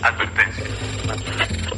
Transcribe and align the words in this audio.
cbp.gov/careers. 0.00 1.68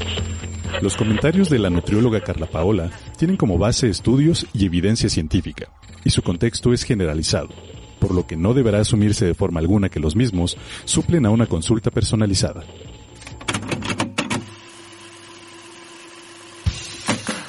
Los 0.80 0.96
comentarios 0.96 1.50
de 1.50 1.58
la 1.58 1.68
nutrióloga 1.68 2.22
Carla 2.22 2.46
Paola 2.46 2.90
tienen 3.18 3.36
como 3.36 3.58
base 3.58 3.90
estudios 3.90 4.46
y 4.54 4.64
evidencia 4.64 5.10
científica, 5.10 5.68
y 6.04 6.10
su 6.10 6.22
contexto 6.22 6.72
es 6.72 6.84
generalizado, 6.84 7.50
por 7.98 8.14
lo 8.14 8.26
que 8.26 8.36
no 8.36 8.54
deberá 8.54 8.80
asumirse 8.80 9.26
de 9.26 9.34
forma 9.34 9.60
alguna 9.60 9.90
que 9.90 10.00
los 10.00 10.16
mismos 10.16 10.56
suplen 10.86 11.26
a 11.26 11.30
una 11.30 11.44
consulta 11.44 11.90
personalizada. 11.90 12.64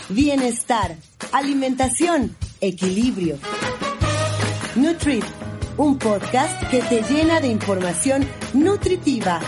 Bienestar, 0.09 0.97
alimentación, 1.31 2.35
equilibrio. 2.59 3.38
Nutrit, 4.75 5.23
un 5.77 5.97
podcast 5.97 6.69
que 6.69 6.81
te 6.81 7.02
llena 7.03 7.39
de 7.39 7.47
información 7.47 8.27
nutritiva. 8.53 9.39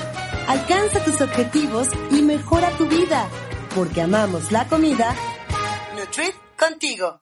Alcanza 0.48 1.04
tus 1.06 1.22
objetivos 1.22 1.88
y 2.12 2.22
mejora 2.22 2.70
tu 2.72 2.86
vida, 2.86 3.30
porque 3.74 4.02
amamos 4.02 4.52
la 4.52 4.68
comida. 4.68 5.16
Nutrit 5.98 6.36
contigo. 6.60 7.22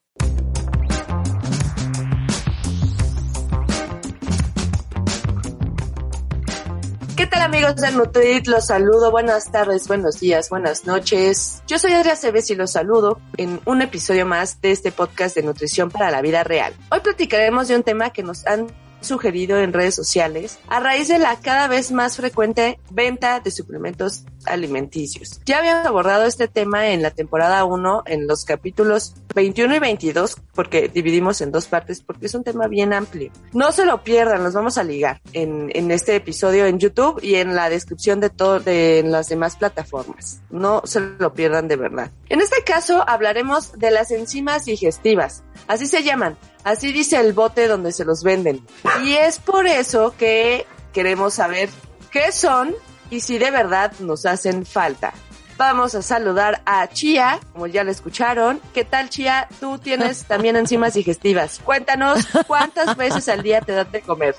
¿Qué 7.16 7.28
tal 7.28 7.44
amigos 7.44 7.76
de 7.76 7.92
Nutrit? 7.92 8.48
Los 8.48 8.66
saludo. 8.66 9.12
Buenas 9.12 9.52
tardes, 9.52 9.88
buenos 9.88 10.20
días, 10.20 10.50
buenas 10.50 10.88
noches. 10.88 11.62
Yo 11.68 11.78
soy 11.78 11.94
Adria 11.94 12.16
Cebes 12.16 12.50
y 12.50 12.56
los 12.56 12.72
saludo 12.72 13.22
en 13.38 13.62
un 13.66 13.84
episodio 13.84 14.26
más 14.26 14.60
de 14.62 14.72
este 14.72 14.92
podcast 14.92 15.36
de 15.36 15.44
nutrición 15.44 15.92
para 15.92 16.10
la 16.10 16.24
vida 16.24 16.44
real. 16.44 16.74
Hoy 16.90 17.02
platicaremos 17.02 17.68
de 17.68 17.76
un 17.76 17.84
tema 17.84 18.10
que 18.10 18.24
nos 18.24 18.48
han 18.48 18.68
sugerido 19.02 19.60
en 19.60 19.74
redes 19.74 19.96
sociales 19.96 20.60
a 20.68 20.80
raíz 20.80 21.08
de 21.08 21.20
la 21.20 21.36
cada 21.38 21.68
vez 21.68 21.92
más 21.92 22.16
frecuente 22.16 22.80
venta 22.90 23.40
de 23.40 23.52
suplementos 23.52 24.24
alimenticios. 24.46 25.42
Ya 25.46 25.60
habíamos 25.60 25.86
abordado 25.86 26.26
este 26.26 26.48
tema 26.48 26.90
en 26.90 27.02
la 27.02 27.12
temporada 27.12 27.64
1 27.66 28.04
en 28.06 28.28
los 28.28 28.46
capítulos 28.46 29.14
21 29.36 29.76
y 29.76 29.80
22 29.80 30.38
porque 30.54 30.90
dividimos 30.90 31.42
en 31.42 31.52
dos 31.52 31.68
partes 31.68 32.02
porque 32.02 32.26
es 32.26 32.36
un 32.36 32.44
tema 32.44 32.68
bien 32.68 32.94
amplio. 32.94 33.32
No 33.54 33.72
se 33.72 33.86
lo 33.86 34.04
pierdan, 34.04 34.44
los 34.44 34.54
vamos 34.54 34.78
a 34.78 34.84
ligar 34.84 35.22
en, 35.34 35.70
en 35.74 35.92
este 35.92 36.16
episodio 36.16 36.66
en 36.66 36.80
YouTube 36.80 37.20
y 37.22 37.36
en 37.36 37.56
la 37.56 37.70
descripción 37.70 38.20
de 38.20 38.30
todo 38.30 38.60
de 38.60 39.04
las 39.06 39.30
demás 39.30 39.56
plataformas. 39.56 40.42
No 40.50 40.82
se 40.86 41.00
lo 41.00 41.34
pierdan 41.34 41.68
de 41.68 41.76
verdad. 41.76 42.12
En 42.30 42.42
este 42.42 42.64
caso 42.64 43.04
hablaremos 43.08 43.74
de 43.78 43.92
las 43.92 44.12
enzimas 44.12 44.66
digestivas. 44.66 45.44
Así 45.68 45.88
se 45.88 46.04
llaman. 46.04 46.38
Así 46.64 46.92
dice 46.92 47.20
el 47.20 47.34
bote 47.34 47.68
donde 47.68 47.92
se 47.92 48.06
los 48.06 48.24
venden. 48.24 48.66
Y 49.04 49.14
es 49.14 49.40
por 49.40 49.66
eso 49.66 50.14
que 50.18 50.66
queremos 50.94 51.34
saber 51.34 51.70
qué 52.12 52.32
son 52.32 52.76
y 53.12 53.20
si 53.20 53.38
de 53.38 53.52
verdad 53.52 53.94
nos 54.00 54.26
hacen 54.26 54.66
falta. 54.66 55.14
Vamos 55.58 55.94
a 55.94 56.02
saludar 56.02 56.64
a 56.66 56.88
Chia, 56.90 57.40
como 57.54 57.68
ya 57.68 57.84
la 57.84 57.92
escucharon. 57.92 58.60
¿Qué 58.74 58.84
tal, 58.84 59.10
Chia? 59.10 59.48
Tú 59.60 59.78
tienes 59.78 60.24
también 60.28 60.56
enzimas 60.56 60.96
digestivas. 60.96 61.60
Cuéntanos 61.64 62.26
cuántas 62.48 62.98
veces 62.98 63.30
al 63.30 63.44
día 63.44 63.62
te 63.62 63.74
dan 63.74 63.92
de 63.92 64.02
comer. 64.02 64.36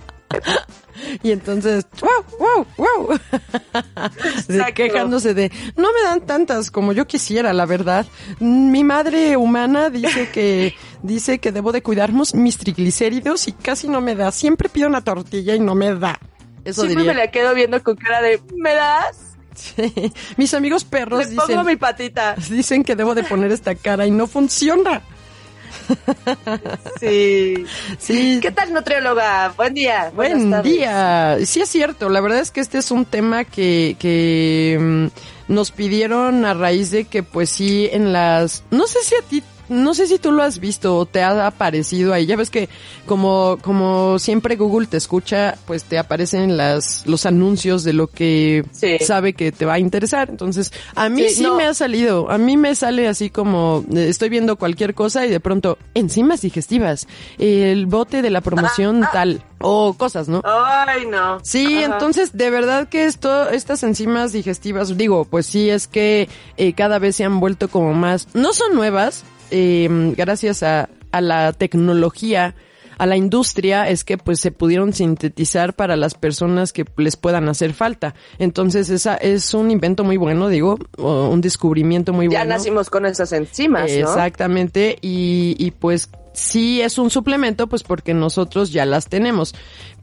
Y 1.22 1.31
entonces, 1.31 1.87
wow, 2.00 2.38
wow, 2.38 2.66
wow. 2.77 4.65
Quejándose 4.75 5.34
de, 5.34 5.53
no 5.77 5.93
me 5.93 6.03
dan 6.03 6.22
tantas 6.22 6.71
como 6.71 6.93
yo 6.93 7.06
quisiera, 7.06 7.53
la 7.53 7.66
verdad. 7.66 8.06
Mi 8.41 8.82
madre 8.82 9.37
humana 9.37 9.91
dice 9.91 10.31
que, 10.31 10.75
dice 11.03 11.38
que 11.38 11.53
debo 11.53 11.72
de 11.72 11.82
cuidarnos 11.82 12.34
mis 12.34 12.59
triglicéridos 12.59 13.47
y 13.47 13.53
casi 13.53 13.88
no 13.88 14.00
me 14.00 14.15
da. 14.16 14.32
Siempre 14.32 14.69
pido 14.69 14.88
una 14.88 15.03
tortilla 15.03 15.55
y 15.55 15.61
no 15.61 15.75
me 15.75 15.94
da. 15.94 16.19
Eso 16.65 16.83
Siempre 16.83 17.05
me 17.05 17.15
la 17.15 17.31
quedo 17.31 17.55
viendo 17.55 17.83
con 17.83 17.97
cara 17.97 18.23
de, 18.23 18.41
¿me 18.56 18.75
das? 18.75 19.33
Sí. 19.55 20.12
Mis 20.37 20.55
amigos 20.55 20.84
perros 20.84 21.28
Le 21.28 21.37
pongo 21.37 21.65
mi 21.65 21.77
patita. 21.77 22.34
dicen 22.50 22.84
que 22.84 22.97
debo 22.97 23.15
de 23.15 23.25
poner 23.25 23.53
esta 23.53 23.75
cara 23.75 24.06
y 24.06 24.11
no 24.11 24.27
funciona. 24.27 25.03
Sí. 27.00 27.65
Sí. 27.99 28.39
¿Qué 28.41 28.50
tal, 28.50 28.73
nutrióloga? 28.73 29.53
Buen 29.56 29.75
día. 29.75 30.12
Buen 30.15 30.62
día. 30.62 31.39
Sí 31.45 31.61
es 31.61 31.69
cierto. 31.69 32.09
La 32.09 32.21
verdad 32.21 32.39
es 32.39 32.50
que 32.50 32.61
este 32.61 32.79
es 32.79 32.91
un 32.91 33.05
tema 33.05 33.44
que, 33.44 33.97
que 33.99 34.79
mm, 34.81 35.53
nos 35.53 35.71
pidieron 35.71 36.44
a 36.44 36.55
raíz 36.55 36.91
de 36.91 37.05
que, 37.05 37.23
pues 37.23 37.50
sí, 37.50 37.89
en 37.93 38.12
las... 38.12 38.65
No 38.71 38.87
sé 38.87 39.00
si 39.03 39.15
a 39.17 39.23
ti 39.23 39.43
no 39.69 39.95
sé 39.95 40.06
si 40.06 40.19
tú 40.19 40.33
lo 40.33 40.43
has 40.43 40.59
visto 40.59 40.97
o 40.97 41.06
te 41.06 41.23
ha 41.23 41.47
aparecido 41.47 42.12
ahí. 42.12 42.27
Ya 42.27 42.37
ves 42.37 42.50
que 42.50 42.69
como, 43.06 43.59
como 43.62 44.19
siempre 44.19 44.56
Google 44.56 44.87
te 44.87 44.97
escucha, 44.97 45.56
pues 45.67 45.84
te 45.84 45.99
aparecen 45.99 46.56
las, 46.56 47.06
los 47.06 47.27
anuncios 47.27 47.84
de 47.84 47.93
lo 47.93 48.06
que 48.06 48.65
sabe 49.00 49.33
que 49.33 49.53
te 49.53 49.65
va 49.65 49.75
a 49.75 49.78
interesar. 49.78 50.31
Entonces, 50.31 50.73
a 50.95 51.09
mí 51.09 51.28
sí, 51.28 51.47
me 51.56 51.65
ha 51.65 51.75
salido. 51.75 52.31
A 52.31 52.39
mí 52.39 52.56
me 52.56 52.75
sale 52.75 53.09
así 53.09 53.31
como, 53.31 53.84
eh, 53.95 54.09
estoy 54.09 54.28
viendo 54.28 54.56
cualquier 54.56 54.95
cosa 54.95 55.27
y 55.27 55.31
de 55.31 55.41
pronto, 55.41 55.79
enzimas 55.94 56.43
digestivas, 56.43 57.06
el 57.39 57.87
bote 57.87 58.23
de 58.23 58.31
la 58.31 58.41
promoción 58.41 59.05
tal 59.12 59.43
o 59.62 59.94
cosas, 59.94 60.29
¿no? 60.29 60.43
Ay, 60.44 61.06
no. 61.06 61.39
Sí, 61.43 61.83
entonces 61.83 62.37
de 62.37 62.50
verdad 62.50 62.89
que 62.89 63.05
esto, 63.05 63.49
estas 63.49 63.83
enzimas 63.83 64.33
digestivas, 64.33 64.97
digo, 64.97 65.25
pues 65.25 65.47
sí 65.47 65.71
es 65.71 65.87
que 65.87 66.29
eh, 66.56 66.75
cada 66.75 66.99
vez 66.99 67.17
se 67.17 67.25
han 67.25 67.41
vuelto 67.41 67.69
como 67.69 67.94
más, 67.94 68.29
no 68.34 68.53
son 68.53 68.75
nuevas, 68.75 69.25
eh, 69.52 70.14
gracias 70.16 70.62
a, 70.62 70.88
a 71.12 71.20
la 71.20 71.52
tecnología, 71.52 72.56
a 72.98 73.06
la 73.06 73.16
industria 73.16 73.88
es 73.88 74.04
que 74.04 74.18
pues 74.18 74.40
se 74.40 74.50
pudieron 74.52 74.92
sintetizar 74.92 75.74
para 75.74 75.96
las 75.96 76.14
personas 76.14 76.72
que 76.72 76.84
les 76.96 77.16
puedan 77.16 77.48
hacer 77.48 77.72
falta. 77.74 78.14
Entonces 78.38 78.90
esa 78.90 79.16
es 79.16 79.54
un 79.54 79.70
invento 79.70 80.04
muy 80.04 80.16
bueno, 80.16 80.48
digo, 80.48 80.78
un 80.98 81.40
descubrimiento 81.40 82.12
muy 82.12 82.28
bueno. 82.28 82.42
Ya 82.42 82.48
nacimos 82.48 82.90
con 82.90 83.06
esas 83.06 83.32
enzimas, 83.32 83.90
¿no? 83.90 83.96
Exactamente 83.96 84.98
y, 85.00 85.56
y 85.58 85.70
pues 85.72 86.10
sí 86.32 86.81
es 86.81 86.98
un 86.98 87.10
suplemento, 87.10 87.66
pues 87.66 87.82
porque 87.82 88.15
nosotros 88.15 88.72
ya 88.72 88.84
las 88.87 89.09
tenemos. 89.09 89.54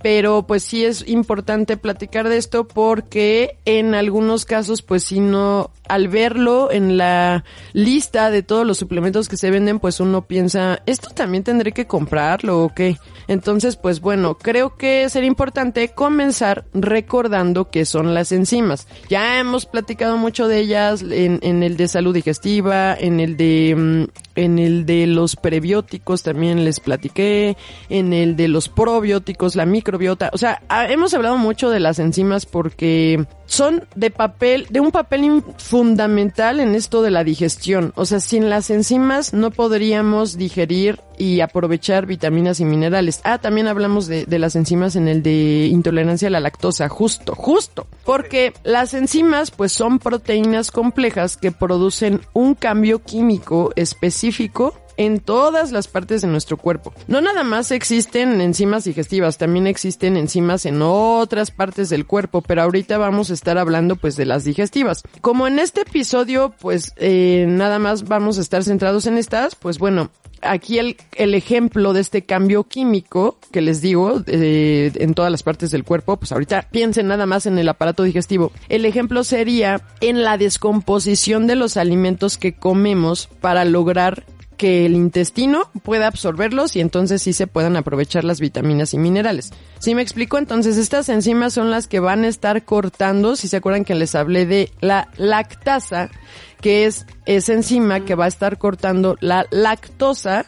Pero 0.02 0.48
pues 0.48 0.64
sí 0.64 0.86
es 0.86 1.06
importante 1.08 1.76
platicar 1.76 2.30
de 2.30 2.38
esto 2.38 2.68
porque 2.68 3.58
en 3.66 3.96
algunos 3.96 4.46
casos, 4.46 4.82
pues 4.82 5.04
si 5.04 5.20
no, 5.20 5.72
al 5.90 6.08
verlo 6.08 6.72
en 6.72 6.98
la 6.98 7.44
lista 7.74 8.32
de 8.32 8.42
todos 8.42 8.66
los 8.66 8.78
suplementos 8.78 9.28
que 9.28 9.36
se 9.36 9.52
venden, 9.52 9.80
pues 9.80 10.00
uno 10.00 10.26
piensa, 10.26 10.82
¿esto 10.86 11.10
también 11.10 11.44
tendré 11.44 11.74
que 11.74 11.86
comprarlo 11.86 12.64
o 12.64 12.74
qué? 12.74 12.98
Entonces, 13.28 13.76
pues 13.76 14.00
bueno, 14.00 14.38
creo 14.38 14.76
que 14.76 15.08
sería 15.10 15.28
importante 15.28 15.90
comenzar 15.90 16.66
recordando 16.74 17.70
qué 17.70 17.86
son 17.86 18.14
las 18.14 18.32
enzimas. 18.32 18.88
Ya 19.08 19.40
hemos 19.40 19.66
platicado 19.66 20.18
mucho 20.18 20.48
de 20.48 20.60
ellas 20.60 21.04
en, 21.04 21.64
el 21.64 21.78
de 21.78 21.88
salud 21.88 22.14
digestiva, 22.14 22.96
en 22.96 23.20
el 23.20 23.38
de, 23.38 23.76
mm, 23.78 24.29
en 24.44 24.60
el 24.60 24.86
de 24.86 25.08
los 25.08 25.36
prebióticos 25.36 26.24
también 26.24 26.64
les 26.64 26.80
platiqué, 26.80 27.58
en 27.90 28.14
el 28.14 28.36
de 28.36 28.48
los 28.48 28.70
probióticos, 28.70 29.56
la 29.56 29.66
microbiota, 29.66 30.30
o 30.34 30.38
sea, 30.38 30.62
hemos 30.90 31.14
hablado 31.14 31.38
mucho 31.38 31.70
de 31.70 31.80
las 31.80 32.00
enzimas 32.00 32.46
porque 32.46 33.26
son 33.50 33.88
de 33.96 34.12
papel, 34.12 34.68
de 34.70 34.80
un 34.80 34.92
papel 34.92 35.44
fundamental 35.58 36.60
en 36.60 36.76
esto 36.76 37.02
de 37.02 37.10
la 37.10 37.24
digestión. 37.24 37.92
O 37.96 38.06
sea, 38.06 38.20
sin 38.20 38.50
las 38.50 38.70
enzimas 38.70 39.34
no 39.34 39.50
podríamos 39.50 40.38
digerir 40.38 41.02
y 41.18 41.42
aprovechar 41.42 42.06
vitaminas 42.06 42.60
y 42.60 42.66
minerales. 42.66 43.22
Ah, 43.24 43.40
también 43.40 43.68
hablamos 43.68 44.08
de, 44.08 44.26
de, 44.26 44.40
las 44.40 44.56
enzimas 44.56 44.96
en 44.96 45.08
el 45.08 45.24
de 45.24 45.68
intolerancia 45.70 46.28
a 46.28 46.32
la 46.32 46.40
lactosa, 46.40 46.88
justo, 46.90 47.34
justo. 47.36 47.88
Porque 48.06 48.54
las 48.64 48.94
enzimas 48.94 49.50
pues 49.50 49.72
son 49.72 49.98
proteínas 49.98 50.72
complejas 50.72 51.36
que 51.36 51.52
producen 51.52 52.22
un 52.34 52.54
cambio 52.54 53.00
químico 53.00 53.74
específico 53.76 54.76
en 55.00 55.22
todas 55.22 55.72
las 55.72 55.88
partes 55.88 56.22
de 56.22 56.28
nuestro 56.28 56.58
cuerpo. 56.58 56.94
No 57.08 57.22
nada 57.22 57.46
más 57.46 57.72
existen 57.72 58.42
enzimas 58.42 58.84
digestivas, 58.84 59.38
también 59.38 59.66
existen 59.66 60.18
enzimas 60.18 60.66
en 60.66 60.82
otras 60.82 61.52
partes 61.52 61.90
del 61.90 62.06
cuerpo, 62.06 62.42
pero 62.42 62.64
ahorita 62.64 62.98
vamos 62.98 63.32
a 63.32 63.34
estar 63.34 63.58
hablando 63.58 63.96
pues 63.96 64.18
de 64.18 64.26
las 64.26 64.44
digestivas. 64.44 65.04
Como 65.22 65.48
en 65.48 65.58
este 65.58 65.82
episodio 65.82 66.54
pues 66.60 66.92
eh, 66.98 67.46
nada 67.48 67.80
más 67.80 68.10
vamos 68.10 68.38
a 68.38 68.42
estar 68.42 68.66
centrados 68.66 69.08
en 69.08 69.18
estas, 69.18 69.56
pues 69.56 69.80
bueno, 69.80 70.12
aquí 70.42 70.80
el, 70.80 70.98
el 71.16 71.34
ejemplo 71.34 71.94
de 71.94 72.02
este 72.02 72.24
cambio 72.24 72.66
químico 72.66 73.38
que 73.54 73.62
les 73.62 73.80
digo 73.80 74.22
eh, 74.28 74.92
en 74.96 75.14
todas 75.14 75.32
las 75.32 75.44
partes 75.44 75.72
del 75.72 75.86
cuerpo, 75.86 76.18
pues 76.18 76.34
ahorita 76.34 76.68
piensen 76.72 77.08
nada 77.08 77.26
más 77.26 77.46
en 77.46 77.58
el 77.58 77.70
aparato 77.70 78.04
digestivo. 78.04 78.52
El 78.68 78.84
ejemplo 78.84 79.24
sería 79.24 79.82
en 80.02 80.24
la 80.24 80.38
descomposición 80.38 81.48
de 81.48 81.56
los 81.56 81.78
alimentos 81.78 82.38
que 82.38 82.54
comemos 82.54 83.30
para 83.40 83.64
lograr 83.64 84.26
que 84.60 84.86
el 84.86 84.94
intestino 84.94 85.72
pueda 85.84 86.06
absorberlos 86.06 86.76
y 86.76 86.82
entonces 86.82 87.22
sí 87.22 87.32
se 87.32 87.48
puedan 87.48 87.78
aprovechar 87.78 88.26
las 88.26 88.42
vitaminas 88.42 88.94
y 88.94 88.98
minerales. 88.98 89.52
¿Sí 89.80 89.96
me 89.96 90.02
explico? 90.02 90.38
Entonces 90.38 90.76
estas 90.76 91.08
enzimas 91.08 91.54
son 91.54 91.72
las 91.72 91.88
que 91.88 92.02
van 92.02 92.26
a 92.26 92.28
estar 92.28 92.66
cortando, 92.66 93.38
si 93.38 93.48
se 93.48 93.56
acuerdan 93.56 93.86
que 93.86 93.96
les 93.96 94.16
hablé 94.16 94.46
de 94.46 94.70
la 94.82 95.08
lactasa, 95.16 96.12
que 96.60 96.86
es 96.86 97.08
esa 97.26 97.54
enzima 97.54 98.02
que 98.02 98.16
va 98.16 98.26
a 98.26 98.28
estar 98.28 98.58
cortando 98.58 99.16
la 99.22 99.48
lactosa 99.50 100.46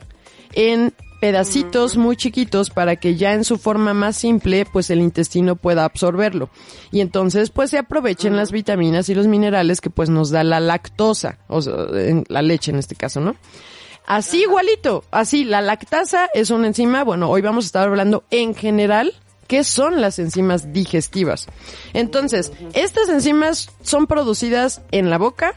en 0.51 0.93
pedacitos 1.21 1.95
muy 1.95 2.17
chiquitos 2.17 2.69
para 2.69 2.97
que 2.97 3.15
ya 3.15 3.31
en 3.31 3.45
su 3.45 3.59
forma 3.59 3.93
más 3.93 4.17
simple 4.17 4.65
pues 4.65 4.89
el 4.89 4.99
intestino 4.99 5.55
pueda 5.55 5.85
absorberlo 5.85 6.49
y 6.91 6.99
entonces 6.99 7.51
pues 7.51 7.69
se 7.69 7.77
aprovechen 7.77 8.35
las 8.35 8.51
vitaminas 8.51 9.07
y 9.07 9.13
los 9.13 9.27
minerales 9.27 9.81
que 9.81 9.91
pues 9.91 10.09
nos 10.09 10.31
da 10.31 10.43
la 10.43 10.59
lactosa 10.59 11.37
o 11.47 11.61
sea, 11.61 11.75
la 12.27 12.41
leche 12.41 12.71
en 12.71 12.79
este 12.79 12.95
caso 12.95 13.21
no 13.21 13.35
Así 14.05 14.41
igualito, 14.41 15.03
así, 15.11 15.43
la 15.43 15.61
lactasa 15.61 16.29
es 16.33 16.49
una 16.49 16.67
enzima, 16.67 17.03
bueno, 17.03 17.29
hoy 17.29 17.41
vamos 17.41 17.65
a 17.65 17.67
estar 17.67 17.87
hablando 17.87 18.23
en 18.29 18.55
general 18.55 19.13
qué 19.47 19.63
son 19.63 20.01
las 20.01 20.17
enzimas 20.19 20.73
digestivas. 20.73 21.47
Entonces, 21.93 22.51
estas 22.73 23.09
enzimas 23.09 23.69
son 23.81 24.07
producidas 24.07 24.81
en 24.91 25.09
la 25.09 25.17
boca, 25.17 25.55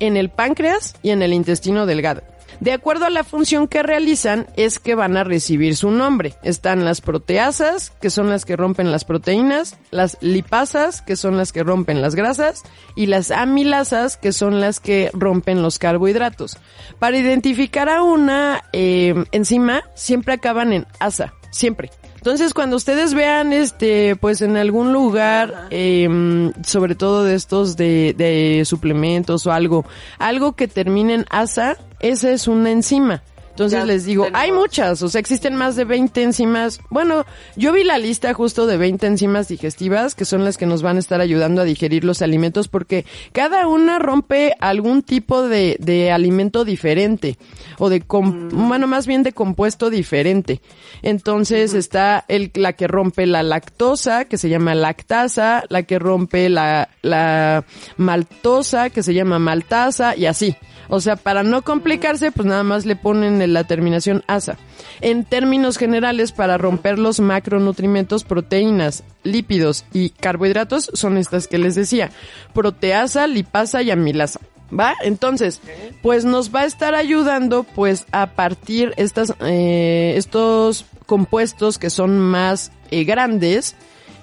en 0.00 0.16
el 0.16 0.30
páncreas 0.30 0.94
y 1.02 1.10
en 1.10 1.22
el 1.22 1.32
intestino 1.32 1.86
delgado. 1.86 2.22
De 2.60 2.72
acuerdo 2.72 3.04
a 3.04 3.10
la 3.10 3.24
función 3.24 3.68
que 3.68 3.82
realizan, 3.82 4.46
es 4.56 4.78
que 4.78 4.94
van 4.94 5.16
a 5.16 5.24
recibir 5.24 5.76
su 5.76 5.90
nombre. 5.90 6.34
Están 6.42 6.84
las 6.84 7.00
proteasas, 7.00 7.90
que 8.00 8.10
son 8.10 8.30
las 8.30 8.44
que 8.44 8.56
rompen 8.56 8.90
las 8.90 9.04
proteínas, 9.04 9.76
las 9.90 10.16
lipasas, 10.20 11.02
que 11.02 11.16
son 11.16 11.36
las 11.36 11.52
que 11.52 11.62
rompen 11.62 12.00
las 12.00 12.14
grasas, 12.14 12.62
y 12.94 13.06
las 13.06 13.30
amilasas, 13.30 14.16
que 14.16 14.32
son 14.32 14.60
las 14.60 14.80
que 14.80 15.10
rompen 15.12 15.62
los 15.62 15.78
carbohidratos. 15.78 16.58
Para 16.98 17.18
identificar 17.18 17.88
a 17.88 18.02
una 18.02 18.62
eh, 18.72 19.14
enzima, 19.32 19.82
siempre 19.94 20.34
acaban 20.34 20.72
en 20.72 20.86
asa, 20.98 21.34
siempre. 21.50 21.90
Entonces, 22.26 22.54
cuando 22.54 22.74
ustedes 22.74 23.14
vean, 23.14 23.52
este, 23.52 24.16
pues 24.16 24.42
en 24.42 24.56
algún 24.56 24.92
lugar, 24.92 25.68
eh, 25.70 26.50
sobre 26.64 26.96
todo 26.96 27.22
de 27.22 27.36
estos 27.36 27.76
de, 27.76 28.14
de 28.18 28.64
suplementos 28.64 29.46
o 29.46 29.52
algo, 29.52 29.84
algo 30.18 30.54
que 30.54 30.66
termine 30.66 31.14
en 31.14 31.26
asa, 31.30 31.76
esa 32.00 32.30
es 32.30 32.48
una 32.48 32.70
enzima. 32.70 33.22
Entonces 33.56 33.86
les 33.86 34.04
digo, 34.04 34.28
hay 34.34 34.52
muchas, 34.52 35.00
o 35.00 35.08
sea, 35.08 35.18
existen 35.18 35.54
más 35.54 35.76
de 35.76 35.86
20 35.86 36.22
enzimas. 36.22 36.78
Bueno, 36.90 37.24
yo 37.56 37.72
vi 37.72 37.84
la 37.84 37.96
lista 37.96 38.34
justo 38.34 38.66
de 38.66 38.76
20 38.76 39.06
enzimas 39.06 39.48
digestivas, 39.48 40.14
que 40.14 40.26
son 40.26 40.44
las 40.44 40.58
que 40.58 40.66
nos 40.66 40.82
van 40.82 40.96
a 40.96 40.98
estar 40.98 41.22
ayudando 41.22 41.62
a 41.62 41.64
digerir 41.64 42.04
los 42.04 42.20
alimentos, 42.20 42.68
porque 42.68 43.06
cada 43.32 43.66
una 43.66 43.98
rompe 43.98 44.54
algún 44.60 45.00
tipo 45.00 45.40
de, 45.48 45.78
de 45.80 46.12
alimento 46.12 46.66
diferente, 46.66 47.38
o 47.78 47.88
de, 47.88 48.00
mm. 48.00 48.68
bueno, 48.68 48.86
más 48.86 49.06
bien 49.06 49.22
de 49.22 49.32
compuesto 49.32 49.88
diferente. 49.88 50.60
Entonces 51.00 51.72
está 51.72 52.26
el, 52.28 52.50
la 52.56 52.74
que 52.74 52.86
rompe 52.86 53.24
la 53.24 53.42
lactosa, 53.42 54.26
que 54.26 54.36
se 54.36 54.50
llama 54.50 54.74
lactasa, 54.74 55.64
la 55.70 55.84
que 55.84 55.98
rompe 55.98 56.50
la, 56.50 56.90
la 57.00 57.64
maltosa, 57.96 58.90
que 58.90 59.02
se 59.02 59.14
llama 59.14 59.38
maltasa, 59.38 60.14
y 60.14 60.26
así. 60.26 60.54
O 60.88 61.00
sea, 61.00 61.16
para 61.16 61.42
no 61.42 61.62
complicarse, 61.62 62.30
pues 62.30 62.46
nada 62.46 62.62
más 62.62 62.86
le 62.86 62.96
ponen 62.96 63.42
la 63.46 63.64
terminación 63.64 64.24
asa. 64.26 64.56
En 65.00 65.24
términos 65.24 65.76
generales, 65.76 66.32
para 66.32 66.58
romper 66.58 66.98
los 66.98 67.20
macronutrientes, 67.20 68.24
proteínas, 68.24 69.04
lípidos 69.22 69.84
y 69.92 70.10
carbohidratos 70.10 70.90
son 70.94 71.18
estas 71.18 71.48
que 71.48 71.58
les 71.58 71.74
decía. 71.74 72.10
Proteasa, 72.52 73.26
lipasa 73.26 73.82
y 73.82 73.90
amilasa. 73.90 74.40
¿Va? 74.76 74.94
Entonces, 75.02 75.60
pues 76.02 76.24
nos 76.24 76.52
va 76.52 76.62
a 76.62 76.66
estar 76.66 76.96
ayudando 76.96 77.62
pues 77.62 78.04
a 78.10 78.32
partir 78.32 78.92
estas, 78.96 79.32
eh, 79.40 80.14
estos 80.16 80.86
compuestos 81.06 81.78
que 81.78 81.88
son 81.88 82.18
más 82.18 82.72
eh, 82.90 83.04
grandes 83.04 83.76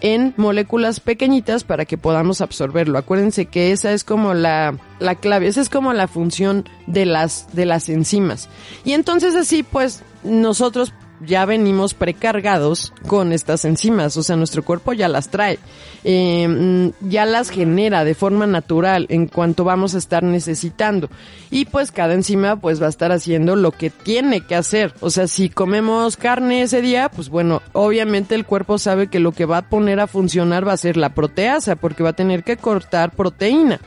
en 0.03 0.33
moléculas 0.37 0.99
pequeñitas 0.99 1.63
para 1.63 1.85
que 1.85 1.97
podamos 1.97 2.41
absorberlo. 2.41 2.99
Acuérdense 2.99 3.45
que 3.45 3.71
esa 3.71 3.93
es 3.93 4.03
como 4.03 4.33
la, 4.33 4.77
la 4.99 5.15
clave, 5.15 5.47
esa 5.47 5.61
es 5.61 5.69
como 5.69 5.93
la 5.93 6.07
función 6.07 6.69
de 6.85 7.05
las, 7.05 7.47
de 7.55 7.65
las 7.65 7.89
enzimas. 7.89 8.49
Y 8.83 8.91
entonces 8.91 9.33
así 9.35 9.63
pues 9.63 10.03
nosotros 10.23 10.93
ya 11.25 11.45
venimos 11.45 11.93
precargados 11.93 12.93
con 13.07 13.33
estas 13.33 13.65
enzimas, 13.65 14.17
o 14.17 14.23
sea, 14.23 14.35
nuestro 14.35 14.63
cuerpo 14.63 14.93
ya 14.93 15.07
las 15.07 15.29
trae, 15.29 15.59
eh, 16.03 16.91
ya 17.01 17.25
las 17.25 17.49
genera 17.49 18.03
de 18.03 18.15
forma 18.15 18.47
natural 18.47 19.05
en 19.09 19.27
cuanto 19.27 19.63
vamos 19.63 19.95
a 19.95 19.97
estar 19.97 20.23
necesitando. 20.23 21.09
Y 21.49 21.65
pues 21.65 21.91
cada 21.91 22.13
enzima 22.13 22.55
pues 22.55 22.81
va 22.81 22.87
a 22.87 22.89
estar 22.89 23.11
haciendo 23.11 23.55
lo 23.55 23.71
que 23.71 23.89
tiene 23.89 24.41
que 24.41 24.55
hacer. 24.55 24.93
O 24.99 25.09
sea, 25.09 25.27
si 25.27 25.49
comemos 25.49 26.17
carne 26.17 26.61
ese 26.63 26.81
día, 26.81 27.09
pues 27.09 27.29
bueno, 27.29 27.61
obviamente 27.73 28.35
el 28.35 28.45
cuerpo 28.45 28.77
sabe 28.77 29.07
que 29.07 29.19
lo 29.19 29.31
que 29.31 29.45
va 29.45 29.57
a 29.57 29.69
poner 29.69 29.99
a 29.99 30.07
funcionar 30.07 30.67
va 30.67 30.73
a 30.73 30.77
ser 30.77 30.97
la 30.97 31.13
proteasa, 31.13 31.75
porque 31.75 32.03
va 32.03 32.09
a 32.09 32.13
tener 32.13 32.43
que 32.43 32.57
cortar 32.57 33.11
proteína. 33.11 33.79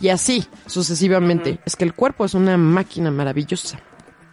Y 0.00 0.08
así, 0.08 0.44
sucesivamente. 0.66 1.60
Es 1.64 1.76
que 1.76 1.84
el 1.84 1.94
cuerpo 1.94 2.24
es 2.24 2.34
una 2.34 2.56
máquina 2.56 3.10
maravillosa. 3.12 3.78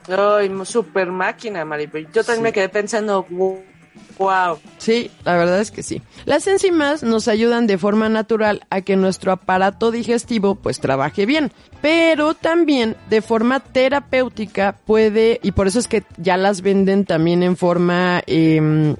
Ay, 0.07 0.51
super 0.63 1.11
máquina, 1.11 1.65
Maripel. 1.65 2.07
Yo 2.11 2.23
también 2.23 2.43
me 2.43 2.53
quedé 2.53 2.69
pensando, 2.69 3.25
wow. 4.17 4.59
Sí, 4.77 5.11
la 5.23 5.37
verdad 5.37 5.59
es 5.61 5.71
que 5.71 5.83
sí. 5.83 6.01
Las 6.25 6.47
enzimas 6.47 7.03
nos 7.03 7.27
ayudan 7.27 7.67
de 7.67 7.77
forma 7.77 8.09
natural 8.09 8.65
a 8.69 8.81
que 8.81 8.95
nuestro 8.95 9.31
aparato 9.31 9.91
digestivo 9.91 10.55
pues 10.55 10.79
trabaje 10.79 11.25
bien, 11.25 11.51
pero 11.81 12.33
también 12.33 12.95
de 13.09 13.21
forma 13.21 13.59
terapéutica 13.59 14.77
puede, 14.85 15.39
y 15.43 15.51
por 15.51 15.67
eso 15.67 15.79
es 15.79 15.87
que 15.87 16.03
ya 16.17 16.37
las 16.37 16.61
venden 16.61 17.05
también 17.05 17.43
en 17.43 17.55
forma 17.55 18.21
eh, 18.27 18.95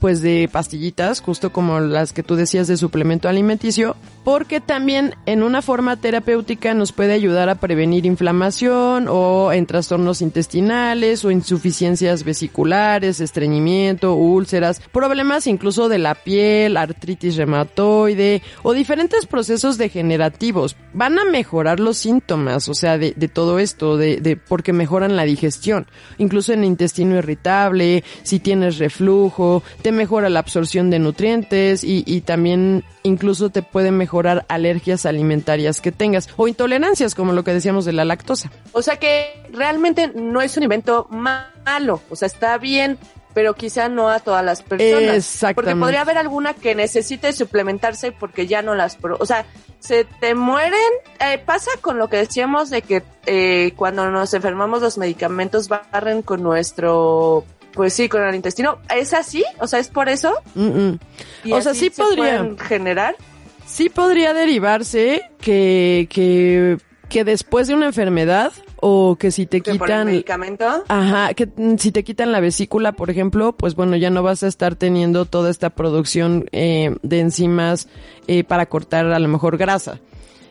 pues 0.00 0.22
de 0.22 0.48
pastillitas, 0.50 1.20
justo 1.20 1.52
como 1.52 1.80
las 1.80 2.12
que 2.12 2.22
tú 2.22 2.34
decías 2.36 2.66
de 2.66 2.76
suplemento 2.76 3.28
alimenticio, 3.28 3.96
porque 4.24 4.60
también 4.60 5.14
en 5.26 5.42
una 5.42 5.62
forma 5.62 5.96
terapéutica 5.96 6.74
nos 6.74 6.92
puede 6.92 7.12
ayudar 7.12 7.48
a 7.48 7.56
prevenir 7.56 8.06
inflamación 8.06 9.06
o 9.08 9.52
en 9.52 9.66
trastornos 9.66 10.22
intestinales 10.22 11.24
o 11.24 11.30
insuficiencias 11.30 12.24
vesiculares, 12.24 13.20
estreñimiento, 13.20 14.14
úlceras, 14.14 14.80
problemas 14.92 15.46
incluso 15.46 15.88
de 15.88 15.98
la 15.98 16.14
piel, 16.14 16.76
artritis 16.76 17.36
reumatoide 17.36 18.42
o 18.62 18.72
diferentes 18.72 19.26
procesos 19.26 19.78
degenerativos. 19.78 20.76
Van 20.92 21.18
a 21.18 21.24
mejorar 21.24 21.80
los 21.80 21.98
síntomas, 21.98 22.68
o 22.68 22.74
sea, 22.74 22.98
de, 22.98 23.12
de 23.16 23.28
todo 23.28 23.58
esto, 23.58 23.96
de, 23.96 24.16
de 24.20 24.36
porque 24.36 24.72
mejoran 24.72 25.16
la 25.16 25.24
digestión, 25.24 25.86
incluso 26.18 26.52
en 26.52 26.64
intestino 26.64 27.16
irritable, 27.16 28.04
si 28.22 28.40
tienes 28.40 28.78
reflujo, 28.78 29.62
te 29.84 29.92
mejora 29.92 30.30
la 30.30 30.40
absorción 30.40 30.88
de 30.88 30.98
nutrientes 30.98 31.84
y, 31.84 32.04
y 32.06 32.22
también 32.22 32.84
incluso 33.02 33.50
te 33.50 33.60
puede 33.60 33.90
mejorar 33.90 34.46
alergias 34.48 35.04
alimentarias 35.04 35.82
que 35.82 35.92
tengas 35.92 36.30
o 36.38 36.48
intolerancias 36.48 37.14
como 37.14 37.34
lo 37.34 37.44
que 37.44 37.52
decíamos 37.52 37.84
de 37.84 37.92
la 37.92 38.06
lactosa. 38.06 38.50
O 38.72 38.80
sea 38.80 38.96
que 38.96 39.26
realmente 39.52 40.10
no 40.14 40.40
es 40.40 40.56
un 40.56 40.62
invento 40.62 41.06
malo, 41.10 42.00
o 42.08 42.16
sea, 42.16 42.24
está 42.24 42.56
bien 42.56 42.98
pero 43.34 43.54
quizá 43.54 43.88
no 43.88 44.08
a 44.08 44.20
todas 44.20 44.44
las 44.44 44.62
personas. 44.62 45.16
Exactamente. 45.16 45.54
Porque 45.54 45.76
podría 45.76 46.00
haber 46.02 46.18
alguna 46.18 46.54
que 46.54 46.74
necesite 46.74 47.32
suplementarse 47.32 48.12
porque 48.12 48.46
ya 48.46 48.62
no 48.62 48.76
las... 48.76 48.94
Pro 48.96 49.16
o 49.18 49.26
sea, 49.26 49.44
se 49.80 50.04
te 50.04 50.34
mueren. 50.36 50.78
Eh, 51.18 51.38
pasa 51.44 51.72
con 51.80 51.98
lo 51.98 52.08
que 52.08 52.16
decíamos 52.18 52.70
de 52.70 52.82
que 52.82 53.02
eh, 53.26 53.72
cuando 53.76 54.08
nos 54.10 54.32
enfermamos 54.32 54.80
los 54.80 54.96
medicamentos 54.98 55.68
barren 55.68 56.22
con 56.22 56.42
nuestro 56.44 57.44
pues 57.74 57.92
sí, 57.92 58.08
con 58.08 58.22
el 58.22 58.34
intestino. 58.34 58.78
¿Es 58.94 59.12
así? 59.12 59.44
O 59.58 59.66
sea, 59.66 59.78
¿es 59.80 59.88
por 59.88 60.08
eso? 60.08 60.32
Mm 60.54 60.68
-mm. 60.68 60.98
O 61.52 61.60
sea, 61.60 61.74
sí 61.74 61.90
podría 61.90 62.48
generar. 62.68 63.16
Sí 63.66 63.88
podría 63.88 64.32
derivarse 64.34 65.22
que, 65.40 66.06
que, 66.10 66.78
que 67.08 67.24
después 67.24 67.66
de 67.66 67.74
una 67.74 67.86
enfermedad 67.86 68.52
o 68.86 69.16
que 69.16 69.30
si 69.30 69.46
te 69.46 69.62
¿Que 69.62 69.74
por 69.76 69.90
el 69.90 69.96
quitan 69.96 70.06
medicamento? 70.06 70.84
Ajá, 70.88 71.32
que 71.32 71.48
si 71.78 71.90
te 71.90 72.04
quitan 72.04 72.32
la 72.32 72.40
vesícula, 72.40 72.92
por 72.92 73.08
ejemplo, 73.08 73.52
pues 73.52 73.74
bueno, 73.74 73.96
ya 73.96 74.10
no 74.10 74.22
vas 74.22 74.42
a 74.42 74.46
estar 74.46 74.76
teniendo 74.76 75.24
toda 75.24 75.50
esta 75.50 75.70
producción 75.70 76.46
eh, 76.52 76.94
de 77.02 77.20
enzimas 77.20 77.88
eh, 78.26 78.44
para 78.44 78.66
cortar 78.66 79.06
a 79.06 79.18
lo 79.18 79.28
mejor 79.28 79.56
grasa. 79.56 80.00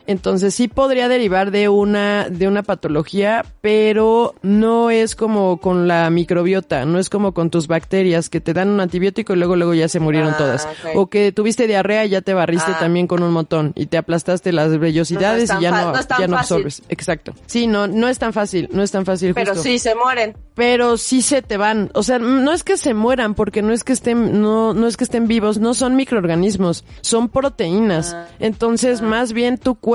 Entonces 0.07 0.53
sí 0.53 0.67
podría 0.67 1.07
derivar 1.07 1.51
de 1.51 1.69
una, 1.69 2.27
de 2.29 2.48
una 2.48 2.63
patología, 2.63 3.45
pero 3.62 4.36
no 4.41 4.89
es 4.89 5.15
como 5.15 5.57
con 5.57 5.88
la 5.88 6.10
microbiota, 6.10 6.86
no 6.86 7.00
es 7.00 7.10
como 7.10 7.33
con 7.33 7.50
tus 7.50 7.67
bacterias 7.67 8.29
que 8.29 8.41
te 8.41 8.53
dan 8.53 8.69
un 8.69 8.79
antibiótico 8.81 9.33
y 9.33 9.38
luego 9.38 9.55
luego 9.55 9.74
ya 9.74 9.88
se 9.88 10.00
murieron 10.00 10.33
Ah, 10.33 10.38
todas. 10.38 10.67
O 10.95 11.07
que 11.07 11.31
tuviste 11.31 11.67
diarrea 11.67 12.05
y 12.05 12.10
ya 12.10 12.22
te 12.22 12.33
barriste 12.33 12.72
Ah. 12.74 12.79
también 12.79 13.07
con 13.07 13.24
un 13.24 13.31
montón 13.31 13.72
y 13.75 13.86
te 13.86 13.98
aplastaste 13.98 14.51
las 14.51 14.77
vellosidades 14.77 15.50
y 15.57 15.62
ya 15.62 15.72
no, 15.72 15.93
ya 16.19 16.27
no 16.27 16.36
fácil. 16.36 16.36
absorbes. 16.36 16.81
Exacto. 16.89 17.33
Sí, 17.45 17.67
no, 17.67 17.88
no 17.88 18.10
es 18.10 18.19
tan 18.19 18.33
fácil, 18.33 18.69
no 18.74 18.83
es 18.83 18.91
tan 18.91 19.05
fácil 19.05 19.33
Pero 19.33 19.51
justo. 19.53 19.63
sí, 19.63 19.79
se 19.79 19.95
mueren. 19.95 20.36
pero 20.53 20.98
sí 20.98 21.22
se 21.22 21.41
te 21.41 21.55
van. 21.57 21.89
O 21.93 22.03
sea, 22.03 22.19
no 22.19 22.51
es 22.51 22.63
que 22.63 22.75
se 22.75 22.93
mueran, 22.93 23.33
porque 23.36 23.62
no 23.62 23.72
es 23.72 23.83
que 23.86 23.93
estén, 23.93 24.41
no, 24.41 24.74
no 24.74 24.88
es 24.88 24.98
que 24.98 25.05
estén 25.05 25.27
vivos, 25.27 25.60
no 25.60 25.74
son 25.74 25.95
microorganismos, 25.95 26.83
son 27.01 27.29
proteínas. 27.29 28.13
Ah. 28.13 28.27
Entonces, 28.39 29.01
más 29.01 29.31
bien 29.33 29.57
tu 29.57 29.75
cuerpo 29.75 29.92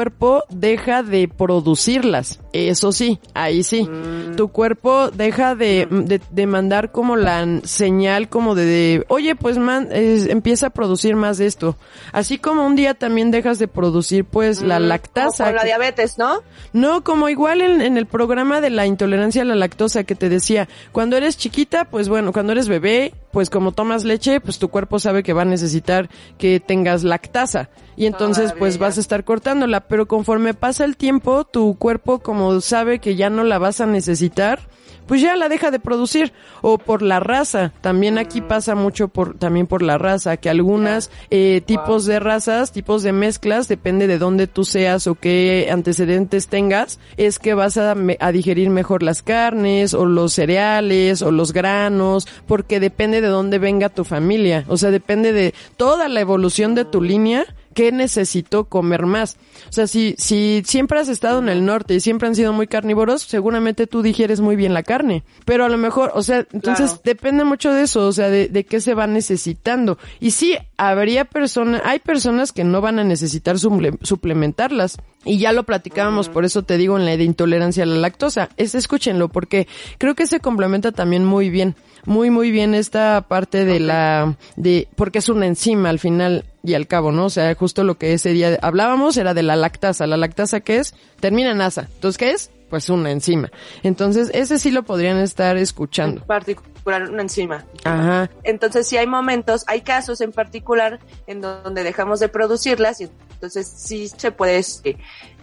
deja 0.50 1.02
de 1.02 1.28
producirlas. 1.28 2.40
Eso 2.52 2.92
sí, 2.92 3.18
ahí 3.34 3.62
sí. 3.62 3.82
Mm. 3.84 4.36
Tu 4.36 4.48
cuerpo 4.48 5.10
deja 5.10 5.54
de, 5.54 5.86
de, 5.90 6.20
de 6.30 6.46
mandar 6.46 6.92
como 6.92 7.16
la 7.16 7.46
señal 7.64 8.28
como 8.28 8.54
de, 8.54 8.64
de 8.64 9.04
oye, 9.08 9.34
pues 9.36 9.58
man, 9.58 9.88
es- 9.92 10.26
empieza 10.26 10.68
a 10.68 10.70
producir 10.70 11.14
más 11.16 11.38
de 11.38 11.46
esto. 11.46 11.76
Así 12.12 12.38
como 12.38 12.66
un 12.66 12.74
día 12.76 12.94
también 12.94 13.30
dejas 13.30 13.58
de 13.58 13.68
producir 13.68 14.24
pues 14.24 14.62
la 14.62 14.78
Mm, 14.78 14.82
lactasa. 14.84 15.44
Como 15.44 15.48
con 15.50 15.56
la 15.56 15.64
diabetes, 15.64 16.18
¿no? 16.18 16.42
no, 16.72 17.04
como 17.04 17.28
igual 17.28 17.60
en, 17.60 17.80
en 17.80 17.96
el 17.98 18.06
programa 18.06 18.60
de 18.60 18.70
la 18.70 18.86
intolerancia 18.86 19.42
a 19.42 19.44
la 19.44 19.54
lactosa 19.54 20.04
que 20.04 20.14
te 20.14 20.28
decía, 20.28 20.68
cuando 20.92 21.16
eres 21.16 21.36
chiquita, 21.36 21.84
pues 21.86 22.08
bueno, 22.08 22.32
cuando 22.32 22.52
eres 22.52 22.68
bebé, 22.68 23.12
pues 23.30 23.50
como 23.50 23.72
tomas 23.72 24.04
leche, 24.04 24.40
pues 24.40 24.58
tu 24.58 24.68
cuerpo 24.68 24.98
sabe 24.98 25.22
que 25.22 25.32
va 25.32 25.42
a 25.42 25.46
necesitar 25.46 26.08
que 26.38 26.60
tengas 26.60 27.04
lactasa. 27.04 27.70
Y 27.96 28.06
entonces 28.06 28.54
pues 28.58 28.78
vas 28.78 28.96
a 28.96 29.00
estar 29.00 29.24
cortándola, 29.24 29.88
pero 29.88 30.06
conforme 30.06 30.54
pasa 30.54 30.84
el 30.84 30.96
tiempo, 30.96 31.44
tu 31.44 31.76
cuerpo 31.76 32.20
como 32.20 32.60
sabe 32.60 33.00
que 33.00 33.16
ya 33.16 33.30
no 33.30 33.44
la 33.44 33.58
vas 33.58 33.80
a 33.80 33.86
necesitar, 33.86 34.68
pues 35.08 35.20
ya 35.20 35.34
la 35.34 35.48
deja 35.48 35.72
de 35.72 35.80
producir. 35.80 36.32
O 36.60 36.78
por 36.78 37.02
la 37.02 37.18
raza. 37.18 37.72
También 37.80 38.18
aquí 38.18 38.40
pasa 38.40 38.74
mucho 38.74 39.08
por 39.08 39.36
también 39.38 39.66
por 39.66 39.82
la 39.82 39.98
raza 39.98 40.36
que 40.36 40.50
algunas 40.50 41.10
eh, 41.30 41.62
tipos 41.64 42.04
de 42.04 42.20
razas 42.20 42.72
tipos 42.72 43.02
de 43.02 43.12
mezclas 43.12 43.68
depende 43.68 44.06
de 44.06 44.18
dónde 44.18 44.46
tú 44.46 44.64
seas 44.64 45.06
o 45.06 45.14
qué 45.14 45.68
antecedentes 45.70 46.48
tengas 46.48 47.00
es 47.16 47.38
que 47.38 47.54
vas 47.54 47.76
a, 47.76 47.94
digerir 48.32 48.70
mejor 48.70 49.02
las 49.02 49.22
carnes 49.22 49.94
o 49.94 50.04
los 50.04 50.34
cereales 50.34 51.22
o 51.22 51.30
los 51.30 51.52
granos 51.52 52.28
porque 52.46 52.80
depende 52.80 53.20
de 53.20 53.28
dónde 53.28 53.58
venga 53.58 53.88
tu 53.88 54.04
familia. 54.04 54.64
O 54.68 54.76
sea 54.76 54.90
depende 54.90 55.32
de 55.32 55.54
toda 55.76 56.08
la 56.08 56.20
evolución 56.20 56.74
de 56.74 56.84
tu 56.84 57.02
línea 57.02 57.46
¿qué 57.78 57.92
necesito 57.92 58.64
comer 58.64 59.06
más? 59.06 59.36
O 59.68 59.72
sea, 59.72 59.86
si, 59.86 60.14
si 60.18 60.62
siempre 60.66 60.98
has 61.00 61.08
estado 61.08 61.38
en 61.40 61.48
el 61.48 61.64
norte 61.64 61.94
y 61.94 62.00
siempre 62.00 62.28
han 62.28 62.34
sido 62.34 62.52
muy 62.52 62.66
carnívoros, 62.66 63.22
seguramente 63.22 63.86
tú 63.86 64.02
digieres 64.02 64.40
muy 64.40 64.56
bien 64.56 64.74
la 64.74 64.82
carne. 64.82 65.24
Pero 65.44 65.64
a 65.64 65.68
lo 65.68 65.78
mejor, 65.78 66.10
o 66.14 66.22
sea, 66.22 66.46
entonces 66.52 66.86
Claro. 66.90 67.02
depende 67.04 67.44
mucho 67.44 67.72
de 67.72 67.82
eso, 67.82 68.06
o 68.06 68.12
sea, 68.12 68.28
de, 68.30 68.48
de 68.48 68.64
qué 68.64 68.80
se 68.80 68.94
va 68.94 69.06
necesitando. 69.06 69.98
Y 70.20 70.30
sí, 70.32 70.56
habría 70.76 71.24
personas, 71.24 71.82
hay 71.84 71.98
personas 71.98 72.52
que 72.52 72.64
no 72.64 72.80
van 72.80 72.98
a 72.98 73.04
necesitar 73.04 73.56
suple- 73.56 73.98
suplementarlas. 74.02 74.96
Y 75.24 75.38
ya 75.38 75.52
lo 75.52 75.64
platicábamos, 75.64 76.28
por 76.28 76.44
eso 76.44 76.62
te 76.62 76.78
digo 76.78 76.96
en 76.96 77.04
la 77.04 77.16
de 77.16 77.24
intolerancia 77.24 77.82
a 77.82 77.86
la 77.86 77.96
lactosa. 77.96 78.48
Es, 78.56 78.74
escúchenlo, 78.74 79.28
porque 79.28 79.66
creo 79.98 80.14
que 80.14 80.26
se 80.26 80.40
complementa 80.40 80.92
también 80.92 81.24
muy 81.24 81.50
bien, 81.50 81.74
muy, 82.06 82.30
muy 82.30 82.50
bien 82.50 82.74
esta 82.74 83.20
parte 83.28 83.64
de 83.64 83.80
la, 83.80 84.36
de, 84.56 84.88
porque 84.94 85.18
es 85.18 85.28
una 85.28 85.46
enzima 85.46 85.90
al 85.90 85.98
final 85.98 86.44
y 86.68 86.74
al 86.74 86.86
cabo, 86.86 87.12
¿no? 87.12 87.26
O 87.26 87.30
sea, 87.30 87.54
justo 87.54 87.84
lo 87.84 87.96
que 87.98 88.12
ese 88.12 88.30
día 88.30 88.58
hablábamos 88.62 89.16
era 89.16 89.34
de 89.34 89.42
la 89.42 89.56
lactasa. 89.56 90.06
¿La 90.06 90.16
lactasa 90.16 90.60
qué 90.60 90.78
es? 90.78 90.94
Termina 91.20 91.50
en 91.50 91.60
asa. 91.60 91.88
Entonces, 91.94 92.18
¿qué 92.18 92.30
es? 92.32 92.50
Pues 92.70 92.90
una 92.90 93.10
enzima. 93.10 93.50
Entonces, 93.82 94.30
ese 94.34 94.58
sí 94.58 94.70
lo 94.70 94.82
podrían 94.82 95.18
estar 95.18 95.56
En 95.56 95.62
escuchando. 95.62 96.22
particular, 96.26 97.10
una 97.10 97.22
enzima. 97.22 97.64
Ajá. 97.84 98.30
Entonces, 98.44 98.86
sí 98.86 98.96
hay 98.98 99.06
momentos, 99.06 99.64
hay 99.66 99.80
casos 99.80 100.20
en 100.20 100.32
particular 100.32 100.98
en 101.26 101.40
donde 101.40 101.82
dejamos 101.82 102.20
de 102.20 102.28
producirlas 102.28 103.00
y 103.00 103.08
entonces 103.32 103.66
sí 103.66 104.08
se 104.08 104.32
puede, 104.32 104.58
este, 104.58 104.98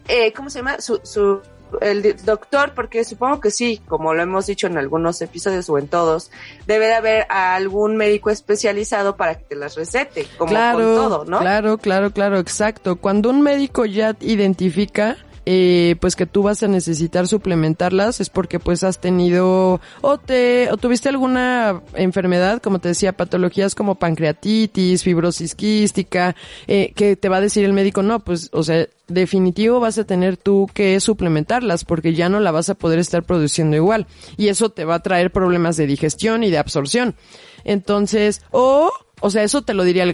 eh, 0.08 0.32
¿cómo 0.34 0.50
se 0.52 0.60
llama? 0.60 0.80
Su, 0.82 1.00
su, 1.04 1.42
el 1.82 2.16
doctor, 2.24 2.74
porque 2.74 3.04
supongo 3.04 3.40
que 3.40 3.52
sí, 3.52 3.82
como 3.88 4.14
lo 4.14 4.24
hemos 4.24 4.46
dicho 4.46 4.68
en 4.68 4.78
algunos 4.78 5.22
episodios 5.22 5.70
o 5.70 5.78
en 5.78 5.88
todos, 5.88 6.32
debe 6.68 6.88
de 6.88 6.94
haber 6.94 7.26
a 7.30 7.56
algún 7.56 7.98
médico 7.98 8.30
especializado 8.30 9.16
para 9.16 9.36
que 9.36 9.44
te 9.46 9.56
las 9.56 9.76
recete, 9.76 10.28
como 10.38 10.50
claro, 10.50 10.78
con 10.78 10.96
todo, 10.96 11.26
¿no? 11.26 11.40
Claro, 11.40 11.78
claro, 11.78 12.12
claro, 12.12 12.40
exacto. 12.40 12.96
Cuando 12.96 13.30
un 13.30 13.42
médico 13.42 13.86
ya 13.86 14.16
identifica 14.22 15.18
eh, 15.46 15.96
pues 16.00 16.16
que 16.16 16.26
tú 16.26 16.44
vas 16.44 16.64
a 16.64 16.68
necesitar 16.68 17.28
suplementarlas 17.28 18.20
es 18.20 18.30
porque 18.30 18.60
pues 18.60 18.84
has 18.84 19.00
tenido 19.00 19.80
o 20.02 20.18
te 20.18 20.72
o 20.72 20.78
tuviste 20.78 21.10
alguna 21.10 21.82
enfermedad 21.94 22.62
como 22.62 22.80
te 22.80 22.90
decía 22.90 23.14
patologías 23.14 23.76
como 23.76 23.96
pancreatitis 23.96 25.04
fibrosis 25.04 25.56
quística 25.56 26.36
eh, 26.68 26.94
que 26.96 27.16
te 27.16 27.30
va 27.30 27.38
a 27.38 27.42
decir 27.42 27.66
el 27.66 27.74
médico 27.74 28.02
no 28.02 28.20
pues 28.20 28.50
o 28.54 28.64
sea 28.64 28.88
definitivo 29.08 29.80
vas 29.80 29.98
a 29.98 30.04
tener 30.06 30.38
tú 30.38 30.68
que 30.74 31.00
suplementarlas 31.00 31.86
porque 31.86 32.14
ya 32.14 32.30
no 32.30 32.40
la 32.40 32.52
vas 32.52 32.70
a 32.70 32.76
poder 32.76 33.00
estar 33.00 33.24
produciendo 33.24 33.76
igual 33.76 34.08
y 34.38 34.48
eso 34.48 34.70
te 34.70 34.86
va 34.86 34.96
a 34.96 35.04
traer 35.04 35.32
problemas 35.32 35.78
de 35.78 35.88
digestión 35.88 36.44
y 36.44 36.50
de 36.50 36.58
absorción. 36.58 37.16
Entonces 37.64 38.42
o 38.52 38.92
o 39.22 39.30
sea, 39.30 39.44
eso 39.44 39.62
te 39.62 39.74
lo 39.74 39.84
diría 39.84 40.04
el 40.04 40.12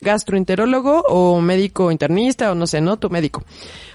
gastroenterólogo 0.00 1.02
o 1.08 1.40
médico 1.40 1.90
internista 1.90 2.52
o 2.52 2.54
no 2.54 2.66
sé, 2.66 2.80
¿no? 2.80 2.98
Tu 2.98 3.10
médico. 3.10 3.44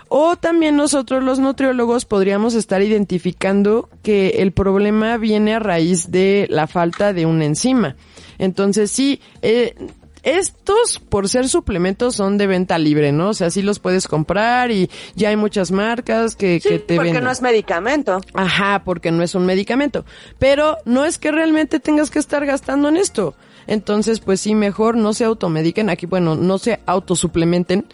O 0.10 0.36
también 0.36 0.76
nosotros 0.76 1.24
los 1.24 1.40
nutriólogos 1.40 2.06
podríamos 2.06 2.54
estar 2.54 2.82
identificando 2.82 3.90
que 4.04 4.30
el 4.40 4.52
problema 4.52 5.18
viene 5.18 5.56
a 5.56 5.60
raíz 5.60 6.12
de 6.12 6.46
la 6.50 6.68
falta 6.68 7.14
de 7.14 7.26
una 7.26 7.46
enzima. 7.46 7.96
Entonces 8.38 8.92
sí, 8.92 9.22
eh, 9.42 9.74
estos 10.22 11.00
por 11.10 11.28
ser 11.30 11.50
suplementos 11.50 12.16
son 12.16 12.38
de 12.38 12.48
venta 12.48 12.78
libre, 12.78 13.12
¿no? 13.12 13.30
O 13.30 13.34
sea, 13.34 13.50
sí 13.50 13.62
los 13.62 13.80
puedes 13.80 14.08
comprar 14.08 14.72
y 14.72 14.90
ya 15.16 15.30
hay 15.30 15.36
muchas 15.36 15.72
marcas 15.72 16.36
que, 16.36 16.60
Sí, 16.62 16.70
que 16.70 16.80
te 16.80 16.96
porque 16.96 17.10
venden. 17.10 17.24
no 17.26 17.32
es 17.32 17.42
medicamento. 17.42 18.22
Ajá, 18.34 18.84
porque 18.86 19.12
no 19.12 19.24
es 19.24 19.36
un 19.36 19.46
medicamento. 19.46 20.06
Pero 20.40 20.78
no 20.86 21.06
es 21.06 21.18
que 21.18 21.32
realmente 21.32 21.80
tengas 21.80 22.10
que 22.10 22.20
estar 22.20 22.46
gastando 22.46 22.88
en 22.90 22.98
esto. 22.98 23.36
Entonces, 23.68 24.20
pues 24.20 24.42
sí, 24.42 24.56
mejor 24.56 24.98
no 24.98 25.14
se 25.14 25.26
automediquen. 25.26 25.90
Aquí, 25.90 26.06
bueno, 26.06 26.36
no 26.36 26.58
se 26.58 26.80
autosuplementen 26.86 27.86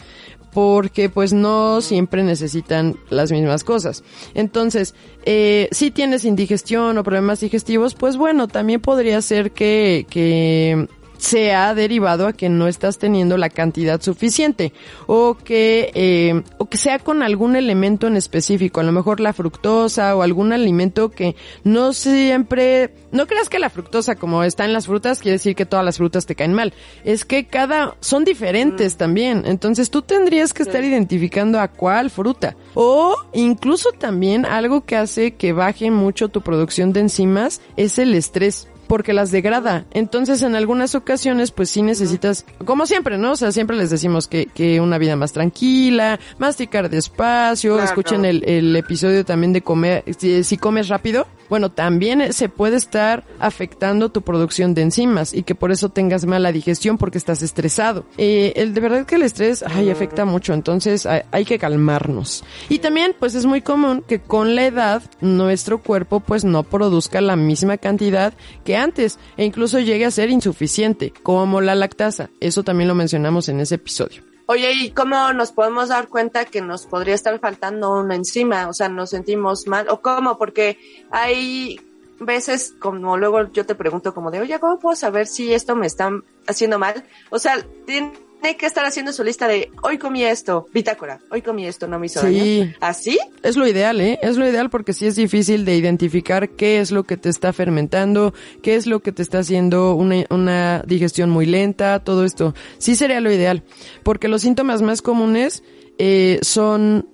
porque 0.51 1.09
pues 1.09 1.31
no 1.33 1.81
siempre 1.81 2.23
necesitan 2.23 2.97
las 3.09 3.31
mismas 3.31 3.63
cosas. 3.63 4.03
Entonces, 4.33 4.95
eh, 5.25 5.67
si 5.71 5.91
tienes 5.91 6.25
indigestión 6.25 6.97
o 6.97 7.03
problemas 7.03 7.39
digestivos, 7.39 7.93
pues 7.95 8.17
bueno, 8.17 8.47
también 8.47 8.81
podría 8.81 9.21
ser 9.21 9.51
que, 9.51 10.05
que 10.09 10.87
sea 11.19 11.75
derivado 11.75 12.27
a 12.27 12.33
que 12.33 12.49
no 12.49 12.67
estás 12.67 12.97
teniendo 12.97 13.37
la 13.37 13.49
cantidad 13.49 14.01
suficiente 14.01 14.73
o 15.05 15.35
que 15.35 15.91
eh, 15.93 16.41
o 16.57 16.65
que 16.65 16.77
sea 16.77 16.97
con 16.97 17.21
algún 17.21 17.55
elemento 17.55 18.07
en 18.07 18.15
específico, 18.15 18.79
a 18.79 18.83
lo 18.83 18.91
mejor 18.91 19.19
la 19.19 19.33
fructosa 19.33 20.15
o 20.15 20.21
algún 20.21 20.53
alimento 20.53 21.11
que 21.11 21.35
no 21.63 21.93
siempre 21.93 22.93
no 23.11 23.27
creas 23.27 23.49
que 23.49 23.59
la 23.59 23.69
fructosa 23.69 24.15
como 24.15 24.43
está 24.43 24.65
en 24.65 24.73
las 24.73 24.87
frutas 24.87 25.19
quiere 25.19 25.33
decir 25.33 25.55
que 25.55 25.65
todas 25.65 25.85
las 25.85 25.97
frutas 25.97 26.25
te 26.25 26.35
caen 26.35 26.53
mal, 26.53 26.73
es 27.03 27.25
que 27.25 27.47
cada 27.47 27.95
son 27.99 28.23
diferentes 28.23 28.95
también, 28.95 29.43
entonces 29.45 29.89
tú 29.89 30.01
tendrías 30.01 30.53
que 30.53 30.63
estar 30.63 30.83
identificando 30.83 31.59
a 31.59 31.67
cuál 31.67 32.09
fruta. 32.09 32.55
O 32.73 33.15
incluso 33.33 33.91
también 33.91 34.45
algo 34.45 34.85
que 34.85 34.95
hace 34.95 35.31
que 35.31 35.53
baje 35.53 35.91
mucho 35.91 36.29
tu 36.29 36.41
producción 36.41 36.93
de 36.93 37.01
enzimas 37.01 37.61
es 37.75 37.99
el 37.99 38.15
estrés 38.15 38.67
porque 38.89 39.13
las 39.13 39.31
degrada. 39.31 39.85
Entonces, 39.91 40.41
en 40.41 40.55
algunas 40.55 40.95
ocasiones, 40.95 41.51
pues 41.51 41.69
sí 41.69 41.83
necesitas, 41.83 42.43
como 42.65 42.87
siempre, 42.87 43.17
¿no? 43.19 43.31
O 43.33 43.35
sea, 43.35 43.51
siempre 43.51 43.77
les 43.77 43.91
decimos 43.91 44.27
que, 44.27 44.47
que 44.47 44.81
una 44.81 44.97
vida 44.97 45.15
más 45.15 45.31
tranquila, 45.31 46.19
masticar 46.39 46.89
despacio, 46.89 47.75
Claro. 47.75 47.87
escuchen 47.87 48.25
el, 48.25 48.43
el 48.49 48.75
episodio 48.75 49.23
también 49.23 49.53
de 49.53 49.61
comer, 49.61 50.03
si, 50.17 50.43
si 50.43 50.57
comes 50.57 50.87
rápido, 50.89 51.27
bueno, 51.49 51.71
también 51.71 52.33
se 52.33 52.49
puede 52.49 52.77
estar 52.77 53.23
afectando 53.39 54.09
tu 54.09 54.21
producción 54.23 54.73
de 54.73 54.81
enzimas 54.83 55.33
y 55.33 55.43
que 55.43 55.55
por 55.55 55.71
eso 55.71 55.89
tengas 55.89 56.25
mala 56.25 56.51
digestión 56.51 56.97
porque 56.97 57.17
estás 57.17 57.41
estresado. 57.41 58.05
Eh, 58.17 58.53
el 58.55 58.73
de 58.73 58.81
verdad 58.81 59.05
que 59.05 59.15
el 59.15 59.23
estrés, 59.23 59.63
ay, 59.67 59.89
afecta 59.89 60.25
mucho, 60.25 60.53
entonces 60.53 61.05
hay, 61.05 61.21
hay 61.31 61.45
que 61.45 61.57
calmarnos. 61.59 62.43
Y 62.69 62.79
también, 62.79 63.15
pues 63.19 63.35
es 63.35 63.45
muy 63.45 63.61
común 63.61 64.03
que 64.07 64.19
con 64.19 64.55
la 64.55 64.65
edad 64.65 65.03
nuestro 65.21 65.79
cuerpo 65.81 66.19
pues 66.19 66.43
no 66.43 66.63
produzca 66.63 67.21
la 67.21 67.35
misma 67.35 67.77
cantidad 67.77 68.33
que 68.63 68.77
antes 68.79 69.19
e 69.37 69.45
incluso 69.45 69.79
llegue 69.79 70.05
a 70.05 70.11
ser 70.11 70.29
insuficiente, 70.29 71.13
como 71.23 71.61
la 71.61 71.75
lactasa. 71.75 72.29
Eso 72.39 72.63
también 72.63 72.87
lo 72.87 72.95
mencionamos 72.95 73.49
en 73.49 73.59
ese 73.59 73.75
episodio. 73.75 74.23
Oye, 74.47 74.71
¿y 74.73 74.91
cómo 74.91 75.31
nos 75.33 75.51
podemos 75.51 75.89
dar 75.89 76.07
cuenta 76.07 76.45
que 76.45 76.61
nos 76.61 76.87
podría 76.87 77.13
estar 77.13 77.39
faltando 77.39 77.93
una 77.93 78.15
enzima? 78.15 78.67
O 78.67 78.73
sea, 78.73 78.89
nos 78.89 79.11
sentimos 79.11 79.67
mal. 79.67 79.87
¿O 79.89 80.01
cómo? 80.01 80.39
Porque 80.39 80.79
hay 81.11 81.79
veces, 82.19 82.73
como 82.79 83.15
luego 83.15 83.51
yo 83.51 83.65
te 83.65 83.75
pregunto 83.75 84.13
como 84.13 84.31
de, 84.31 84.39
oye, 84.39 84.59
¿cómo 84.59 84.79
puedo 84.79 84.95
saber 84.95 85.27
si 85.27 85.53
esto 85.53 85.75
me 85.75 85.85
está 85.85 86.09
haciendo 86.47 86.79
mal? 86.79 87.05
O 87.29 87.37
sea, 87.37 87.63
tiene 87.85 88.11
que 88.57 88.65
estar 88.65 88.85
haciendo 88.85 89.13
su 89.13 89.23
lista 89.23 89.47
de, 89.47 89.71
hoy 89.83 89.97
comí 89.97 90.23
esto, 90.23 90.65
bitácora, 90.73 91.19
hoy 91.29 91.41
comí 91.41 91.65
esto, 91.65 91.87
no 91.87 91.99
me 91.99 92.07
hizo 92.07 92.21
Sí. 92.21 92.59
daño. 92.59 92.73
¿Así? 92.79 93.19
Es 93.43 93.55
lo 93.57 93.67
ideal, 93.67 94.01
¿eh? 94.01 94.17
Es 94.21 94.37
lo 94.37 94.47
ideal 94.47 94.69
porque 94.69 94.93
sí 94.93 95.05
es 95.05 95.15
difícil 95.15 95.65
de 95.65 95.75
identificar 95.75 96.49
qué 96.49 96.79
es 96.79 96.91
lo 96.91 97.03
que 97.03 97.15
te 97.17 97.29
está 97.29 97.53
fermentando, 97.53 98.33
qué 98.63 98.75
es 98.75 98.87
lo 98.87 99.01
que 99.01 99.11
te 99.11 99.21
está 99.21 99.39
haciendo 99.39 99.93
una, 99.95 100.25
una 100.29 100.83
digestión 100.87 101.29
muy 101.29 101.45
lenta, 101.45 102.03
todo 102.03 102.25
esto. 102.25 102.55
Sí 102.79 102.95
sería 102.95 103.21
lo 103.21 103.31
ideal, 103.31 103.63
porque 104.03 104.27
los 104.27 104.41
síntomas 104.41 104.81
más 104.81 105.01
comunes 105.01 105.63
eh, 105.97 106.39
son 106.41 107.07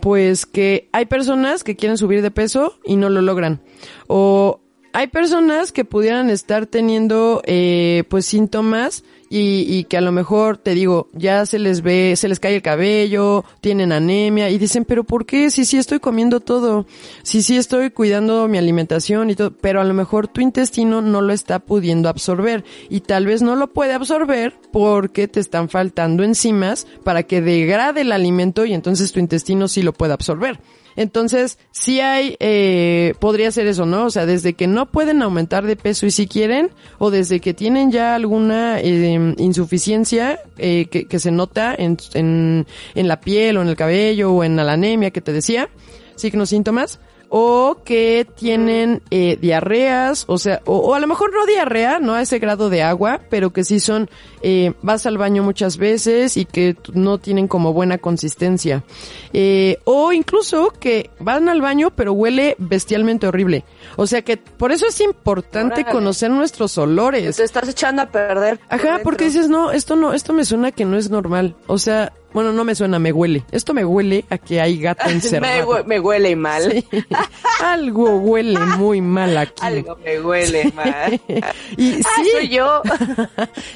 pues 0.00 0.46
que 0.46 0.88
hay 0.92 1.06
personas 1.06 1.62
que 1.64 1.76
quieren 1.76 1.96
subir 1.96 2.22
de 2.22 2.30
peso 2.32 2.76
y 2.84 2.96
no 2.96 3.08
lo 3.08 3.22
logran. 3.22 3.60
O 4.08 4.60
hay 4.92 5.06
personas 5.06 5.72
que 5.72 5.84
pudieran 5.84 6.28
estar 6.28 6.66
teniendo 6.66 7.40
eh, 7.46 8.04
pues 8.08 8.26
síntomas 8.26 9.04
y, 9.34 9.64
y, 9.66 9.84
que 9.84 9.96
a 9.96 10.02
lo 10.02 10.12
mejor 10.12 10.58
te 10.58 10.74
digo 10.74 11.08
ya 11.14 11.46
se 11.46 11.58
les 11.58 11.80
ve 11.80 12.14
se 12.16 12.28
les 12.28 12.38
cae 12.38 12.54
el 12.54 12.60
cabello 12.60 13.46
tienen 13.62 13.90
anemia 13.90 14.50
y 14.50 14.58
dicen 14.58 14.84
pero 14.84 15.04
por 15.04 15.24
qué 15.24 15.48
si 15.48 15.64
sí 15.64 15.78
estoy 15.78 16.00
comiendo 16.00 16.40
todo 16.40 16.84
si 17.22 17.42
sí 17.42 17.56
estoy 17.56 17.90
cuidando 17.90 18.46
mi 18.46 18.58
alimentación 18.58 19.30
y 19.30 19.34
todo 19.34 19.50
pero 19.50 19.80
a 19.80 19.84
lo 19.84 19.94
mejor 19.94 20.28
tu 20.28 20.42
intestino 20.42 21.00
no 21.00 21.22
lo 21.22 21.32
está 21.32 21.60
pudiendo 21.60 22.10
absorber 22.10 22.62
y 22.90 23.00
tal 23.00 23.24
vez 23.24 23.40
no 23.40 23.56
lo 23.56 23.72
puede 23.72 23.94
absorber 23.94 24.54
porque 24.70 25.28
te 25.28 25.40
están 25.40 25.70
faltando 25.70 26.24
enzimas 26.24 26.86
para 27.02 27.22
que 27.22 27.40
degrade 27.40 28.02
el 28.02 28.12
alimento 28.12 28.66
y 28.66 28.74
entonces 28.74 29.12
tu 29.12 29.20
intestino 29.20 29.66
sí 29.66 29.80
lo 29.80 29.94
puede 29.94 30.12
absorber 30.12 30.60
entonces, 30.96 31.58
sí 31.70 32.00
hay, 32.00 32.36
eh, 32.40 33.14
podría 33.20 33.50
ser 33.50 33.66
eso, 33.66 33.86
¿no? 33.86 34.06
O 34.06 34.10
sea, 34.10 34.26
desde 34.26 34.54
que 34.54 34.66
no 34.66 34.86
pueden 34.90 35.22
aumentar 35.22 35.64
de 35.64 35.76
peso 35.76 36.06
y 36.06 36.10
si 36.10 36.26
quieren, 36.26 36.70
o 36.98 37.10
desde 37.10 37.40
que 37.40 37.54
tienen 37.54 37.90
ya 37.90 38.14
alguna 38.14 38.80
eh, 38.80 39.34
insuficiencia 39.38 40.40
eh, 40.58 40.86
que, 40.86 41.18
se 41.18 41.30
nota 41.30 41.74
en, 41.76 41.96
en, 42.14 42.66
en 42.94 43.08
la 43.08 43.20
piel 43.20 43.56
o 43.56 43.62
en 43.62 43.68
el 43.68 43.76
cabello 43.76 44.32
o 44.32 44.44
en 44.44 44.56
la 44.56 44.72
anemia 44.72 45.10
que 45.10 45.20
te 45.20 45.32
decía, 45.32 45.68
signos, 46.16 46.50
síntomas, 46.50 47.00
o 47.34 47.78
que 47.82 48.26
tienen 48.36 49.00
eh, 49.10 49.38
diarreas, 49.40 50.24
o 50.28 50.36
sea, 50.36 50.60
o, 50.66 50.76
o, 50.76 50.94
a 50.94 51.00
lo 51.00 51.06
mejor 51.06 51.32
no 51.32 51.46
diarrea, 51.46 51.98
no 51.98 52.12
a 52.12 52.20
ese 52.20 52.38
grado 52.38 52.68
de 52.68 52.82
agua, 52.82 53.20
pero 53.30 53.54
que 53.54 53.64
sí 53.64 53.80
son, 53.80 54.10
eh, 54.42 54.74
vas 54.82 55.06
al 55.06 55.16
baño 55.16 55.42
muchas 55.42 55.78
veces 55.78 56.36
y 56.36 56.44
que 56.44 56.76
no 56.92 57.16
tienen 57.16 57.48
como 57.48 57.72
buena 57.72 57.96
consistencia. 57.96 58.84
Eh, 59.32 59.78
o 59.84 60.12
incluso 60.12 60.74
que 60.78 61.08
van 61.20 61.48
al 61.48 61.62
baño 61.62 61.90
pero 61.96 62.12
huele 62.12 62.54
bestialmente 62.58 63.26
horrible. 63.26 63.64
O 63.96 64.06
sea 64.06 64.20
que 64.20 64.36
por 64.36 64.70
eso 64.70 64.86
es 64.86 65.00
importante 65.00 65.80
Órale. 65.80 65.90
conocer 65.90 66.30
nuestros 66.30 66.76
olores. 66.76 67.36
Te 67.38 67.44
estás 67.44 67.66
echando 67.66 68.02
a 68.02 68.06
perder. 68.10 68.58
por 68.58 68.66
Ajá, 68.74 68.86
dentro. 68.88 69.04
porque 69.04 69.24
dices, 69.24 69.48
no, 69.48 69.70
esto 69.72 69.96
no, 69.96 70.12
esto 70.12 70.34
me 70.34 70.44
suena 70.44 70.70
que 70.70 70.84
no 70.84 70.98
es 70.98 71.08
normal. 71.08 71.56
O 71.66 71.78
sea, 71.78 72.12
bueno, 72.32 72.52
no 72.52 72.64
me 72.64 72.74
suena, 72.74 72.98
me 72.98 73.12
huele. 73.12 73.44
Esto 73.52 73.74
me 73.74 73.84
huele 73.84 74.24
a 74.30 74.38
que 74.38 74.60
hay 74.60 74.78
gato 74.78 75.04
me, 75.06 75.12
encerrado. 75.12 75.68
hue- 75.68 75.84
me 75.84 76.00
huele 76.00 76.34
mal. 76.36 76.70
Sí. 76.70 76.86
Algo 77.62 78.16
huele 78.18 78.58
muy 78.78 79.00
mal 79.00 79.36
aquí. 79.36 79.52
Algo 79.60 79.96
me 79.96 80.20
huele 80.20 80.72
mal. 80.74 81.20
Y 81.76 82.00
Ah, 82.02 82.08
sí, 82.16 82.30
soy 82.32 82.48
yo. 82.48 82.82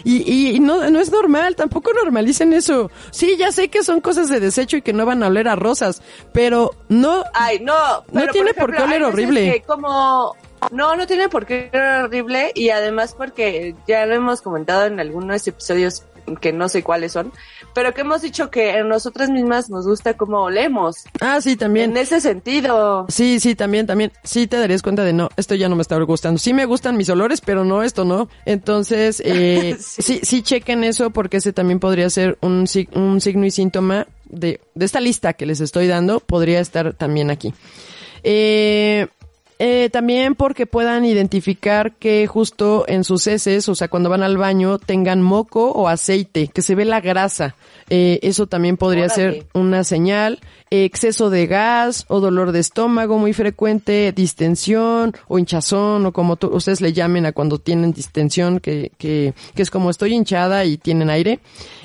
y, 0.05 0.17
y- 0.33 0.57
y 0.57 0.61
no, 0.61 0.89
no 0.91 1.01
es 1.01 1.11
normal, 1.11 1.57
tampoco 1.57 1.93
normalicen 1.93 2.53
eso. 2.53 2.91
Sí, 3.11 3.37
ya 3.39 3.53
sé 3.53 3.69
que 3.69 3.83
son 3.83 4.01
cosas 4.01 4.29
de 4.29 4.41
desecho 4.41 4.77
y 4.77 4.83
que 4.83 4.93
no 4.93 5.07
van 5.07 5.23
a 5.23 5.29
oler 5.29 5.49
a 5.49 5.57
rosas, 5.57 6.03
pero 6.33 6.73
no, 6.89 7.25
Ay, 7.35 7.59
no. 7.61 7.75
pero, 8.13 8.33
tiene 8.33 8.55
por 8.55 8.75
qué 8.75 8.83
oler 8.83 9.03
horrible. 9.03 9.53
que 9.53 9.63
como 9.63 10.35
no, 10.71 10.97
no 10.97 11.07
tiene 11.07 11.29
por 11.29 11.47
qué 11.47 11.71
oler 11.73 12.05
horrible 12.05 12.53
y 12.55 12.71
además 12.71 13.15
porque 13.17 13.75
ya 13.87 14.05
lo 14.07 14.15
hemos 14.15 14.41
comentado 14.43 14.87
en 14.87 15.01
algunos 15.01 15.47
episodios 15.47 16.05
que 16.41 16.53
no 16.53 16.69
sé 16.69 16.83
cuáles 16.83 17.13
son, 17.13 17.33
pero 17.75 17.95
que 17.95 18.01
hemos 18.03 18.23
dicho 18.23 18.51
que 18.51 18.73
a 18.73 18.83
nosotras 18.85 19.31
mismas 19.31 19.71
nos 19.71 19.87
gusta 19.87 20.17
cómo 20.17 20.43
olemos. 20.43 21.05
ah, 21.21 21.41
sí, 21.41 21.57
también. 21.57 21.91
En 21.93 21.97
ese 21.97 22.21
sentido. 22.21 23.07
Sí, 23.09 23.41
sí, 23.41 23.55
también, 23.55 23.87
también. 23.87 24.13
Sí 24.25 24.47
te 24.47 24.57
darías 24.59 24.83
cuenta 24.83 25.05
de 25.05 25.13
no, 25.13 25.29
esto 25.37 25.55
ya 25.55 25.69
no 25.69 25.77
me 25.77 25.83
está 25.83 25.97
gustando. 26.01 26.39
Sí 26.39 26.53
me 26.53 26.65
gustan 26.65 26.97
mis 26.97 27.09
olores, 27.11 27.41
pero 27.41 27.65
no, 27.65 27.83
esto 27.83 28.05
no. 28.05 28.29
Entonces, 28.45 29.21
eh, 29.25 29.77
Sí. 29.79 30.03
sí. 30.03 30.21
sí, 30.23 30.43
chequen 30.43 30.85
eso 30.85 31.11
porque 31.11 31.37
ese 31.39 31.53
también 31.53 31.79
podría 31.81 32.09
ser 32.11 32.39
un, 32.41 32.67
un 32.95 33.21
signo 33.21 33.47
y 33.47 33.51
síntoma 33.51 34.07
de, 34.25 34.61
de 34.75 34.85
esta 34.85 35.01
lista 35.01 35.33
que 35.35 35.47
les 35.47 35.61
estoy 35.61 35.87
dando, 35.87 36.21
podría 36.21 36.61
estar 36.61 36.93
también 36.95 37.31
aquí. 37.31 37.55
Eh, 38.23 39.07
eh, 39.59 39.89
también 39.91 40.35
porque 40.35 40.67
puedan 40.67 41.05
identificar 41.05 41.93
que 41.95 42.27
justo 42.27 42.85
en 42.89 43.05
sus 43.05 43.27
heces, 43.27 43.69
o 43.69 43.75
sea, 43.75 43.89
cuando 43.89 44.11
van 44.11 44.23
al 44.23 44.37
baño, 44.37 44.79
tengan 44.79 45.23
moco 45.23 45.71
o 45.71 45.89
aceite, 45.89 46.49
que 46.49 46.63
se 46.63 46.75
ve 46.75 46.85
la 46.85 47.01
grasa. 47.01 47.55
Eh, 47.89 48.19
eso 48.23 48.47
también 48.47 48.77
podría 48.77 49.05
Órale. 49.07 49.15
ser 49.15 49.47
una 49.55 49.85
señal. 49.85 50.41
Eh, 50.71 50.85
exceso 50.85 51.31
de 51.31 51.47
gas 51.47 52.05
o 52.09 52.19
dolor 52.21 52.51
de 52.51 52.59
estómago 52.59 53.19
muy 53.19 53.33
frecuente, 53.33 54.13
distensión 54.13 55.15
o 55.29 55.39
hinchazón 55.39 56.05
o 56.07 56.13
como 56.13 56.37
tú- 56.37 56.49
ustedes 56.49 56.81
le 56.81 56.93
llamen 56.93 57.25
a 57.25 57.33
cuando 57.33 57.59
tienen 57.59 57.93
distensión, 57.93 58.59
que, 58.61 58.91
que, 58.99 59.33
que 59.55 59.63
es 59.63 59.71
como 59.71 59.91
estoy 59.91 60.13
hinchada 60.15 60.65
y 60.65 60.77
tienen 60.77 61.09
aire. 61.09 61.39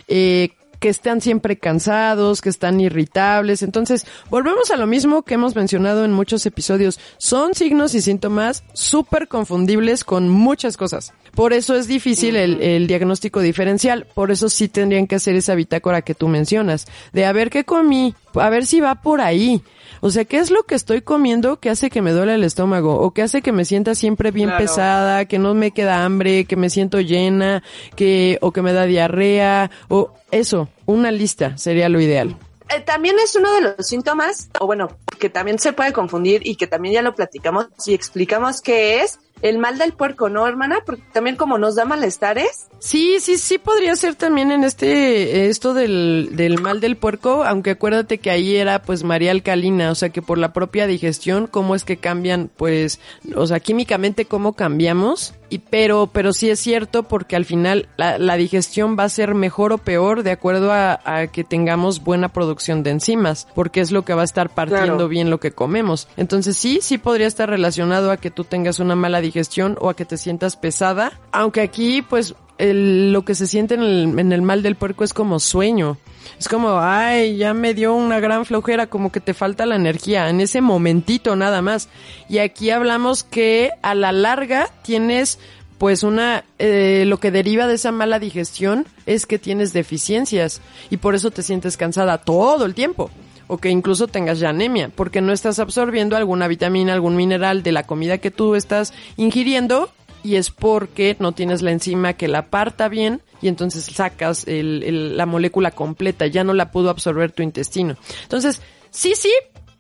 Eh, 0.08 0.50
que 0.82 0.90
están 0.90 1.22
siempre 1.22 1.60
cansados, 1.60 2.42
que 2.42 2.50
están 2.50 2.82
irritables. 2.82 3.62
Entonces, 3.62 4.08
volvemos 4.32 4.72
a 4.72 4.78
lo 4.78 4.88
mismo 4.88 5.22
que 5.22 5.36
hemos 5.36 5.56
mencionado 5.56 6.04
en 6.04 6.12
muchos 6.12 6.44
episodios. 6.48 7.00
Son 7.20 7.54
signos 7.54 7.94
y 7.94 8.02
síntomas 8.02 8.64
súper 8.74 9.28
confundibles 9.28 10.04
con 10.04 10.28
muchas 10.28 10.78
cosas. 10.78 11.14
Por 11.36 11.54
eso 11.54 11.76
es 11.76 11.88
difícil 11.88 12.36
el, 12.36 12.60
el 12.64 12.88
diagnóstico 12.88 13.42
diferencial. 13.42 14.08
Por 14.16 14.32
eso 14.32 14.50
sí 14.50 14.68
tendrían 14.68 15.06
que 15.06 15.16
hacer 15.16 15.36
esa 15.36 15.54
bitácora 15.54 16.02
que 16.02 16.16
tú 16.16 16.28
mencionas. 16.28 16.88
De 17.14 17.26
a 17.26 17.32
ver 17.32 17.52
qué 17.52 17.64
comí, 17.64 18.16
a 18.34 18.50
ver 18.50 18.66
si 18.66 18.82
va 18.82 18.96
por 18.96 19.22
ahí. 19.22 19.62
O 20.02 20.10
sea, 20.10 20.26
¿qué 20.26 20.38
es 20.40 20.50
lo 20.50 20.64
que 20.64 20.74
estoy 20.76 21.02
comiendo 21.02 21.60
que 21.60 21.70
hace 21.70 21.90
que 21.92 22.02
me 22.02 22.12
duele 22.12 22.34
el 22.34 22.44
estómago? 22.44 23.00
O 23.00 23.12
que 23.12 23.22
hace 23.22 23.42
que 23.44 23.52
me 23.52 23.66
sienta 23.66 23.94
siempre 23.96 24.32
bien 24.32 24.50
Claro. 24.50 24.64
pesada, 24.64 25.26
que 25.26 25.38
no 25.38 25.54
me 25.54 25.72
queda 25.72 26.04
hambre, 26.04 26.46
que 26.46 26.56
me 26.56 26.72
siento 26.72 27.00
llena, 27.00 27.62
que, 27.96 28.40
o 28.42 28.52
que 28.52 28.64
me 28.64 28.74
da 28.74 28.86
diarrea, 28.86 29.70
o 29.90 30.12
eso, 30.32 30.70
una 30.88 31.12
lista 31.12 31.56
sería 31.58 31.88
lo 31.88 32.02
ideal. 32.02 32.36
Eh, 32.76 32.80
también 32.82 33.16
es 33.24 33.36
uno 33.36 33.54
de 33.54 33.62
los 33.62 33.76
síntomas, 33.86 34.50
o 34.60 34.66
bueno, 34.66 34.90
que 35.20 35.30
también 35.30 35.60
se 35.60 35.74
puede 35.74 35.94
confundir 35.94 36.42
y 36.46 36.56
que 36.56 36.68
también 36.68 36.96
ya 36.96 37.02
lo 37.02 37.14
platicamos 37.14 37.68
y 37.86 37.94
explicamos 37.94 38.62
qué 38.62 39.02
es 39.02 39.20
el 39.42 39.58
mal 39.58 39.78
del 39.78 39.94
puerco, 39.94 40.30
¿no, 40.30 40.48
hermana? 40.48 40.80
Porque 40.86 41.04
también 41.14 41.36
como 41.36 41.58
nos 41.58 41.76
da 41.76 41.86
malestares, 41.86 42.68
Sí, 42.80 43.18
sí, 43.20 43.38
sí 43.38 43.60
podría 43.60 43.96
ser 43.96 44.16
también 44.16 44.52
en 44.52 44.64
este, 44.64 45.48
esto 45.50 45.76
del, 45.76 46.30
del 46.34 46.60
mal 46.60 46.80
del 46.80 46.96
puerco, 46.98 47.44
aunque 47.44 47.72
acuérdate 47.72 48.18
que 48.18 48.32
ahí 48.32 48.56
era 48.56 48.82
pues 48.82 49.04
María 49.04 49.30
Alcalina, 49.30 49.92
o 49.92 49.96
sea 49.96 50.10
que 50.10 50.24
por 50.24 50.40
la 50.40 50.52
propia 50.52 50.88
digestión, 50.88 51.46
cómo 51.46 51.76
es 51.76 51.84
que 51.84 51.98
cambian, 51.98 52.50
pues, 52.58 53.00
o 53.36 53.46
sea, 53.46 53.60
químicamente 53.60 54.26
cómo 54.26 54.54
cambiamos, 54.54 55.36
y 55.50 55.60
pero, 55.60 56.10
pero 56.12 56.34
sí 56.34 56.50
es 56.50 56.60
cierto 56.60 57.04
porque 57.04 57.36
al 57.36 57.46
final 57.46 57.88
la, 57.98 58.18
la 58.18 58.36
digestión 58.36 58.96
va 58.98 59.04
a 59.04 59.10
ser 59.10 59.36
mejor 59.36 59.74
o 59.74 59.78
peor 59.78 60.24
de 60.24 60.32
acuerdo 60.32 60.72
a, 60.72 61.00
a 61.04 61.28
que 61.28 61.44
tengamos 61.44 62.04
buena 62.04 62.30
producción 62.30 62.82
de 62.82 62.92
enzimas, 62.92 63.48
porque 63.54 63.82
es 63.82 63.92
lo 63.92 64.04
que 64.06 64.16
va 64.16 64.22
a 64.22 64.26
estar 64.26 64.50
partiendo 64.50 64.72
Claro. 64.96 65.08
bien 65.08 65.30
lo 65.30 65.40
que 65.40 65.52
comemos. 65.52 66.08
Entonces 66.18 66.58
sí, 66.58 66.80
sí 66.82 66.98
podría 66.98 67.28
estar 67.28 67.48
relacionado 67.50 68.10
a 68.10 68.18
que 68.18 68.32
tú 68.32 68.44
tengas 68.44 68.80
una 68.80 68.96
mala 68.96 69.20
digestión 69.22 69.31
o 69.80 69.90
a 69.90 69.96
que 69.96 70.06
te 70.06 70.18
sientas 70.18 70.56
pesada, 70.58 71.20
aunque 71.32 71.62
aquí 71.62 72.02
pues 72.02 72.36
el- 72.58 73.12
lo 73.12 73.24
que 73.26 73.36
se 73.36 73.48
siente 73.48 73.74
en 73.76 73.82
el, 73.82 74.20
en 74.20 74.32
el 74.32 74.42
mal 74.42 74.62
del 74.64 74.76
puerco 74.76 75.04
es 75.04 75.14
como 75.14 75.40
sueño. 75.40 75.98
Es 76.40 76.48
como, 76.48 76.80
ay, 76.80 77.38
ya 77.38 77.54
me 77.54 77.74
dio 77.74 77.94
una 77.96 78.20
gran 78.20 78.46
flojera, 78.46 78.88
como 78.88 79.12
que 79.12 79.20
te 79.20 79.34
falta 79.34 79.66
la 79.66 79.76
energía 79.76 80.30
en 80.30 80.40
ese 80.42 80.62
momentito 80.62 81.36
nada 81.36 81.62
más. 81.62 81.90
Y 82.30 82.38
aquí 82.40 82.70
hablamos 82.70 83.24
que 83.24 83.72
a 83.82 83.96
la 83.96 84.12
larga 84.12 84.70
tienes 84.84 85.40
pues 85.78 86.04
una, 86.04 86.44
eh, 86.60 87.06
lo 87.08 87.20
que 87.20 87.32
deriva 87.32 87.66
de 87.66 87.74
esa 87.74 87.92
mala 87.92 88.20
digestión 88.20 88.86
es 89.08 89.26
que 89.26 89.40
tienes 89.40 89.74
deficiencias 89.74 90.62
y 90.92 90.98
por 90.98 91.16
eso 91.16 91.32
te 91.32 91.42
sientes 91.42 91.76
cansada 91.76 92.20
todo 92.20 92.66
el 92.66 92.76
tiempo 92.76 93.10
o 93.54 93.58
que 93.58 93.70
incluso 93.70 94.08
tengas 94.08 94.40
ya 94.40 94.48
anemia, 94.50 94.90
porque 94.96 95.20
no 95.20 95.34
estás 95.34 95.60
absorbiendo 95.60 96.16
alguna 96.16 96.48
vitamina, 96.48 96.94
algún 96.94 97.18
mineral 97.18 97.64
de 97.64 97.74
la 97.74 97.84
comida 97.84 98.18
que 98.20 98.32
tú 98.32 98.56
estás 98.56 98.94
ingiriendo 99.18 99.90
y 100.24 100.36
es 100.36 100.52
porque 100.52 101.18
no 101.20 101.34
tienes 101.34 101.62
la 101.62 101.72
enzima 101.72 102.14
que 102.14 102.30
la 102.30 102.44
parta 102.46 102.88
bien 102.88 103.22
y 103.42 103.50
entonces 103.50 103.84
sacas 103.84 104.48
el- 104.48 104.84
el- 104.84 105.18
la 105.18 105.26
molécula 105.26 105.72
completa, 105.72 106.28
ya 106.28 106.46
no 106.46 106.54
la 106.54 106.72
pudo 106.72 106.90
absorber 106.90 107.34
tu 107.34 107.44
intestino. 107.44 107.98
Entonces, 108.24 108.62
sí, 108.90 109.16
sí, 109.16 109.34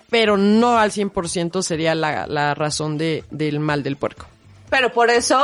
pero 0.09 0.35
no 0.35 0.77
al 0.77 0.91
100% 0.91 1.61
sería 1.61 1.95
la, 1.95 2.27
la 2.27 2.53
razón 2.53 2.97
de, 2.97 3.23
del 3.31 3.61
mal 3.61 3.83
del 3.83 3.95
puerco. 3.95 4.25
Pero 4.71 4.93
por 4.93 5.09
eso 5.09 5.37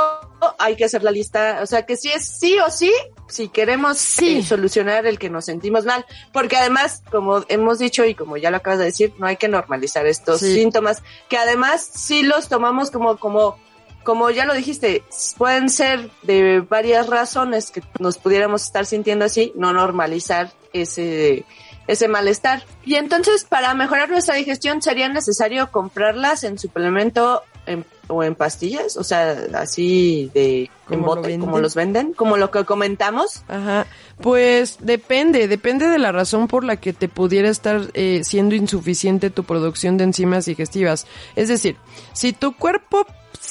hay 0.58 0.78
que 0.78 0.86
hacer 0.86 1.04
la 1.04 1.12
lista, 1.12 1.60
o 1.62 1.66
sea 1.66 1.86
que 1.86 1.98
sí 1.98 2.10
es 2.10 2.26
sí 2.26 2.58
o 2.60 2.72
sí, 2.72 2.94
si 3.28 3.50
queremos 3.50 3.98
Sí. 3.98 4.38
eh, 4.38 4.44
solucionar 4.44 5.06
el 5.06 5.20
que 5.20 5.30
nos 5.30 5.44
sentimos 5.46 5.84
mal, 5.84 6.06
porque 6.32 6.56
además, 6.56 7.04
como 7.12 7.44
hemos 7.50 7.78
dicho 7.78 8.06
y 8.06 8.16
como 8.16 8.38
ya 8.38 8.52
lo 8.52 8.58
acabas 8.58 8.80
de 8.80 8.86
decir, 8.86 9.14
no 9.18 9.28
hay 9.28 9.36
que 9.36 9.50
normalizar 9.50 10.08
estos 10.08 10.40
Sí. 10.40 10.54
síntomas, 10.54 11.04
que 11.28 11.38
además 11.38 11.86
sí 11.94 12.24
los 12.24 12.48
tomamos 12.48 12.90
como, 12.90 13.18
como, 13.18 13.58
como 14.04 14.30
ya 14.30 14.46
lo 14.46 14.54
dijiste, 14.54 15.04
pueden 15.38 15.70
ser 15.70 16.10
de 16.22 16.62
varias 16.62 17.08
razones 17.08 17.70
que 17.70 17.84
nos 18.00 18.18
pudiéramos 18.18 18.64
estar 18.64 18.86
sintiendo 18.86 19.26
así, 19.26 19.52
no 19.56 19.74
normalizar 19.74 20.54
ese, 20.72 21.44
ese 21.88 22.08
malestar. 22.08 22.64
Y 22.86 22.96
entonces, 22.96 23.44
para 23.44 23.74
mejorar 23.74 24.10
nuestra 24.10 24.36
digestión, 24.36 24.82
sería 24.82 25.10
necesario 25.10 25.70
comprarlas 25.70 26.46
en 26.46 26.58
suplemento 26.58 27.44
en, 27.66 27.86
o 28.08 28.24
en 28.24 28.36
pastillas, 28.36 28.98
o 28.98 29.04
sea, 29.04 29.38
así 29.54 30.32
de 30.34 30.70
en 30.90 31.02
¿Cómo 31.02 31.16
lo 31.16 31.22
bote, 31.22 31.40
como 31.40 31.60
los 31.60 31.76
venden, 31.76 32.14
como 32.14 32.38
lo 32.38 32.50
que 32.52 32.64
comentamos. 32.64 33.44
Ajá. 33.48 33.88
Pues 34.22 34.78
depende, 34.80 35.48
depende 35.48 35.88
de 35.88 36.00
la 36.00 36.12
razón 36.12 36.48
por 36.48 36.64
la 36.64 36.78
que 36.78 36.94
te 36.94 37.10
pudiera 37.10 37.50
estar 37.50 37.82
eh, 37.94 38.22
siendo 38.24 38.56
insuficiente 38.56 39.30
tu 39.30 39.44
producción 39.44 39.98
de 39.98 40.06
enzimas 40.06 40.46
digestivas. 40.46 41.06
Es 41.36 41.50
decir, 41.50 41.76
si 42.14 42.34
tu 42.34 42.56
cuerpo 42.56 43.06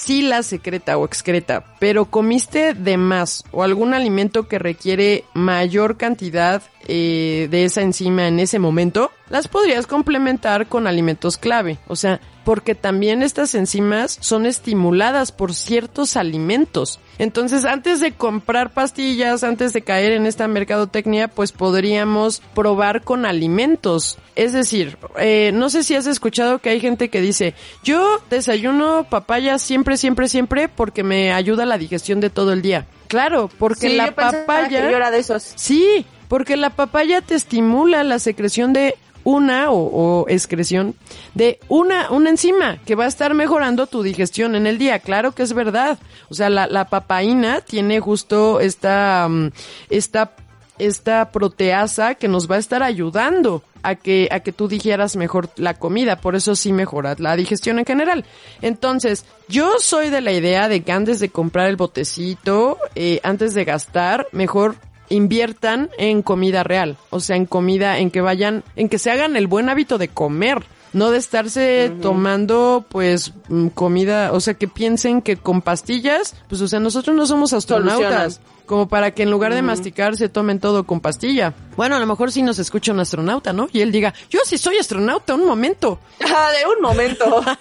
sí 0.06 0.22
la 0.22 0.44
secreta 0.44 0.96
o 0.98 1.04
excreta, 1.04 1.64
pero 1.80 2.04
comiste 2.06 2.74
de 2.74 2.96
más 2.96 3.44
o 3.50 3.64
algún 3.64 3.92
alimento 3.92 4.46
que 4.46 4.60
requiere 4.60 5.24
mayor 5.34 5.96
cantidad 5.96 6.62
eh, 6.86 7.48
de 7.50 7.64
esa 7.64 7.82
enzima 7.82 8.28
en 8.28 8.38
ese 8.38 8.60
momento, 8.60 9.10
las 9.28 9.48
podrías 9.48 9.88
complementar 9.88 10.68
con 10.68 10.86
alimentos 10.86 11.36
clave. 11.36 11.78
O 11.88 11.96
sea, 11.96 12.20
porque 12.44 12.76
también 12.76 13.24
estas 13.24 13.56
enzimas 13.56 14.16
son 14.20 14.46
estimuladas 14.46 15.32
por 15.32 15.52
ciertos 15.52 16.16
alimentos. 16.16 17.00
Entonces, 17.18 17.64
antes 17.64 18.00
de 18.00 18.12
comprar 18.12 18.70
pastillas, 18.72 19.42
antes 19.44 19.72
de 19.72 19.82
caer 19.82 20.12
en 20.12 20.26
esta 20.26 20.48
mercadotecnia, 20.48 21.28
pues 21.28 21.52
podríamos 21.52 22.42
probar 22.54 23.02
con 23.02 23.24
alimentos. 23.26 24.18
Es 24.34 24.52
decir, 24.52 24.98
eh, 25.18 25.50
no 25.54 25.70
sé 25.70 25.82
si 25.82 25.94
has 25.94 26.06
escuchado 26.06 26.58
que 26.58 26.68
hay 26.70 26.80
gente 26.80 27.08
que 27.08 27.20
dice, 27.20 27.54
yo 27.82 28.20
desayuno 28.28 29.06
papaya 29.08 29.58
siempre, 29.58 29.96
siempre, 29.96 30.28
siempre 30.28 30.68
porque 30.68 31.02
me 31.02 31.32
ayuda 31.32 31.62
a 31.62 31.66
la 31.66 31.78
digestión 31.78 32.20
de 32.20 32.30
todo 32.30 32.52
el 32.52 32.62
día. 32.62 32.86
Claro, 33.08 33.48
porque 33.58 33.88
Sí, 33.90 33.96
la 33.96 34.06
yo 34.08 34.14
papaya... 34.14 34.68
que 34.68 34.90
yo 34.90 34.96
era 34.96 35.10
de 35.10 35.18
esos. 35.20 35.52
Sí, 35.54 36.04
porque 36.28 36.56
la 36.56 36.70
papaya 36.70 37.20
te 37.20 37.34
estimula 37.34 38.02
la 38.04 38.18
secreción 38.18 38.72
de 38.72 38.96
una 39.26 39.72
o, 39.72 40.22
o 40.22 40.28
excreción 40.28 40.94
de 41.34 41.58
una, 41.68 42.12
una 42.12 42.30
enzima 42.30 42.78
que 42.86 42.94
va 42.94 43.06
a 43.06 43.08
estar 43.08 43.34
mejorando 43.34 43.88
tu 43.88 44.04
digestión 44.04 44.54
en 44.54 44.68
el 44.68 44.78
día. 44.78 45.00
Claro 45.00 45.32
que 45.32 45.42
es 45.42 45.52
verdad. 45.52 45.98
O 46.28 46.34
sea, 46.34 46.48
la, 46.48 46.68
la 46.68 46.84
papaína 46.84 47.60
tiene 47.60 47.98
justo 47.98 48.60
esta, 48.60 49.26
mm, 49.28 49.50
esta, 49.90 50.30
esta 50.78 51.32
proteasa 51.32 52.14
que 52.14 52.28
nos 52.28 52.48
va 52.48 52.54
a 52.54 52.60
estar 52.60 52.84
ayudando 52.84 53.64
a 53.82 53.96
que, 53.96 54.28
a 54.30 54.38
que 54.40 54.52
tú 54.52 54.68
digieras 54.68 55.16
mejor 55.16 55.50
la 55.56 55.74
comida. 55.74 56.20
Por 56.20 56.36
eso 56.36 56.54
sí 56.54 56.72
mejora 56.72 57.16
la 57.18 57.34
digestión 57.34 57.80
en 57.80 57.84
general. 57.84 58.24
Entonces, 58.62 59.24
yo 59.48 59.80
soy 59.80 60.08
de 60.08 60.20
la 60.20 60.30
idea 60.30 60.68
de 60.68 60.82
que 60.82 60.92
antes 60.92 61.18
de 61.18 61.30
comprar 61.30 61.66
el 61.66 61.74
botecito, 61.74 62.78
eh, 62.94 63.18
antes 63.24 63.54
de 63.54 63.64
gastar, 63.64 64.28
mejor 64.30 64.76
inviertan 65.08 65.90
en 65.98 66.22
comida 66.22 66.62
real, 66.62 66.96
o 67.10 67.20
sea, 67.20 67.36
en 67.36 67.46
comida, 67.46 67.98
en 67.98 68.10
que 68.10 68.20
vayan, 68.20 68.64
en 68.76 68.88
que 68.88 68.98
se 68.98 69.10
hagan 69.10 69.36
el 69.36 69.46
buen 69.46 69.68
hábito 69.68 69.98
de 69.98 70.08
comer, 70.08 70.64
no 70.92 71.10
de 71.10 71.18
estarse 71.18 71.92
tomando 72.00 72.84
pues 72.88 73.32
mm, 73.48 73.68
comida, 73.68 74.32
o 74.32 74.40
sea, 74.40 74.54
que 74.54 74.66
piensen 74.66 75.20
que 75.20 75.36
con 75.36 75.60
pastillas, 75.60 76.34
pues 76.48 76.60
o 76.62 76.68
sea, 76.68 76.80
nosotros 76.80 77.14
no 77.14 77.26
somos 77.26 77.52
astronautas, 77.52 78.34
Solucionan. 78.34 78.64
como 78.66 78.88
para 78.88 79.10
que 79.10 79.22
en 79.22 79.30
lugar 79.30 79.52
de 79.52 79.60
masticar 79.60 80.16
se 80.16 80.30
tomen 80.30 80.58
todo 80.58 80.84
con 80.84 81.00
pastilla. 81.00 81.52
Bueno, 81.76 81.96
a 81.96 81.98
lo 81.98 82.06
mejor 82.06 82.32
sí 82.32 82.42
nos 82.42 82.58
escucha 82.58 82.92
un 82.92 83.00
astronauta, 83.00 83.52
¿no? 83.52 83.68
Y 83.72 83.82
él 83.82 83.92
diga, 83.92 84.14
yo 84.30 84.40
sí 84.46 84.56
soy 84.56 84.78
astronauta, 84.78 85.34
un 85.34 85.44
momento. 85.44 85.98
Ah, 86.24 86.48
de 86.58 86.66
un 86.66 86.80
momento. 86.80 87.42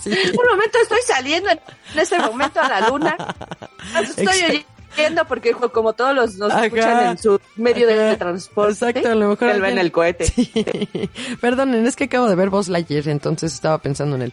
Sí. 0.00 0.10
un 0.10 0.46
momento 0.50 0.78
estoy 0.82 1.00
saliendo 1.04 1.50
en 1.50 1.58
este 1.96 2.18
momento 2.18 2.60
a 2.60 2.68
la 2.68 2.88
luna. 2.88 3.16
Estoy 4.00 4.64
Exacto. 4.92 5.00
oyendo 5.00 5.24
porque 5.26 5.52
como 5.52 5.92
todos 5.92 6.14
los 6.14 6.36
nos 6.36 6.52
escuchan 6.54 7.10
en 7.10 7.18
su 7.18 7.40
medio 7.56 7.88
Ajá. 7.88 7.96
de 7.96 8.16
transporte. 8.16 8.72
Exacto, 8.72 9.08
a 9.08 9.14
lo 9.14 9.28
mejor 9.28 9.48
Él 9.48 9.62
va 9.62 9.70
en 9.70 9.78
el 9.78 9.92
cohete. 9.92 10.26
Sí. 10.26 10.50
Perdonen, 11.40 11.86
es 11.86 11.96
que 11.96 12.04
acabo 12.04 12.28
de 12.28 12.34
ver 12.34 12.50
Buzz 12.50 12.68
Lightyear, 12.68 13.08
entonces 13.08 13.52
estaba 13.52 13.78
pensando 13.78 14.16
en 14.16 14.22
él. 14.22 14.32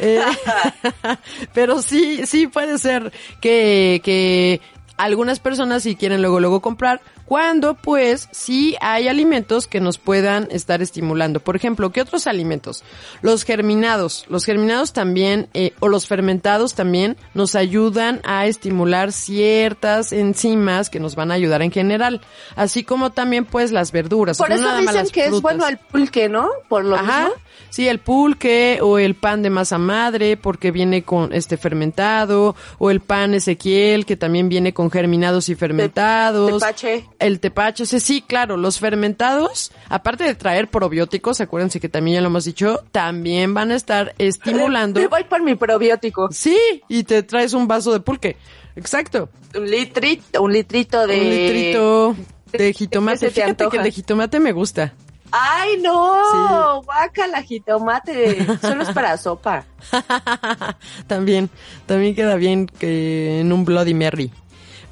Eh, 0.00 0.20
pero 1.54 1.82
sí, 1.82 2.26
sí 2.26 2.46
puede 2.46 2.78
ser 2.78 3.12
que, 3.40 4.00
que 4.04 4.60
algunas 4.96 5.40
personas 5.40 5.82
si 5.82 5.96
quieren 5.96 6.22
luego 6.22 6.40
luego 6.40 6.60
comprar, 6.60 7.00
cuando 7.26 7.74
pues 7.74 8.28
sí 8.30 8.76
hay 8.80 9.08
alimentos 9.08 9.66
que 9.66 9.80
nos 9.80 9.98
puedan 9.98 10.48
estar 10.50 10.80
estimulando. 10.80 11.40
Por 11.40 11.56
ejemplo, 11.56 11.90
¿qué 11.90 12.00
otros 12.00 12.26
alimentos? 12.26 12.84
Los 13.20 13.44
germinados. 13.44 14.24
Los 14.28 14.44
germinados 14.44 14.92
también, 14.92 15.48
eh, 15.52 15.74
o 15.80 15.88
los 15.88 16.06
fermentados 16.06 16.74
también, 16.74 17.16
nos 17.34 17.54
ayudan 17.54 18.20
a 18.24 18.46
estimular 18.46 19.12
ciertas 19.12 20.12
enzimas 20.12 20.88
que 20.88 21.00
nos 21.00 21.16
van 21.16 21.30
a 21.30 21.34
ayudar 21.34 21.62
en 21.62 21.72
general. 21.72 22.20
Así 22.54 22.84
como 22.84 23.10
también 23.10 23.44
pues 23.44 23.72
las 23.72 23.92
verduras. 23.92 24.38
Por 24.38 24.48
no 24.48 24.54
eso 24.54 24.64
nada 24.64 24.80
dicen 24.80 25.08
que 25.08 25.26
es 25.26 25.40
bueno 25.42 25.66
el 25.66 25.78
pulque, 25.78 26.28
¿no? 26.28 26.48
Por 26.68 26.84
lo 26.84 26.96
Ajá. 26.96 27.24
mismo. 27.24 27.34
Sí, 27.70 27.88
el 27.88 27.98
pulque 27.98 28.78
o 28.82 28.98
el 28.98 29.14
pan 29.14 29.42
de 29.42 29.50
masa 29.50 29.78
madre 29.78 30.36
porque 30.36 30.70
viene 30.70 31.02
con 31.02 31.32
este 31.32 31.56
fermentado 31.56 32.56
o 32.78 32.90
el 32.90 33.00
pan 33.00 33.34
Ezequiel 33.34 34.06
que 34.06 34.16
también 34.16 34.48
viene 34.48 34.72
con 34.72 34.90
germinados 34.90 35.48
y 35.48 35.54
fermentados. 35.54 36.60
tepache. 36.60 37.04
El 37.18 37.40
tepache, 37.40 37.82
o 37.82 37.86
sea, 37.86 38.00
sí, 38.00 38.22
claro, 38.22 38.56
los 38.56 38.78
fermentados, 38.78 39.72
aparte 39.88 40.24
de 40.24 40.34
traer 40.34 40.68
probióticos, 40.68 41.40
acuérdense 41.40 41.80
que 41.80 41.88
también 41.88 42.16
ya 42.16 42.20
lo 42.20 42.28
hemos 42.28 42.44
dicho, 42.44 42.84
también 42.92 43.54
van 43.54 43.70
a 43.70 43.76
estar 43.76 44.14
estimulando. 44.18 45.00
Me 45.00 45.08
voy 45.08 45.24
por 45.24 45.42
mi 45.42 45.54
probiótico. 45.54 46.28
Sí, 46.32 46.58
y 46.88 47.04
te 47.04 47.22
traes 47.22 47.52
un 47.52 47.68
vaso 47.68 47.92
de 47.92 48.00
pulque. 48.00 48.36
Exacto. 48.76 49.28
Un 49.54 49.70
litrito, 49.70 50.42
un 50.42 50.52
litrito 50.52 51.06
de... 51.06 51.20
Un 51.20 51.30
litrito 51.30 52.16
de 52.52 52.72
jitomate. 52.72 53.18
¿Qué 53.18 53.26
se 53.26 53.34
te 53.34 53.42
Fíjate 53.42 53.68
que 53.68 53.76
el 53.78 53.82
de 53.82 53.90
jitomate 53.90 54.40
me 54.40 54.52
gusta. 54.52 54.94
¡Ay, 55.38 55.76
no! 55.82 56.82
Guácala, 56.82 57.42
jitomate. 57.42 58.46
Solo 58.60 58.82
es 58.82 58.90
para 58.90 59.16
sopa. 59.18 59.64
también, 61.06 61.50
también 61.84 62.14
queda 62.14 62.36
bien 62.36 62.66
que 62.66 63.40
en 63.40 63.52
un 63.52 63.64
Bloody 63.64 63.92
Mary. 63.92 64.32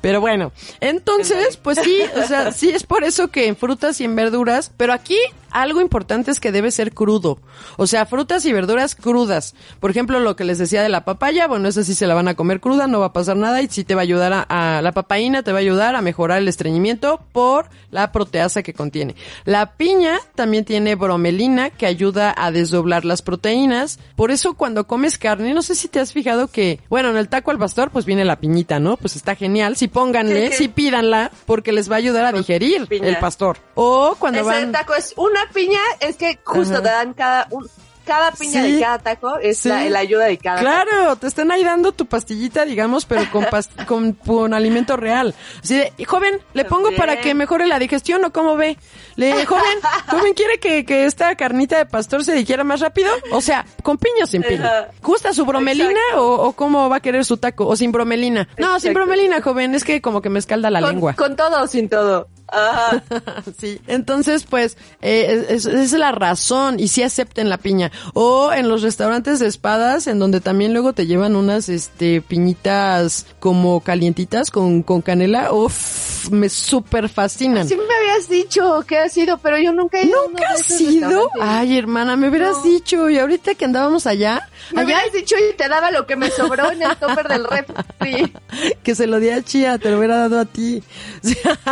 Pero 0.02 0.20
bueno, 0.20 0.52
entonces, 0.80 1.56
pues 1.56 1.78
sí, 1.82 1.98
o 2.22 2.26
sea, 2.26 2.52
sí 2.52 2.68
es 2.68 2.82
por 2.82 3.04
eso 3.04 3.28
que 3.28 3.46
en 3.46 3.56
frutas 3.56 4.02
y 4.02 4.04
en 4.04 4.14
verduras, 4.14 4.70
pero 4.76 4.92
aquí 4.92 5.16
algo 5.54 5.80
importante 5.80 6.30
es 6.30 6.40
que 6.40 6.52
debe 6.52 6.70
ser 6.70 6.92
crudo. 6.92 7.38
O 7.78 7.86
sea, 7.86 8.04
frutas 8.04 8.44
y 8.44 8.52
verduras 8.52 8.94
crudas. 8.94 9.54
Por 9.80 9.90
ejemplo, 9.90 10.20
lo 10.20 10.36
que 10.36 10.44
les 10.44 10.58
decía 10.58 10.82
de 10.82 10.88
la 10.90 11.04
papaya, 11.06 11.46
bueno, 11.46 11.68
esa 11.68 11.82
sí 11.84 11.94
se 11.94 12.06
la 12.06 12.14
van 12.14 12.28
a 12.28 12.34
comer 12.34 12.60
cruda, 12.60 12.86
no 12.86 13.00
va 13.00 13.06
a 13.06 13.12
pasar 13.12 13.36
nada 13.36 13.62
y 13.62 13.68
sí 13.68 13.84
te 13.84 13.94
va 13.94 14.00
a 14.00 14.02
ayudar 14.02 14.32
a, 14.32 14.42
a- 14.48 14.82
la 14.82 14.92
papaína 14.92 15.42
te 15.42 15.52
va 15.52 15.58
a 15.58 15.60
ayudar 15.60 15.94
a 15.96 16.02
mejorar 16.02 16.38
el 16.38 16.48
estreñimiento 16.48 17.20
por 17.32 17.70
la 17.90 18.12
proteasa 18.12 18.62
que 18.62 18.74
contiene. 18.74 19.14
La 19.44 19.76
piña 19.76 20.18
también 20.34 20.64
tiene 20.64 20.96
bromelina 20.96 21.70
que 21.70 21.86
ayuda 21.86 22.34
a 22.36 22.50
desdoblar 22.50 23.04
las 23.04 23.22
proteínas. 23.22 23.98
Por 24.16 24.30
eso 24.32 24.54
cuando 24.54 24.86
comes 24.86 25.18
carne, 25.18 25.54
no 25.54 25.62
sé 25.62 25.74
si 25.76 25.88
te 25.88 26.00
has 26.00 26.12
fijado 26.12 26.48
que, 26.48 26.80
bueno, 26.90 27.10
en 27.10 27.16
el 27.16 27.28
taco 27.28 27.50
al 27.52 27.58
pastor 27.58 27.90
pues 27.90 28.04
viene 28.04 28.24
la 28.24 28.40
piñita, 28.40 28.80
¿no? 28.80 28.96
Pues 28.96 29.16
está 29.16 29.34
genial. 29.36 29.76
Si 29.76 29.86
pónganle, 29.88 30.48
Sí, 30.48 30.52
sí. 30.52 30.62
si 30.64 30.68
pídanla, 30.68 31.30
porque 31.46 31.70
les 31.72 31.88
va 31.90 31.94
a 31.94 31.98
ayudar 31.98 32.24
a 32.24 32.32
digerir 32.32 32.86
piña. 32.88 33.08
el 33.08 33.18
pastor. 33.18 33.58
O 33.74 34.16
cuando 34.18 34.40
Ese 34.40 34.48
van... 34.48 34.72
taco 34.72 34.94
es 34.94 35.14
una 35.16 35.43
piña, 35.52 35.80
es 36.00 36.16
que 36.16 36.38
justo 36.44 36.74
Ajá. 36.74 36.82
te 36.82 36.88
dan 36.90 37.14
cada... 37.14 37.46
Un, 37.50 37.68
cada 38.06 38.32
piña 38.32 38.62
Sí. 38.62 38.72
de 38.72 38.80
cada 38.82 38.98
taco 38.98 39.38
es 39.38 39.56
Sí. 39.60 39.70
la, 39.70 39.82
la 39.88 40.00
ayuda 40.00 40.26
de 40.26 40.36
cada 40.36 40.60
Claro, 40.60 41.16
te 41.16 41.26
están 41.26 41.50
ahí 41.50 41.64
dando 41.64 41.92
tu 41.92 42.04
pastillita, 42.04 42.66
digamos, 42.66 43.06
pero 43.06 43.22
con, 43.32 43.44
past- 43.46 43.70
con, 43.86 44.12
con 44.12 44.52
alimento 44.52 44.98
real. 44.98 45.34
Así 45.62 45.78
de, 45.78 45.90
"Y, 45.96 46.04
joven, 46.04 46.38
¿le 46.52 46.66
pongo 46.66 46.88
Bien. 46.88 47.00
para 47.00 47.22
que 47.22 47.32
mejore 47.32 47.66
la 47.66 47.78
digestión 47.78 48.22
o 48.26 48.30
cómo 48.30 48.56
ve? 48.56 48.76
Le, 49.16 49.46
joven, 49.46 49.64
joven, 50.10 50.34
¿quiere 50.34 50.60
que, 50.60 50.84
que 50.84 51.06
esta 51.06 51.34
carnita 51.34 51.78
de 51.78 51.86
pastor 51.86 52.22
se 52.22 52.34
digiera 52.34 52.62
más 52.62 52.80
rápido? 52.80 53.10
O 53.32 53.40
sea, 53.40 53.64
con 53.82 53.96
piña 53.96 54.24
o 54.24 54.26
sin 54.26 54.42
piña. 54.42 54.88
¿Gusta 55.02 55.32
su 55.32 55.46
bromelina 55.46 55.98
o, 56.16 56.26
o 56.48 56.52
cómo 56.52 56.90
va 56.90 56.96
a 56.96 57.00
querer 57.00 57.24
su 57.24 57.38
taco? 57.38 57.66
¿O 57.66 57.74
sin 57.74 57.90
bromelina? 57.90 58.46
No, 58.58 58.78
sin 58.80 58.92
bromelina, 58.92 59.40
joven, 59.40 59.74
es 59.74 59.82
que 59.82 60.02
como 60.02 60.20
que 60.20 60.28
me 60.28 60.40
escalda 60.40 60.68
la 60.68 60.82
con, 60.82 60.90
lengua. 60.90 61.14
con 61.14 61.36
todo 61.36 61.62
o 61.62 61.66
sin 61.66 61.88
todo. 61.88 62.28
Ajá. 62.48 63.02
sí. 63.60 63.80
Entonces, 63.86 64.44
pues, 64.48 64.76
eh, 65.02 65.46
es, 65.48 65.66
es- 65.66 65.92
la 65.94 66.10
razón 66.12 66.80
y 66.80 66.88
sí 66.88 67.02
acepten 67.04 67.48
la 67.48 67.56
piña. 67.58 67.92
O 68.14 68.52
en 68.52 68.68
los 68.68 68.82
restaurantes 68.82 69.38
de 69.38 69.46
espadas, 69.46 70.06
en 70.08 70.18
donde 70.18 70.40
también 70.40 70.72
luego 70.72 70.92
te 70.92 71.06
llevan 71.06 71.36
unas, 71.36 71.68
este, 71.68 72.20
piñitas 72.20 73.26
como 73.38 73.80
calientitas 73.80 74.50
con, 74.50 74.82
con 74.82 75.02
canela. 75.02 75.52
Uf, 75.52 76.30
me 76.30 76.48
súper 76.48 77.08
fascinan. 77.08 77.68
Sí 77.68 77.76
me 77.76 77.82
habías 77.94 78.28
dicho 78.28 78.84
que 78.88 78.98
has 78.98 79.12
sido, 79.12 79.38
pero 79.38 79.58
yo 79.58 79.72
nunca 79.72 79.98
he 80.00 80.06
ido 80.06 80.16
¿Nunca 80.28 80.44
has 80.50 80.80
ido? 80.80 81.30
Ay, 81.40 81.78
hermana, 81.78 82.16
me 82.16 82.28
hubieras 82.28 82.56
No. 82.58 82.62
dicho. 82.64 83.08
Y 83.10 83.18
ahorita 83.18 83.54
que 83.54 83.64
andábamos 83.66 84.06
allá, 84.06 84.48
Me 84.72 84.80
allá 84.80 84.86
hubieras 84.86 85.12
dicho 85.12 85.36
y 85.38 85.54
te 85.56 85.68
daba 85.68 85.90
lo 85.92 86.06
que 86.06 86.16
me 86.16 86.30
sobró 86.30 86.70
en 86.72 86.82
el 86.82 86.96
topper 86.96 87.28
del 87.28 87.44
refri. 87.44 88.32
que 88.82 88.94
se 88.94 89.06
lo 89.06 89.20
di 89.20 89.30
a 89.30 89.42
Chía, 89.42 89.78
te 89.78 89.90
lo 89.90 89.98
hubiera 89.98 90.16
dado 90.16 90.40
a 90.40 90.44
ti. 90.44 90.82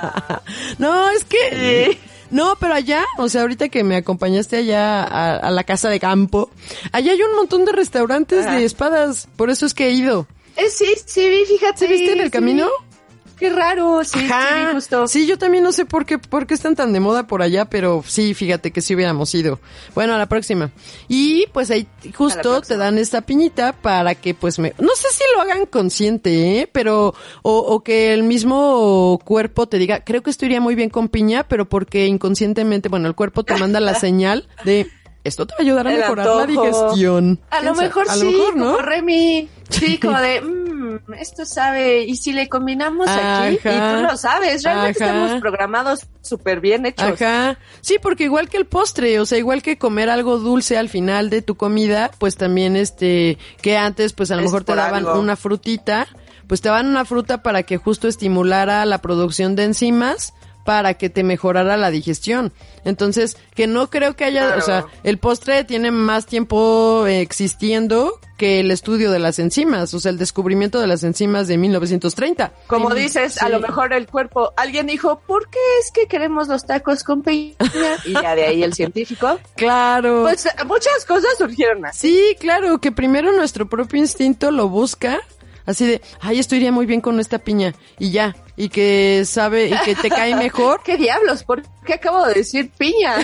no, 0.78 1.10
es 1.10 1.24
que... 1.24 1.98
No, 2.30 2.56
pero 2.60 2.74
allá, 2.74 3.04
o 3.16 3.30
sea, 3.30 3.40
ahorita 3.40 3.70
que 3.70 3.84
me 3.84 3.96
acompañaste 3.96 4.58
allá 4.58 5.02
a, 5.02 5.36
a 5.36 5.50
la 5.50 5.64
casa 5.64 5.88
de 5.88 5.98
campo, 5.98 6.50
allá 6.92 7.12
hay 7.12 7.22
un 7.22 7.34
montón 7.34 7.64
de 7.64 7.72
restaurantes 7.72 8.44
de 8.44 8.64
espadas, 8.66 9.28
por 9.36 9.48
eso 9.48 9.64
es 9.64 9.72
que 9.72 9.86
he 9.86 9.92
ido. 9.92 10.26
Eh, 10.58 10.68
sí, 10.70 10.92
sí, 11.06 11.28
vi, 11.28 11.44
fíjate. 11.46 11.86
¿Sí 11.86 11.86
viste 11.86 12.12
en 12.12 12.18
el 12.18 12.26
sí 12.26 12.30
camino? 12.32 12.68
Qué 13.38 13.50
raro, 13.50 14.02
sí, 14.04 14.18
sí, 14.18 14.26
Ajá. 14.26 14.72
justo. 14.72 15.06
Sí, 15.06 15.26
yo 15.26 15.38
también 15.38 15.64
no 15.64 15.72
sé 15.72 15.84
por 15.84 16.04
qué, 16.06 16.18
por 16.18 16.46
qué 16.46 16.54
están 16.54 16.74
tan 16.76 16.92
de 16.92 17.00
moda 17.00 17.26
por 17.26 17.42
allá, 17.42 17.66
pero 17.66 18.02
sí, 18.06 18.34
fíjate 18.34 18.70
que 18.70 18.80
sí 18.80 18.94
hubiéramos 18.94 19.34
ido. 19.34 19.60
Bueno, 19.94 20.14
a 20.14 20.18
la 20.18 20.26
próxima. 20.26 20.70
Y 21.08 21.46
pues 21.52 21.70
ahí 21.70 21.86
justo 22.14 22.60
te 22.62 22.76
dan 22.76 22.98
esta 22.98 23.22
piñita 23.22 23.72
para 23.72 24.14
que 24.14 24.34
pues 24.34 24.58
me, 24.58 24.74
no 24.78 24.90
sé 24.94 25.08
si 25.12 25.24
lo 25.34 25.42
hagan 25.42 25.66
consciente, 25.66 26.60
¿eh? 26.60 26.70
pero, 26.70 27.14
o, 27.42 27.58
o 27.58 27.80
que 27.80 28.12
el 28.12 28.22
mismo 28.22 29.20
cuerpo 29.24 29.68
te 29.68 29.78
diga, 29.78 30.04
creo 30.04 30.22
que 30.22 30.30
esto 30.30 30.46
iría 30.46 30.60
muy 30.60 30.74
bien 30.74 30.90
con 30.90 31.08
piña, 31.08 31.46
pero 31.46 31.68
porque 31.68 32.06
inconscientemente, 32.06 32.88
bueno, 32.88 33.08
el 33.08 33.14
cuerpo 33.14 33.44
te 33.44 33.56
manda 33.56 33.80
la 33.80 33.94
señal 33.98 34.48
de, 34.64 34.90
esto 35.28 35.46
te 35.46 35.52
va 35.54 35.58
a 35.58 35.62
ayudar 35.62 35.86
a 35.86 35.92
El 35.92 36.00
mejorar 36.00 36.26
la 36.26 36.46
digestión. 36.46 37.40
A 37.50 37.62
lo 37.62 37.74
mejor 37.74 38.08
a 38.08 38.14
sí, 38.14 38.24
mejor, 38.26 38.56
¿no? 38.56 38.64
como 38.72 38.78
Remy. 38.78 39.48
Sí, 39.68 39.98
como 39.98 40.18
de, 40.18 40.40
mmm, 40.40 41.12
esto 41.18 41.44
sabe, 41.44 42.02
y 42.04 42.16
si 42.16 42.32
le 42.32 42.48
combinamos 42.48 43.06
aquí, 43.08 43.54
y 43.56 43.58
tú 43.58 44.02
lo 44.02 44.16
sabes, 44.16 44.62
realmente 44.62 45.04
Ajá. 45.04 45.12
estamos 45.14 45.40
programados 45.42 46.06
súper 46.22 46.60
bien 46.60 46.86
hechos. 46.86 47.20
Ajá. 47.20 47.58
Sí, 47.82 47.98
porque 48.00 48.24
igual 48.24 48.48
que 48.48 48.56
el 48.56 48.64
postre, 48.66 49.20
o 49.20 49.26
sea, 49.26 49.36
igual 49.38 49.62
que 49.62 49.76
comer 49.76 50.08
algo 50.08 50.38
dulce 50.38 50.78
al 50.78 50.88
final 50.88 51.28
de 51.28 51.42
tu 51.42 51.56
comida, 51.56 52.10
pues 52.18 52.36
también 52.36 52.76
este, 52.76 53.36
que 53.60 53.76
antes 53.76 54.14
pues 54.14 54.30
a 54.30 54.36
lo 54.36 54.40
Es 54.40 54.46
mejor 54.46 54.64
te 54.64 54.74
daban 54.74 55.06
algo. 55.06 55.20
una 55.20 55.36
frutita, 55.36 56.06
pues 56.46 56.62
te 56.62 56.70
daban 56.70 56.86
una 56.86 57.04
fruta 57.04 57.42
para 57.42 57.62
que 57.62 57.76
justo 57.76 58.08
estimulara 58.08 58.86
la 58.86 58.98
producción 59.02 59.54
de 59.54 59.64
enzimas 59.64 60.32
para 60.68 60.92
que 60.92 61.08
te 61.08 61.24
mejorara 61.24 61.78
la 61.78 61.90
digestión. 61.90 62.52
Entonces, 62.84 63.38
que 63.54 63.66
no 63.66 63.88
creo 63.88 64.16
que 64.16 64.24
haya, 64.24 64.48
Claro. 64.48 64.58
o 64.58 64.60
sea, 64.62 64.84
el 65.02 65.16
postre 65.16 65.64
tiene 65.64 65.90
más 65.90 66.26
tiempo 66.26 67.06
eh, 67.06 67.22
existiendo 67.22 68.20
que 68.36 68.60
el 68.60 68.70
estudio 68.70 69.10
de 69.10 69.18
las 69.18 69.38
enzimas, 69.38 69.94
o 69.94 69.98
sea, 69.98 70.10
el 70.10 70.18
descubrimiento 70.18 70.78
de 70.78 70.86
las 70.86 71.04
enzimas 71.04 71.48
de 71.48 71.56
1930. 71.56 72.52
Como 72.66 72.90
Sí, 72.90 72.98
dices, 73.00 73.40
a 73.42 73.48
lo 73.48 73.60
mejor 73.60 73.94
el 73.94 74.06
cuerpo, 74.08 74.52
alguien 74.58 74.86
dijo, 74.88 75.20
¿por 75.26 75.48
qué 75.48 75.58
es 75.80 75.90
que 75.90 76.06
queremos 76.06 76.48
los 76.48 76.66
tacos 76.66 77.02
con 77.02 77.22
piña? 77.22 77.56
Y 78.04 78.12
ya 78.12 78.34
de 78.34 78.44
ahí 78.44 78.62
el 78.62 78.74
científico. 78.74 79.38
Claro. 79.56 80.20
Pues 80.24 80.46
muchas 80.66 81.06
cosas 81.06 81.30
surgieron 81.38 81.86
así. 81.86 82.10
Sí, 82.10 82.36
claro, 82.38 82.78
que 82.78 82.92
primero 82.92 83.32
nuestro 83.32 83.70
propio 83.70 83.98
instinto 84.00 84.50
lo 84.50 84.68
busca, 84.68 85.18
así 85.68 85.86
de, 85.86 86.00
ay, 86.20 86.38
esto 86.38 86.56
iría 86.56 86.72
muy 86.72 86.86
bien 86.86 87.00
con 87.00 87.20
esta 87.20 87.38
piña, 87.38 87.74
y 87.98 88.10
ya, 88.10 88.34
y 88.56 88.70
que 88.70 89.22
sabe, 89.24 89.66
y 89.66 89.78
que 89.84 89.94
te 89.94 90.08
cae 90.08 90.34
mejor, 90.34 90.80
¿Qué 90.84 90.96
diablos? 90.96 91.44
¿Por 91.44 91.62
qué 91.84 91.94
acabo 91.94 92.26
de 92.26 92.34
decir 92.34 92.70
piña? 92.76 93.14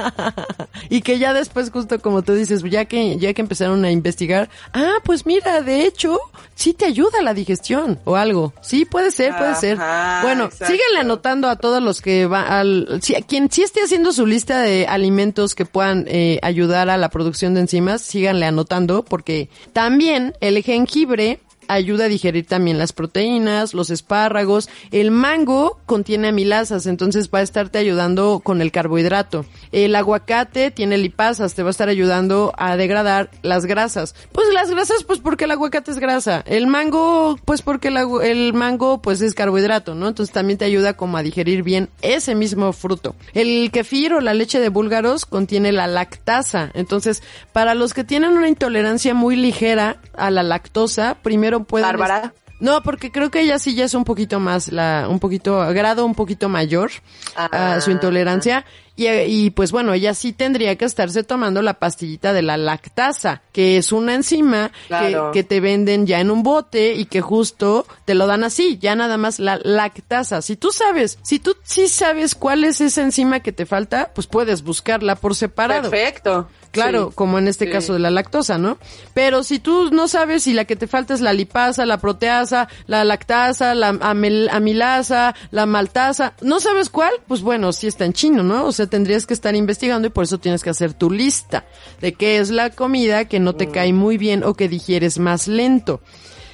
y 0.90 1.00
que 1.00 1.18
ya 1.18 1.32
después, 1.32 1.70
justo 1.70 1.98
como 2.00 2.22
tú 2.22 2.34
dices, 2.34 2.62
ya 2.62 2.84
que, 2.84 3.18
ya 3.18 3.32
que 3.34 3.42
empezaron 3.42 3.84
a 3.84 3.90
investigar, 3.90 4.48
ah, 4.72 4.96
pues 5.04 5.26
mira, 5.26 5.62
de 5.62 5.86
hecho, 5.86 6.20
sí 6.54 6.74
te 6.74 6.84
ayuda 6.84 7.22
la 7.22 7.34
digestión, 7.34 7.98
o 8.04 8.16
algo. 8.16 8.52
Sí, 8.60 8.84
puede 8.84 9.10
ser, 9.10 9.36
puede 9.36 9.54
ser. 9.56 9.76
Bueno, 9.76 10.44
exacto. 10.44 10.66
síguenle 10.66 11.00
anotando 11.00 11.48
a 11.48 11.56
todos 11.56 11.82
los 11.82 12.00
que 12.00 12.26
va 12.26 12.42
al, 12.42 13.00
si, 13.02 13.16
a 13.16 13.22
quien 13.22 13.50
sí 13.50 13.62
esté 13.62 13.82
haciendo 13.82 14.12
su 14.12 14.26
lista 14.26 14.60
de 14.60 14.86
alimentos 14.86 15.54
que 15.54 15.64
puedan 15.64 16.04
eh, 16.06 16.38
ayudar 16.42 16.90
a 16.90 16.96
la 16.96 17.08
producción 17.08 17.54
de 17.54 17.60
enzimas, 17.60 18.02
síganle 18.02 18.46
anotando, 18.46 19.04
porque 19.04 19.48
también 19.72 20.34
el 20.40 20.62
jengibre 20.62 21.40
ayuda 21.68 22.04
a 22.04 22.08
digerir 22.08 22.46
también 22.46 22.78
las 22.78 22.92
proteínas, 22.92 23.74
los 23.74 23.90
espárragos. 23.90 24.68
El 24.90 25.10
mango 25.10 25.78
contiene 25.86 26.28
amilasas, 26.28 26.86
entonces 26.86 27.30
va 27.32 27.38
a 27.38 27.42
estarte 27.42 27.78
ayudando 27.78 28.40
con 28.42 28.60
el 28.60 28.72
carbohidrato. 28.72 29.44
El 29.72 29.94
aguacate 29.96 30.70
tiene 30.70 30.98
lipasas, 30.98 31.54
te 31.54 31.62
va 31.62 31.68
a 31.68 31.70
estar 31.70 31.88
ayudando 31.88 32.52
a 32.56 32.76
degradar 32.76 33.30
las 33.42 33.66
grasas. 33.66 34.14
Pues 34.32 34.46
las 34.52 34.70
grasas, 34.70 35.04
pues 35.04 35.20
porque 35.20 35.44
el 35.44 35.50
aguacate 35.50 35.90
es 35.90 35.98
grasa. 35.98 36.42
El 36.46 36.66
mango, 36.66 37.38
pues 37.44 37.62
porque 37.62 37.88
el, 37.88 37.96
el 38.22 38.52
mango, 38.54 39.00
pues 39.02 39.20
es 39.20 39.34
carbohidrato, 39.34 39.94
¿no? 39.94 40.08
Entonces 40.08 40.32
también 40.32 40.58
te 40.58 40.64
ayuda 40.64 40.94
como 40.94 41.16
a 41.16 41.22
digerir 41.22 41.62
bien 41.62 41.88
ese 42.02 42.34
mismo 42.34 42.72
fruto. 42.72 43.14
El 43.32 43.70
kefir 43.70 44.14
o 44.14 44.20
la 44.20 44.34
leche 44.34 44.60
de 44.60 44.68
búlgaros 44.68 45.26
contiene 45.26 45.72
la 45.72 45.86
lactasa. 45.86 46.70
Entonces, 46.74 47.22
para 47.52 47.74
los 47.74 47.94
que 47.94 48.04
tienen 48.04 48.32
una 48.32 48.48
intolerancia 48.48 49.14
muy 49.14 49.36
ligera 49.36 49.96
a 50.16 50.30
la 50.30 50.42
lactosa, 50.42 51.16
primero 51.22 51.53
pueden... 51.62 51.86
Bárbara. 51.86 52.34
No, 52.60 52.82
porque 52.82 53.10
creo 53.10 53.30
que 53.32 53.40
ella 53.40 53.58
sí 53.58 53.74
ya 53.74 53.84
es 53.84 53.94
un 53.94 54.04
poquito 54.04 54.38
más, 54.40 54.68
la, 54.72 55.06
un 55.10 55.18
poquito, 55.18 55.58
grado 55.74 56.06
un 56.06 56.14
poquito 56.14 56.48
mayor 56.48 56.90
a 57.36 57.74
Ah. 57.74 57.80
su 57.80 57.90
intolerancia. 57.90 58.64
Y, 58.96 59.08
y 59.08 59.50
pues 59.50 59.72
bueno, 59.72 59.92
ella 59.92 60.14
sí 60.14 60.32
tendría 60.32 60.76
que 60.76 60.84
estarse 60.84 61.24
tomando 61.24 61.62
la 61.62 61.74
pastillita 61.80 62.32
de 62.32 62.42
la 62.42 62.56
lactasa, 62.56 63.42
que 63.52 63.76
es 63.76 63.90
una 63.90 64.14
enzima 64.14 64.70
Claro. 64.86 65.32
que, 65.32 65.40
que 65.40 65.44
te 65.44 65.58
venden 65.60 66.06
ya 66.06 66.20
en 66.20 66.30
un 66.30 66.44
bote 66.44 66.94
y 66.94 67.06
que 67.06 67.20
justo 67.20 67.86
te 68.04 68.14
lo 68.14 68.28
dan 68.28 68.44
así, 68.44 68.78
ya 68.78 68.94
nada 68.94 69.16
más 69.18 69.40
la 69.40 69.58
lactasa. 69.62 70.40
Si 70.40 70.54
tú 70.54 70.70
sabes, 70.70 71.18
si 71.22 71.40
tú 71.40 71.56
sí 71.64 71.88
sabes 71.88 72.36
cuál 72.36 72.62
es 72.62 72.80
esa 72.80 73.02
enzima 73.02 73.40
que 73.40 73.50
te 73.50 73.66
falta, 73.66 74.12
pues 74.14 74.28
puedes 74.28 74.62
buscarla 74.62 75.16
por 75.16 75.34
separado. 75.34 75.90
Perfecto. 75.90 76.48
Claro, 76.74 77.08
Sí. 77.08 77.14
como 77.14 77.38
en 77.38 77.48
este 77.48 77.64
Sí. 77.66 77.70
caso 77.72 77.92
de 77.94 77.98
la 78.00 78.10
lactosa, 78.10 78.58
¿no? 78.58 78.78
Pero 79.14 79.42
si 79.42 79.58
tú 79.58 79.90
no 79.90 80.08
sabes 80.08 80.42
si 80.42 80.52
la 80.52 80.64
que 80.64 80.76
te 80.76 80.86
falta 80.86 81.14
es 81.14 81.20
la 81.20 81.32
lipasa, 81.32 81.86
la 81.86 81.98
proteasa, 81.98 82.68
la 82.86 83.04
lactasa, 83.04 83.74
la 83.74 83.92
amel- 83.94 84.48
amilasa, 84.50 85.34
la 85.50 85.66
maltasa, 85.66 86.34
no 86.42 86.60
sabes 86.60 86.90
cuál, 86.90 87.12
pues 87.26 87.40
bueno, 87.42 87.72
sí 87.72 87.86
está 87.86 88.04
en 88.04 88.12
chino, 88.12 88.42
¿no? 88.42 88.64
O 88.66 88.72
sea, 88.72 88.86
tendrías 88.86 89.26
que 89.26 89.34
estar 89.34 89.54
investigando 89.54 90.08
y 90.08 90.10
por 90.10 90.24
eso 90.24 90.38
tienes 90.38 90.62
que 90.62 90.70
hacer 90.70 90.92
tu 90.92 91.10
lista 91.10 91.64
de 92.00 92.12
qué 92.14 92.38
es 92.38 92.50
la 92.50 92.70
comida 92.70 93.26
que 93.26 93.40
no 93.40 93.54
te 93.54 93.70
cae 93.70 93.92
muy 93.92 94.18
bien 94.18 94.44
o 94.44 94.54
que 94.54 94.68
digieres 94.68 95.18
más 95.18 95.48
lento. 95.48 96.00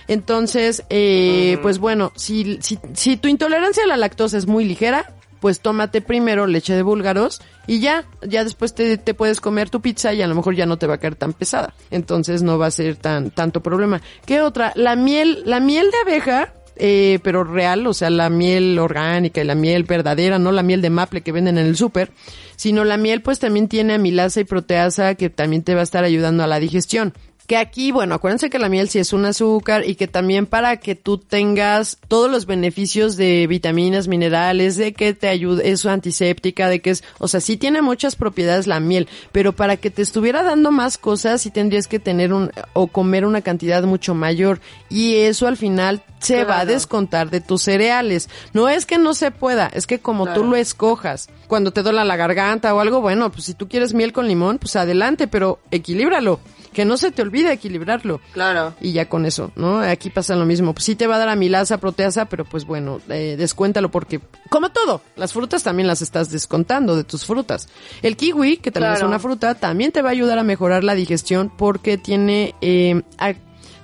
Entonces, 0.09 0.83
eh, 0.91 1.59
pues 1.63 1.79
bueno, 1.79 2.13
si, 2.17 2.59
si, 2.63 2.79
si 2.95 3.17
tu 3.17 3.29
intolerancia 3.29 3.85
a 3.85 3.87
la 3.87 3.97
lactosa 3.97 4.39
es 4.39 4.47
muy 4.47 4.65
ligera, 4.65 5.13
pues 5.41 5.61
tómate 5.61 6.01
primero 6.01 6.47
leche 6.47 6.75
de 6.75 6.83
búlgaros 6.83 7.41
y 7.67 7.81
ya, 7.81 8.05
ya 8.23 8.45
después 8.45 8.75
te, 8.75 8.99
te 8.99 9.15
puedes 9.15 9.41
comer 9.41 9.71
tu 9.71 9.81
pizza 9.81 10.13
y 10.13 10.23
a 10.23 10.27
lo 10.27 10.35
mejor 10.35 10.55
ya 10.55 10.67
no 10.67 10.79
te 10.79 10.87
va 10.87 10.95
a 10.95 10.99
caer 10.99 11.17
tan 11.17 11.33
pesada. 11.33 11.75
Entonces 11.91 12.43
no 12.43 12.59
va 12.59 12.67
a 12.67 12.71
ser 12.71 12.97
tan, 12.97 13.31
tanto 13.31 13.63
problema. 13.63 14.01
¿Qué 14.27 14.41
otra? 14.41 14.73
La 14.75 14.97
miel, 14.97 15.43
la 15.47 15.61
miel 15.61 15.91
de 15.91 16.11
abeja, 16.11 16.55
eh, 16.77 17.19
pero 17.23 17.45
real, 17.45 17.87
o 17.87 17.95
sea, 17.95 18.09
la 18.11 18.31
miel 18.31 18.79
orgánica 18.79 19.43
y 19.43 19.45
la 19.45 19.55
miel 19.55 19.85
verdadera, 19.85 20.39
no 20.39 20.51
la 20.51 20.63
miel 20.63 20.81
de 20.81 20.91
maple 20.91 21.21
que 21.21 21.33
venden 21.33 21.59
en 21.59 21.67
el 21.67 21.77
súper, 21.77 22.11
sino 22.57 22.85
la 22.85 22.97
miel 22.97 23.23
pues 23.23 23.39
también 23.39 23.69
tiene 23.69 23.95
amilasa 23.95 24.41
y 24.41 24.45
proteasa 24.45 25.15
que 25.15 25.31
también 25.31 25.63
te 25.63 25.75
va 25.75 25.81
a 25.81 25.85
estar 25.85 26.05
ayudando 26.05 26.43
a 26.43 26.47
la 26.47 26.59
digestión. 26.59 27.13
Que 27.51 27.57
aquí, 27.57 27.91
bueno, 27.91 28.15
acuérdense 28.15 28.49
que 28.49 28.61
la 28.61 28.69
miel 28.69 28.89
sí 28.89 29.01
es 29.01 29.13
un 29.13 29.25
azúcar 29.25 29.83
y 29.85 29.97
que 29.97 30.07
también 30.07 30.47
para 30.47 30.77
que 30.77 30.95
tú 30.95 31.19
tengas 31.19 31.99
todos 32.07 32.31
los 32.31 32.47
beneficios 32.47 33.17
de 33.17 33.49
vitaminas, 33.49 34.07
minerales, 34.07 34.77
de 34.77 34.93
que 34.93 35.15
te 35.15 35.27
ayude, 35.27 35.69
es 35.69 35.85
antiséptica, 35.85 36.69
de 36.69 36.81
que 36.81 36.91
es, 36.91 37.03
o 37.19 37.27
sea, 37.27 37.41
sí 37.41 37.57
tiene 37.57 37.83
muchas 37.83 38.15
propiedades 38.15 38.69
la 38.69 38.79
miel, 38.79 39.09
pero 39.33 39.53
para 39.53 39.77
que 39.77 39.91
te 39.91 40.01
estuviera 40.01 40.45
dando 40.45 40.71
más 40.71 40.97
cosas 40.97 41.43
sí 41.43 41.51
tendrías 41.51 41.89
que 41.89 41.99
tener 41.99 42.33
un, 42.33 42.53
o 42.73 42.87
comer 42.87 43.27
una 43.27 43.41
cantidad 43.41 43.83
mucho 43.83 44.15
mayor 44.15 44.61
y 44.89 45.17
eso 45.17 45.49
al 45.49 45.57
final 45.57 46.05
se 46.21 46.45
va 46.45 46.61
a 46.61 46.67
descontar 46.67 47.31
de 47.31 47.41
tus 47.41 47.63
cereales. 47.63 48.29
No 48.53 48.69
es 48.69 48.87
que 48.87 48.97
no 48.97 49.13
se 49.13 49.33
pueda, 49.33 49.69
es 49.75 49.89
que 49.89 49.99
como 49.99 50.33
tú 50.35 50.45
lo 50.45 50.55
escojas. 50.55 51.29
Cuando 51.51 51.73
te 51.73 51.83
duela 51.83 52.05
la 52.05 52.15
garganta 52.17 52.73
o 52.73 52.79
algo, 52.81 53.01
bueno, 53.01 53.31
pues 53.33 53.45
si 53.45 53.55
tú 53.55 53.69
quieres 53.69 53.93
miel 53.93 54.13
con 54.13 54.29
limón, 54.29 54.59
pues 54.59 54.77
adelante, 54.77 55.27
pero 55.27 55.59
equilíbralo. 55.73 56.39
Que 56.73 56.85
no 56.85 56.97
se 56.97 57.11
te 57.11 57.21
olvide 57.23 57.51
equilibrarlo. 57.53 58.21
Claro. 58.33 58.75
Y 58.81 58.93
ya 58.93 59.09
con 59.09 59.27
eso, 59.27 59.51
¿no? 59.57 59.81
Aquí 59.81 60.09
pasa 60.09 60.37
lo 60.37 60.47
mismo. 60.47 60.73
Pues 60.73 60.85
sí 60.85 60.95
te 60.95 61.09
va 61.09 61.17
a 61.17 61.19
dar 61.19 61.29
amilasa, 61.29 61.79
proteasa, 61.79 62.27
pero 62.27 62.45
pues 62.45 62.65
bueno, 62.65 63.01
eh, 63.09 63.35
descuéntalo 63.37 63.91
porque, 63.91 64.21
como 64.49 64.71
todo, 64.71 65.03
las 65.17 65.33
frutas 65.33 65.65
también 65.65 65.89
las 65.89 66.01
estás 66.01 66.31
descontando 66.31 66.95
de 66.95 67.03
tus 67.03 67.27
frutas. 67.27 67.69
El 68.03 68.17
kiwi, 68.17 68.59
que 68.59 68.71
también 68.71 68.93
es 68.93 68.99
Claro. 69.01 69.09
una 69.09 69.19
fruta, 69.19 69.57
también 69.57 69.91
te 69.91 70.01
va 70.03 70.11
a 70.11 70.13
ayudar 70.13 70.39
a 70.39 70.45
mejorar 70.45 70.85
la 70.85 70.95
digestión 70.95 71.51
porque 71.59 71.99
tiene, 71.99 72.55
eh, 72.61 73.03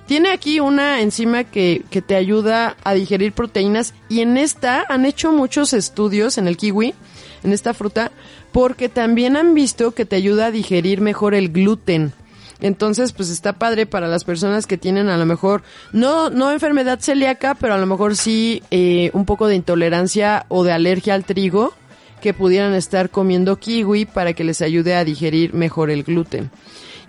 tiene 0.05 0.29
aquí 0.29 0.61
una 0.61 1.01
enzima 1.01 1.43
que, 1.43 1.83
que 1.89 2.01
te 2.01 2.15
ayuda 2.15 2.77
a 2.85 2.93
digerir 2.93 3.33
proteínas 3.33 3.93
y 4.07 4.21
en 4.21 4.37
esta 4.37 4.85
han 4.87 5.05
hecho 5.05 5.33
muchos 5.33 5.73
estudios 5.73 6.37
en 6.37 6.47
el 6.47 6.55
kiwi, 6.55 6.95
en 7.43 7.53
esta 7.53 7.73
fruta, 7.73 8.11
porque 8.51 8.89
también 8.89 9.37
han 9.37 9.53
visto 9.53 9.91
que 9.91 10.05
te 10.05 10.15
ayuda 10.15 10.47
a 10.47 10.51
digerir 10.51 11.01
mejor 11.01 11.33
el 11.33 11.49
gluten. 11.49 12.13
Entonces, 12.59 13.13
pues 13.13 13.29
está 13.29 13.53
padre 13.53 13.85
para 13.85 14.07
las 14.07 14.23
personas 14.23 14.65
que 14.65 14.77
tienen 14.77 15.09
a 15.09 15.17
lo 15.17 15.25
mejor, 15.25 15.61
no, 15.91 16.29
no 16.29 16.51
enfermedad 16.51 16.99
celíaca, 16.99 17.55
pero 17.55 17.75
a 17.75 17.77
lo 17.77 17.85
mejor 17.85 18.15
sí 18.15 18.63
eh, 18.71 19.11
un 19.13 19.25
poco 19.25 19.47
de 19.47 19.55
intolerancia 19.55 20.45
o 20.47 20.63
de 20.63 20.71
alergia 20.71 21.13
al 21.13 21.23
trigo, 21.23 21.73
que 22.21 22.33
pudieran 22.33 22.73
estar 22.73 23.11
comiendo 23.11 23.57
kiwi 23.57 24.05
para 24.05 24.33
que 24.33 24.43
les 24.43 24.61
ayude 24.61 24.95
a 24.95 25.05
digerir 25.05 25.53
mejor 25.53 25.91
el 25.91 26.03
gluten. 26.03 26.49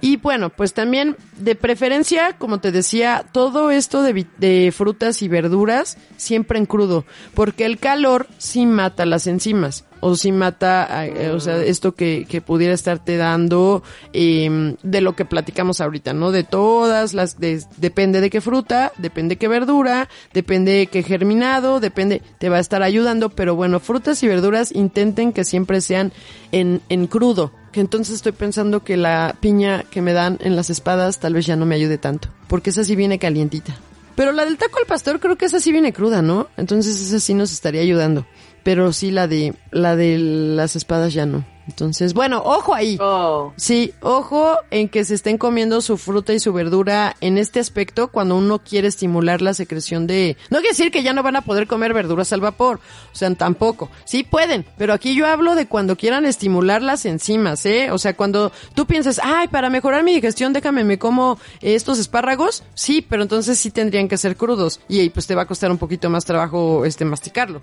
Y 0.00 0.16
bueno, 0.16 0.50
pues 0.50 0.74
también 0.74 1.16
de 1.38 1.56
preferencia, 1.56 2.36
como 2.38 2.60
te 2.60 2.70
decía, 2.70 3.24
todo 3.32 3.70
esto 3.70 4.02
de, 4.02 4.26
de 4.36 4.72
frutas 4.72 5.22
y 5.22 5.28
verduras 5.28 5.98
siempre 6.16 6.58
en 6.58 6.66
crudo, 6.66 7.04
porque 7.34 7.64
el 7.64 7.78
calor 7.78 8.28
sí 8.38 8.64
mata 8.64 9.06
las 9.06 9.26
enzimas. 9.26 9.84
O 10.00 10.16
si 10.16 10.32
mata, 10.32 11.06
eh, 11.06 11.30
o 11.30 11.40
sea, 11.40 11.62
esto 11.62 11.94
que, 11.94 12.26
que 12.28 12.40
pudiera 12.40 12.74
estarte 12.74 13.16
dando 13.16 13.82
eh, 14.12 14.76
de 14.82 15.00
lo 15.00 15.14
que 15.14 15.24
platicamos 15.24 15.80
ahorita, 15.80 16.12
¿no? 16.12 16.30
De 16.30 16.44
todas 16.44 17.14
las, 17.14 17.38
de, 17.38 17.62
depende 17.76 18.20
de 18.20 18.30
qué 18.30 18.40
fruta, 18.40 18.92
depende 18.98 19.34
de 19.34 19.38
qué 19.38 19.48
verdura, 19.48 20.08
depende 20.32 20.72
de 20.72 20.86
qué 20.86 21.02
germinado, 21.02 21.80
depende, 21.80 22.22
te 22.38 22.48
va 22.48 22.56
a 22.56 22.60
estar 22.60 22.82
ayudando, 22.82 23.30
pero 23.30 23.54
bueno, 23.54 23.80
frutas 23.80 24.22
y 24.22 24.28
verduras 24.28 24.72
intenten 24.72 25.32
que 25.32 25.44
siempre 25.44 25.80
sean 25.80 26.12
en, 26.52 26.80
en 26.88 27.06
crudo, 27.06 27.52
que 27.72 27.80
entonces 27.80 28.16
estoy 28.16 28.32
pensando 28.32 28.84
que 28.84 28.96
la 28.96 29.36
piña 29.40 29.84
que 29.90 30.02
me 30.02 30.12
dan 30.12 30.38
en 30.40 30.56
las 30.56 30.70
espadas 30.70 31.18
tal 31.18 31.34
vez 31.34 31.46
ya 31.46 31.56
no 31.56 31.66
me 31.66 31.74
ayude 31.74 31.98
tanto, 31.98 32.28
porque 32.48 32.70
esa 32.70 32.84
sí 32.84 32.96
viene 32.96 33.18
calientita. 33.18 33.76
Pero 34.18 34.32
la 34.32 34.44
del 34.44 34.58
taco 34.58 34.80
al 34.80 34.86
pastor 34.86 35.20
creo 35.20 35.36
que 35.36 35.44
esa 35.44 35.60
sí 35.60 35.70
viene 35.70 35.92
cruda, 35.92 36.22
¿no? 36.22 36.48
Entonces 36.56 37.00
esa 37.00 37.20
sí 37.20 37.34
nos 37.34 37.52
estaría 37.52 37.82
ayudando. 37.82 38.26
Pero 38.62 38.92
sí 38.92 39.10
la 39.10 39.28
de 39.28 39.54
la 39.70 39.96
de 39.96 40.18
las 40.18 40.76
espadas 40.76 41.12
ya 41.12 41.26
no. 41.26 41.44
Entonces, 41.68 42.14
bueno, 42.14 42.42
ojo 42.44 42.74
ahí. 42.74 42.96
Oh. 42.98 43.52
Sí, 43.56 43.92
ojo 44.00 44.56
en 44.70 44.88
que 44.88 45.04
se 45.04 45.14
estén 45.14 45.36
comiendo 45.36 45.82
su 45.82 45.98
fruta 45.98 46.32
y 46.32 46.40
su 46.40 46.52
verdura 46.54 47.14
en 47.20 47.36
este 47.36 47.60
aspecto 47.60 48.08
cuando 48.08 48.36
uno 48.36 48.58
quiere 48.58 48.88
estimular 48.88 49.42
la 49.42 49.52
secreción 49.52 50.06
de... 50.06 50.38
No 50.48 50.58
quiere 50.58 50.70
decir 50.70 50.90
que 50.90 51.02
ya 51.02 51.12
no 51.12 51.22
van 51.22 51.36
a 51.36 51.42
poder 51.42 51.66
comer 51.66 51.92
verduras 51.92 52.32
al 52.32 52.40
vapor, 52.40 52.80
o 53.12 53.16
sea, 53.16 53.32
tampoco. 53.34 53.90
Sí 54.06 54.24
pueden, 54.24 54.64
pero 54.78 54.94
aquí 54.94 55.14
yo 55.14 55.26
hablo 55.26 55.54
de 55.54 55.66
cuando 55.66 55.96
quieran 55.96 56.24
estimular 56.24 56.80
las 56.80 57.04
enzimas, 57.04 57.66
¿eh? 57.66 57.90
O 57.90 57.98
sea, 57.98 58.16
cuando 58.16 58.50
tú 58.74 58.86
piensas, 58.86 59.20
ay, 59.22 59.48
para 59.48 59.68
mejorar 59.68 60.02
mi 60.02 60.14
digestión, 60.14 60.54
déjame, 60.54 60.84
me 60.84 60.98
como 60.98 61.38
estos 61.60 61.98
espárragos, 61.98 62.64
sí, 62.72 63.04
pero 63.06 63.22
entonces 63.22 63.58
sí 63.58 63.70
tendrían 63.70 64.08
que 64.08 64.16
ser 64.16 64.36
crudos 64.36 64.80
y 64.88 65.00
ahí 65.00 65.10
pues 65.10 65.26
te 65.26 65.34
va 65.34 65.42
a 65.42 65.46
costar 65.46 65.70
un 65.70 65.78
poquito 65.78 66.08
más 66.08 66.24
trabajo 66.24 66.86
este 66.86 67.04
masticarlo. 67.04 67.60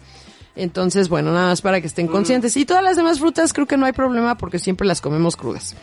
Entonces, 0.55 1.09
bueno, 1.09 1.31
nada 1.31 1.47
más 1.47 1.61
para 1.61 1.81
que 1.81 1.87
estén 1.87 2.07
conscientes. 2.07 2.55
Y 2.57 2.65
todas 2.65 2.83
las 2.83 2.95
demás 2.95 3.19
frutas 3.19 3.53
creo 3.53 3.67
que 3.67 3.77
no 3.77 3.85
hay 3.85 3.91
problema 3.91 4.37
porque 4.37 4.59
siempre 4.59 4.87
las 4.87 5.01
comemos 5.01 5.35
crudas. 5.35 5.75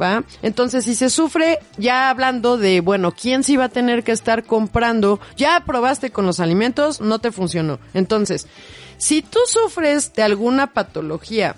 ¿Va? 0.00 0.24
Entonces, 0.42 0.84
si 0.84 0.94
se 0.94 1.08
sufre, 1.08 1.58
ya 1.78 2.10
hablando 2.10 2.58
de, 2.58 2.80
bueno, 2.80 3.12
¿quién 3.12 3.42
sí 3.42 3.56
va 3.56 3.64
a 3.64 3.68
tener 3.70 4.04
que 4.04 4.12
estar 4.12 4.44
comprando? 4.44 5.20
Ya 5.36 5.62
probaste 5.64 6.10
con 6.10 6.26
los 6.26 6.38
alimentos, 6.38 7.00
no 7.00 7.18
te 7.18 7.32
funcionó. 7.32 7.78
Entonces, 7.94 8.46
si 8.98 9.22
tú 9.22 9.38
sufres 9.46 10.12
de 10.12 10.22
alguna 10.22 10.72
patología 10.74 11.56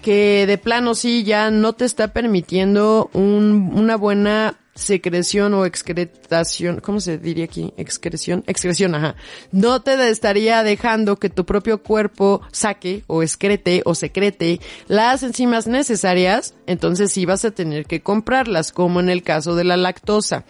que 0.00 0.46
de 0.46 0.58
plano 0.58 0.94
sí 0.94 1.24
ya 1.24 1.50
no 1.50 1.72
te 1.72 1.84
está 1.84 2.08
permitiendo 2.08 3.08
un, 3.14 3.72
una 3.74 3.96
buena 3.96 4.56
secreción 4.74 5.54
o 5.54 5.66
excretación, 5.66 6.80
¿cómo 6.80 7.00
se 7.00 7.18
diría 7.18 7.44
aquí? 7.44 7.72
Excreción, 7.76 8.42
excreción, 8.46 8.94
ajá. 8.94 9.16
No 9.50 9.82
te 9.82 10.08
estaría 10.08 10.62
dejando 10.62 11.16
que 11.16 11.28
tu 11.28 11.44
propio 11.44 11.82
cuerpo 11.82 12.40
saque 12.52 13.04
o 13.06 13.22
excrete 13.22 13.82
o 13.84 13.94
secrete 13.94 14.60
las 14.88 15.22
enzimas 15.22 15.66
necesarias, 15.66 16.54
entonces 16.66 17.12
sí 17.12 17.26
vas 17.26 17.44
a 17.44 17.50
tener 17.50 17.86
que 17.86 18.02
comprarlas, 18.02 18.72
como 18.72 19.00
en 19.00 19.10
el 19.10 19.22
caso 19.22 19.54
de 19.54 19.64
la 19.64 19.76
lactosa. 19.76 20.44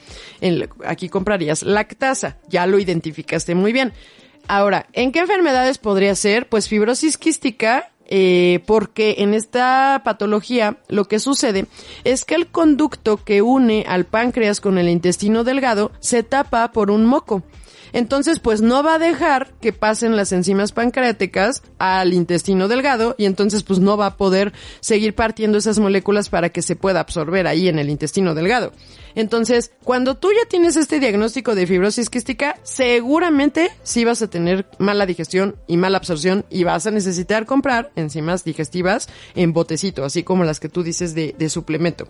Aquí 0.85 1.09
comprarías 1.09 1.63
lactasa, 1.63 2.39
ya 2.49 2.67
lo 2.67 2.79
identificaste 2.79 3.55
muy 3.55 3.73
bien. 3.73 3.93
Ahora, 4.49 4.87
¿en 4.93 5.13
qué 5.13 5.21
enfermedades 5.21 5.79
podría 5.79 6.15
ser? 6.17 6.49
Pues 6.49 6.69
fibrosis 6.69 7.17
quística 7.17 7.92
eh, 8.15 8.63
porque 8.67 9.15
en 9.21 9.33
esta 9.33 10.03
patología 10.05 10.77
lo 10.89 11.07
que 11.07 11.19
sucede 11.19 11.65
es 12.05 12.27
que 12.27 12.35
el 12.35 12.49
conducto 12.49 13.17
que 13.17 13.41
une 13.41 13.87
al 13.89 14.05
páncreas 14.05 14.61
con 14.61 14.77
el 14.77 14.91
intestino 14.91 15.45
delgado 15.45 15.93
se 15.99 16.23
tapa 16.23 16.73
por 16.73 16.91
un 16.91 17.07
moco. 17.07 17.43
Entonces, 17.95 18.39
pues 18.39 18.61
no 18.61 18.83
va 18.83 18.97
a 18.97 18.99
dejar 18.99 19.55
que 19.63 19.73
pasen 19.73 20.15
las 20.15 20.33
enzimas 20.33 20.73
pancreáticas 20.73 21.63
al 21.79 22.13
intestino 22.13 22.69
delgado 22.69 23.15
y 23.17 23.25
entonces 23.25 23.63
pues 23.63 23.79
no 23.79 23.97
va 23.97 24.07
a 24.07 24.17
poder 24.19 24.53
seguir 24.81 25.15
partiendo 25.15 25.57
esas 25.57 25.79
moléculas 25.79 26.29
para 26.29 26.51
que 26.51 26.61
se 26.61 26.77
pueda 26.77 27.01
absorber 27.01 27.47
ahí 27.47 27.69
en 27.69 27.79
el 27.79 27.89
intestino 27.89 28.35
delgado. 28.35 28.73
Entonces, 29.15 29.73
cuando 29.85 30.17
tú 30.17 30.31
ya 30.31 30.49
tienes 30.49 30.77
este 30.77 31.01
diagnóstico 31.01 31.55
de 31.55 31.67
fibrosis 31.67 32.11
quística, 32.11 32.57
seguramente 32.63 33.71
sí 33.83 34.05
vas 34.05 34.23
a 34.23 34.29
tener 34.29 34.67
mala 34.79 35.07
digestión 35.07 35.57
y 35.67 35.77
mala 35.77 35.99
absorción 35.99 36.45
y 36.51 36.65
vas 36.65 36.87
a 36.87 36.91
necesitar 36.91 37.47
comprar 37.47 37.91
enzimas 37.97 38.45
digestivas 38.45 39.09
en 39.35 39.53
botecito, 39.53 40.05
así 40.05 40.23
como 40.23 40.45
las 40.45 40.61
que 40.61 40.69
tú 40.69 40.83
dices 40.83 41.15
de, 41.15 41.35
de 41.39 41.49
suplemento. 41.49 42.07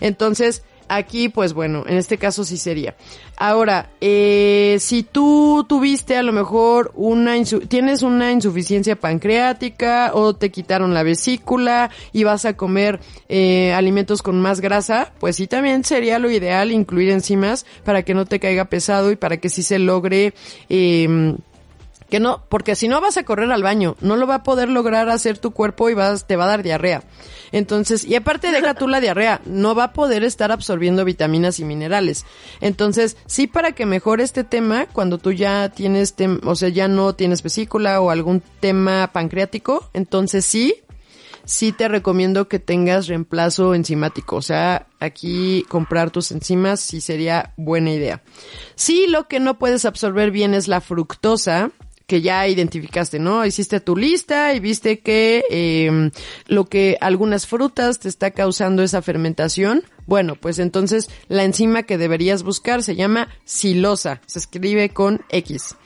Entonces, 0.00 0.62
Aquí, 0.88 1.28
pues 1.28 1.52
bueno, 1.52 1.84
en 1.86 1.96
este 1.96 2.18
caso 2.18 2.44
sí 2.44 2.56
sería. 2.56 2.94
Ahora, 3.36 3.90
eh, 4.00 4.78
si 4.80 5.02
tú 5.02 5.64
tuviste 5.68 6.16
a 6.16 6.22
lo 6.22 6.32
mejor 6.32 6.92
una, 6.94 7.34
tienes 7.68 8.02
una 8.02 8.32
insuficiencia 8.32 8.96
pancreática 8.96 10.10
o 10.14 10.34
te 10.34 10.50
quitaron 10.50 10.94
la 10.94 11.02
vesícula 11.02 11.90
y 12.12 12.24
vas 12.24 12.44
a 12.44 12.56
comer 12.56 13.00
eh, 13.28 13.72
alimentos 13.74 14.22
con 14.22 14.40
más 14.40 14.60
grasa, 14.60 15.12
pues 15.20 15.36
sí 15.36 15.46
también 15.46 15.84
sería 15.84 16.18
lo 16.18 16.30
ideal 16.30 16.72
incluir 16.72 17.10
enzimas 17.10 17.66
para 17.84 18.02
que 18.02 18.14
no 18.14 18.24
te 18.24 18.40
caiga 18.40 18.64
pesado 18.64 19.12
y 19.12 19.16
para 19.16 19.36
que 19.36 19.50
sí 19.50 19.62
se 19.62 19.78
logre, 19.78 20.34
eh, 20.68 21.36
que 22.08 22.20
no, 22.20 22.44
porque 22.48 22.74
si 22.74 22.88
no 22.88 23.00
vas 23.00 23.16
a 23.16 23.24
correr 23.24 23.50
al 23.52 23.62
baño, 23.62 23.96
no 24.00 24.16
lo 24.16 24.26
va 24.26 24.36
a 24.36 24.42
poder 24.42 24.68
lograr 24.68 25.08
hacer 25.08 25.38
tu 25.38 25.50
cuerpo 25.50 25.90
y 25.90 25.94
vas, 25.94 26.26
te 26.26 26.36
va 26.36 26.44
a 26.44 26.48
dar 26.48 26.62
diarrea. 26.62 27.02
Entonces, 27.52 28.04
y 28.04 28.14
aparte 28.14 28.50
deja 28.50 28.74
tú 28.74 28.88
la 28.88 29.00
diarrea, 29.00 29.40
no 29.44 29.74
va 29.74 29.84
a 29.84 29.92
poder 29.92 30.24
estar 30.24 30.50
absorbiendo 30.52 31.04
vitaminas 31.04 31.60
y 31.60 31.64
minerales. 31.64 32.24
Entonces, 32.60 33.16
sí 33.26 33.46
para 33.46 33.72
que 33.72 33.86
mejore 33.86 34.24
este 34.24 34.44
tema, 34.44 34.86
cuando 34.86 35.18
tú 35.18 35.32
ya 35.32 35.68
tienes, 35.70 36.14
o 36.44 36.54
sea, 36.54 36.68
ya 36.68 36.88
no 36.88 37.14
tienes 37.14 37.42
vesícula 37.42 38.00
o 38.00 38.10
algún 38.10 38.42
tema 38.60 39.10
pancreático, 39.12 39.90
entonces 39.92 40.44
sí, 40.44 40.76
sí 41.44 41.72
te 41.72 41.88
recomiendo 41.88 42.48
que 42.48 42.58
tengas 42.58 43.06
reemplazo 43.06 43.74
enzimático. 43.74 44.36
O 44.36 44.42
sea, 44.42 44.86
aquí 45.00 45.64
comprar 45.68 46.10
tus 46.10 46.30
enzimas 46.30 46.80
sí 46.80 47.00
sería 47.00 47.52
buena 47.56 47.90
idea. 47.90 48.22
Sí, 48.74 49.06
lo 49.08 49.28
que 49.28 49.40
no 49.40 49.58
puedes 49.58 49.84
absorber 49.84 50.30
bien 50.30 50.54
es 50.54 50.68
la 50.68 50.80
fructosa 50.80 51.70
que 52.08 52.22
ya 52.22 52.48
identificaste, 52.48 53.18
¿no? 53.18 53.44
Hiciste 53.44 53.80
tu 53.80 53.94
lista 53.94 54.54
y 54.54 54.60
viste 54.60 55.00
que 55.00 55.44
eh, 55.50 56.10
lo 56.46 56.64
que 56.64 56.96
algunas 57.02 57.46
frutas 57.46 57.98
te 57.98 58.08
está 58.08 58.30
causando 58.30 58.82
esa 58.82 59.02
fermentación. 59.02 59.84
Bueno, 60.06 60.34
pues 60.34 60.58
entonces 60.58 61.10
la 61.28 61.44
enzima 61.44 61.82
que 61.82 61.98
deberías 61.98 62.42
buscar 62.44 62.82
se 62.82 62.96
llama 62.96 63.28
silosa, 63.44 64.22
se 64.24 64.38
escribe 64.38 64.88
con 64.88 65.20
X. 65.28 65.76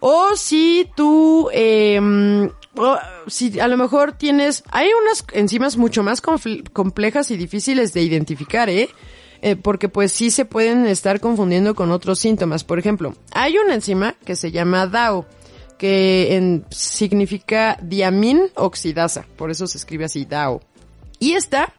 O 0.00 0.34
si 0.34 0.90
tú, 0.96 1.48
o 1.48 2.98
si 3.28 3.60
a 3.60 3.68
lo 3.68 3.76
mejor 3.76 4.12
tienes, 4.12 4.64
hay 4.72 4.88
unas 5.00 5.24
enzimas 5.32 5.76
mucho 5.76 6.02
más 6.02 6.20
complejas 6.20 7.30
y 7.30 7.36
difíciles 7.36 7.92
de 7.92 8.02
identificar, 8.02 8.68
¿eh? 8.68 8.88
Eh, 9.42 9.56
porque 9.56 9.88
pues 9.88 10.12
sí 10.12 10.30
se 10.30 10.44
pueden 10.44 10.86
estar 10.86 11.20
confundiendo 11.20 11.74
con 11.74 11.90
otros 11.90 12.18
síntomas. 12.18 12.64
Por 12.64 12.78
ejemplo, 12.78 13.14
hay 13.32 13.56
una 13.58 13.74
enzima 13.74 14.14
que 14.24 14.36
se 14.36 14.50
llama 14.50 14.86
DAO, 14.86 15.26
que 15.78 16.62
significa 16.70 17.78
diamin 17.82 18.42
oxidasa, 18.54 19.24
por 19.36 19.50
eso 19.50 19.66
se 19.66 19.78
escribe 19.78 20.04
así 20.04 20.24
DAO. 20.24 20.60
Y 21.18 21.32
esta 21.32 21.72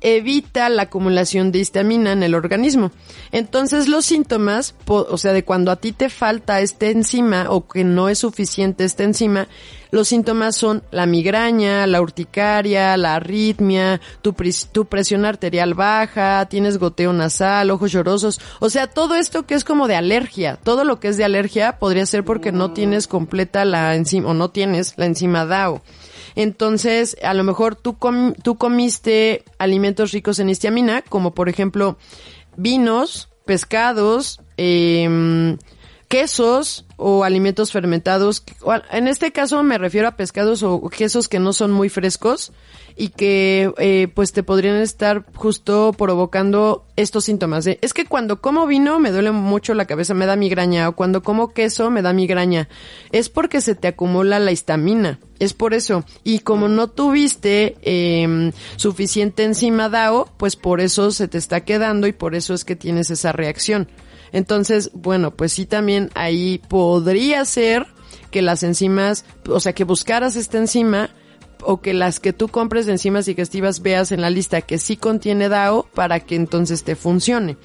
evita 0.00 0.68
la 0.68 0.82
acumulación 0.82 1.52
de 1.52 1.58
histamina 1.58 2.12
en 2.12 2.22
el 2.22 2.34
organismo. 2.34 2.92
Entonces 3.32 3.88
los 3.88 4.06
síntomas, 4.06 4.74
o 4.86 5.18
sea, 5.18 5.32
de 5.32 5.44
cuando 5.44 5.70
a 5.70 5.76
ti 5.76 5.92
te 5.92 6.08
falta 6.08 6.60
esta 6.60 6.86
enzima 6.86 7.46
o 7.50 7.66
que 7.66 7.84
no 7.84 8.08
es 8.08 8.18
suficiente 8.18 8.84
esta 8.84 9.04
enzima, 9.04 9.48
los 9.90 10.08
síntomas 10.08 10.54
son 10.54 10.82
la 10.90 11.06
migraña, 11.06 11.86
la 11.86 12.02
urticaria, 12.02 12.96
la 12.98 13.14
arritmia, 13.14 14.00
tu, 14.20 14.34
tu, 14.72 14.84
presión 14.84 15.24
arterial 15.24 15.72
baja, 15.74 16.46
tienes 16.46 16.78
goteo 16.78 17.12
nasal, 17.12 17.70
ojos 17.70 17.92
llorosos. 17.92 18.38
O 18.60 18.68
sea, 18.68 18.86
todo 18.86 19.14
esto 19.14 19.46
que 19.46 19.54
es 19.54 19.64
como 19.64 19.88
de 19.88 19.96
alergia, 19.96 20.58
todo 20.62 20.84
lo 20.84 21.00
que 21.00 21.08
es 21.08 21.16
de 21.16 21.24
alergia 21.24 21.78
podría 21.78 22.04
ser 22.04 22.22
porque 22.24 22.52
no 22.52 22.72
tienes 22.72 23.06
completa 23.06 23.64
la 23.64 23.94
enzima 23.94 24.30
o 24.30 24.34
no 24.34 24.50
tienes 24.50 24.94
la 24.98 25.06
enzima 25.06 25.46
DAO. 25.46 25.82
Entonces, 26.38 27.16
a 27.24 27.34
lo 27.34 27.42
mejor 27.42 27.74
tú, 27.74 27.98
tú 28.44 28.56
comiste 28.58 29.42
alimentos 29.58 30.12
ricos 30.12 30.38
en 30.38 30.48
histamina, 30.48 31.02
como 31.02 31.34
por 31.34 31.48
ejemplo 31.48 31.98
vinos, 32.56 33.28
pescados, 33.44 34.40
eh, 34.56 35.56
quesos 36.08 36.86
o 36.96 37.22
alimentos 37.22 37.70
fermentados. 37.70 38.42
En 38.90 39.08
este 39.08 39.30
caso 39.30 39.62
me 39.62 39.78
refiero 39.78 40.08
a 40.08 40.16
pescados 40.16 40.62
o 40.62 40.80
quesos 40.88 41.28
que 41.28 41.38
no 41.38 41.52
son 41.52 41.70
muy 41.70 41.90
frescos 41.90 42.52
y 42.96 43.10
que 43.10 43.72
eh, 43.78 44.08
pues 44.12 44.32
te 44.32 44.42
podrían 44.42 44.76
estar 44.76 45.24
justo 45.34 45.94
provocando 45.96 46.84
estos 46.96 47.26
síntomas. 47.26 47.66
Es 47.66 47.94
que 47.94 48.06
cuando 48.06 48.40
como 48.40 48.66
vino 48.66 48.98
me 48.98 49.12
duele 49.12 49.30
mucho 49.30 49.72
la 49.74 49.84
cabeza, 49.84 50.14
me 50.14 50.26
da 50.26 50.34
migraña, 50.34 50.88
o 50.88 50.96
cuando 50.96 51.22
como 51.22 51.52
queso 51.52 51.90
me 51.90 52.02
da 52.02 52.12
migraña. 52.12 52.68
Es 53.12 53.28
porque 53.28 53.60
se 53.60 53.76
te 53.76 53.86
acumula 53.86 54.40
la 54.40 54.50
histamina. 54.50 55.20
Es 55.38 55.54
por 55.54 55.74
eso. 55.74 56.04
Y 56.24 56.40
como 56.40 56.68
no 56.68 56.88
tuviste 56.88 57.76
eh, 57.82 58.50
suficiente 58.74 59.44
enzima 59.44 59.88
DAO, 59.88 60.28
pues 60.36 60.56
por 60.56 60.80
eso 60.80 61.12
se 61.12 61.28
te 61.28 61.38
está 61.38 61.60
quedando 61.60 62.08
y 62.08 62.12
por 62.12 62.34
eso 62.34 62.52
es 62.52 62.64
que 62.64 62.74
tienes 62.74 63.10
esa 63.10 63.30
reacción. 63.30 63.88
Entonces, 64.32 64.90
bueno, 64.94 65.34
pues 65.34 65.52
sí 65.52 65.66
también 65.66 66.10
ahí 66.14 66.60
podría 66.68 67.44
ser 67.44 67.86
que 68.30 68.42
las 68.42 68.62
enzimas, 68.62 69.24
o 69.48 69.60
sea, 69.60 69.72
que 69.72 69.84
buscaras 69.84 70.36
esta 70.36 70.58
enzima 70.58 71.10
o 71.62 71.80
que 71.80 71.92
las 71.92 72.20
que 72.20 72.32
tú 72.32 72.48
compres 72.48 72.86
de 72.86 72.92
enzimas 72.92 73.26
digestivas 73.26 73.82
veas 73.82 74.12
en 74.12 74.20
la 74.20 74.30
lista 74.30 74.62
que 74.62 74.78
sí 74.78 74.96
contiene 74.96 75.48
DAO 75.48 75.86
para 75.94 76.20
que 76.20 76.36
entonces 76.36 76.84
te 76.84 76.96
funcione. 76.96 77.56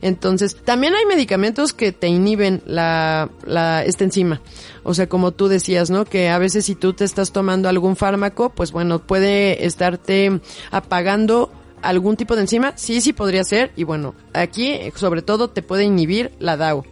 Entonces, 0.00 0.56
también 0.64 0.94
hay 0.94 1.06
medicamentos 1.06 1.72
que 1.72 1.92
te 1.92 2.06
inhiben 2.06 2.62
la, 2.66 3.30
la, 3.44 3.84
esta 3.84 4.04
enzima. 4.04 4.40
O 4.84 4.94
sea, 4.94 5.08
como 5.08 5.32
tú 5.32 5.48
decías, 5.48 5.90
¿no? 5.90 6.04
Que 6.04 6.28
a 6.28 6.38
veces 6.38 6.66
si 6.66 6.74
tú 6.74 6.92
te 6.92 7.04
estás 7.04 7.32
tomando 7.32 7.68
algún 7.68 7.96
fármaco, 7.96 8.50
pues 8.50 8.70
bueno, 8.70 9.00
puede 9.00 9.66
estarte 9.66 10.40
apagando 10.70 11.50
algún 11.82 12.16
tipo 12.16 12.34
de 12.34 12.42
enzima. 12.42 12.72
Sí, 12.76 13.00
sí 13.00 13.12
podría 13.12 13.44
ser. 13.44 13.72
Y 13.76 13.84
bueno, 13.84 14.14
aquí 14.32 14.78
sobre 14.94 15.22
todo 15.22 15.48
te 15.50 15.62
puede 15.62 15.84
inhibir 15.84 16.32
la 16.38 16.56
DAO, 16.56 16.84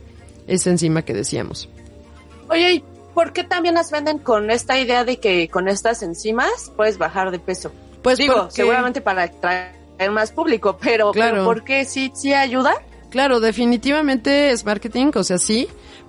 esa 0.46 0.70
enzima 0.70 1.02
que 1.02 1.14
decíamos. 1.14 1.68
Oye, 2.48 2.72
¿y 2.74 2.84
por 3.14 3.32
qué 3.32 3.44
también 3.44 3.74
las 3.74 3.90
venden 3.90 4.18
con 4.18 4.50
esta 4.50 4.78
idea 4.78 5.04
de 5.04 5.18
que 5.18 5.48
con 5.48 5.68
estas 5.68 6.02
enzimas 6.02 6.70
puedes 6.76 6.98
bajar 6.98 7.30
de 7.30 7.38
peso? 7.38 7.72
Pues 8.02 8.18
Digo, 8.18 8.34
porque- 8.36 8.52
seguramente 8.54 9.00
para 9.00 9.24
atraer 9.24 9.72
más 10.12 10.30
público, 10.32 10.78
pero, 10.80 11.10
Claro. 11.12 11.32
pero 11.32 11.44
¿por 11.44 11.64
qué 11.64 11.84
sí, 11.84 12.12
sí 12.14 12.32
ayuda? 12.32 12.74
Claro, 13.10 13.40
definitivamente 13.40 14.50
es 14.50 14.64
marketing, 14.64 15.10
o 15.14 15.24
sea, 15.24 15.38
sí. 15.38 15.68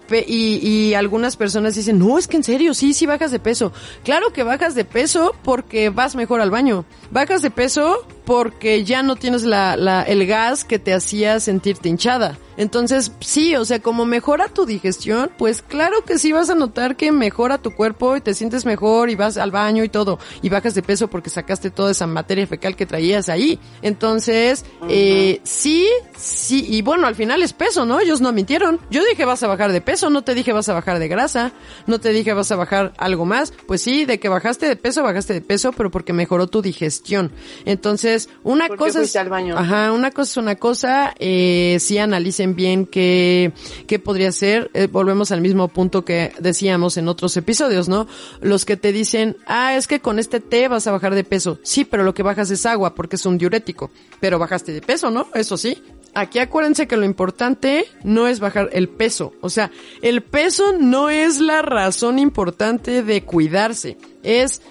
Y, 0.10 0.66
y 0.66 0.94
algunas 0.94 1.36
personas 1.36 1.76
dicen, 1.76 2.00
no, 2.00 2.18
es 2.18 2.28
que 2.30 2.38
en 2.38 2.44
serio, 2.44 2.74
sí, 2.74 2.94
sí 2.94 3.06
bajas 3.06 3.30
de 3.32 3.40
peso. 3.40 3.74
Claro 4.06 4.32
que 4.32 4.44
bajas 4.44 4.74
de 4.74 4.86
peso 4.86 5.36
porque 5.44 5.90
vas 5.90 6.16
mejor 6.16 6.40
al 6.40 6.50
baño. 6.50 6.86
Bajas 7.12 7.42
de 7.42 7.52
peso 7.52 8.06
porque 8.28 8.84
ya 8.84 9.04
no 9.04 9.16
tienes 9.16 9.44
la, 9.44 9.78
la, 9.78 10.04
el 10.04 10.28
gas 10.28 10.66
que 10.66 10.80
te 10.80 10.94
hacía 10.94 11.40
sentirte 11.40 11.88
hinchada. 11.88 12.38
Entonces, 12.58 13.12
sí, 13.20 13.56
o 13.56 13.64
sea, 13.64 13.80
como 13.80 14.06
mejora 14.06 14.50
tu 14.50 14.66
digestión, 14.66 15.32
pues 15.38 15.62
claro 15.62 16.04
que 16.04 16.18
sí 16.18 16.32
vas 16.32 16.50
a 16.50 16.56
notar 16.56 16.96
que 16.96 17.12
mejora 17.12 17.60
tu 17.60 17.72
cuerpo 17.72 18.18
y 18.18 18.22
te 18.22 18.34
sientes 18.34 18.66
mejor 18.66 19.12
y 19.12 19.16
vas 19.16 19.38
al 19.38 19.52
baño 19.52 19.84
y 19.84 19.90
todo. 19.90 20.18
Y 20.42 20.50
bajas 20.50 20.74
de 20.74 20.82
peso 20.82 21.08
porque 21.08 21.30
sacaste 21.30 21.70
toda 21.70 21.92
esa 21.92 22.08
materia 22.08 22.48
fecal 22.48 22.76
que 22.76 22.88
traías 22.88 23.30
ahí. 23.30 23.60
Entonces, 23.84 24.66
eh, 24.90 25.40
sí, 25.44 25.88
sí, 26.18 26.66
y 26.68 26.82
bueno, 26.82 27.06
al 27.06 27.16
final 27.16 27.44
es 27.44 27.54
peso, 27.54 27.86
¿no? 27.86 28.00
Ellos 28.00 28.22
no 28.22 28.34
mintieron. 28.34 28.80
Yo 28.90 29.06
dije 29.06 29.24
vas 29.24 29.44
a 29.44 29.48
bajar 29.48 29.72
de 29.72 29.82
peso, 29.82 30.10
no 30.10 30.24
te 30.24 30.34
dije 30.34 30.52
vas 30.52 30.68
a 30.68 30.74
bajar 30.74 30.98
de 30.98 31.08
grasa, 31.08 31.52
no 31.86 32.00
te 32.00 32.10
dije 32.10 32.34
vas 32.34 32.52
a 32.52 32.56
bajar 32.56 32.92
algo 32.98 33.26
más. 33.26 33.54
Pues 33.68 33.84
sí, 33.84 34.06
de 34.06 34.20
que 34.20 34.30
bajaste 34.30 34.68
de 34.68 34.76
peso, 34.76 35.04
bajaste 35.04 35.34
de 35.34 35.42
peso, 35.42 35.74
pero 35.74 35.92
porque 35.92 36.12
mejoró 36.12 36.48
tu 36.48 36.64
digestión. 36.64 37.32
Entonces, 37.66 38.17
una 38.44 38.70
cosa 38.70 38.88
es... 38.88 38.96
fuiste 38.96 39.20
al 39.20 39.30
baño. 39.30 39.58
Ajá, 39.58 39.92
una 39.92 40.12
cosa 40.12 40.32
es 40.32 40.38
una 40.38 40.56
cosa, 40.56 41.14
eh, 41.20 41.78
sí 41.80 41.98
analicen 41.98 42.56
bien 42.56 42.86
qué, 42.86 43.52
qué 43.88 44.00
podría 44.00 44.32
ser. 44.32 44.70
Eh, 44.74 44.88
volvemos 44.88 45.32
al 45.32 45.42
mismo 45.42 45.68
punto 45.68 46.06
que 46.06 46.34
decíamos 46.40 46.98
en 46.98 47.08
otros 47.08 47.36
episodios, 47.38 47.88
¿no? 47.90 48.08
Los 48.42 48.66
que 48.66 48.78
te 48.78 48.92
dicen, 48.92 49.38
ah, 49.46 49.76
es 49.76 49.88
que 49.88 50.00
con 50.00 50.20
este 50.20 50.40
té 50.40 50.68
vas 50.68 50.88
a 50.88 50.92
bajar 50.92 51.16
de 51.16 51.24
peso. 51.24 51.60
Sí, 51.64 51.86
pero 51.86 52.04
lo 52.04 52.14
que 52.14 52.24
bajas 52.24 52.50
es 52.52 52.66
agua 52.66 52.96
porque 52.96 53.16
es 53.16 53.26
un 53.26 53.38
diurético. 53.38 53.92
Pero 54.20 54.40
bajaste 54.40 54.72
de 54.72 54.82
peso, 54.82 55.12
¿no? 55.12 55.28
Eso 55.34 55.58
sí. 55.58 55.82
Aquí 56.14 56.40
acuérdense 56.40 56.88
que 56.88 56.98
lo 56.98 57.06
importante 57.06 57.86
no 58.04 58.28
es 58.28 58.40
bajar 58.40 58.70
el 58.74 58.90
peso. 58.90 59.34
O 59.42 59.50
sea, 59.50 59.70
el 60.02 60.24
peso 60.24 60.74
no 60.80 61.10
es 61.10 61.40
la 61.40 61.62
razón 61.62 62.18
importante 62.18 63.04
de 63.04 63.24
cuidarse. 63.24 63.98
Es 64.24 64.62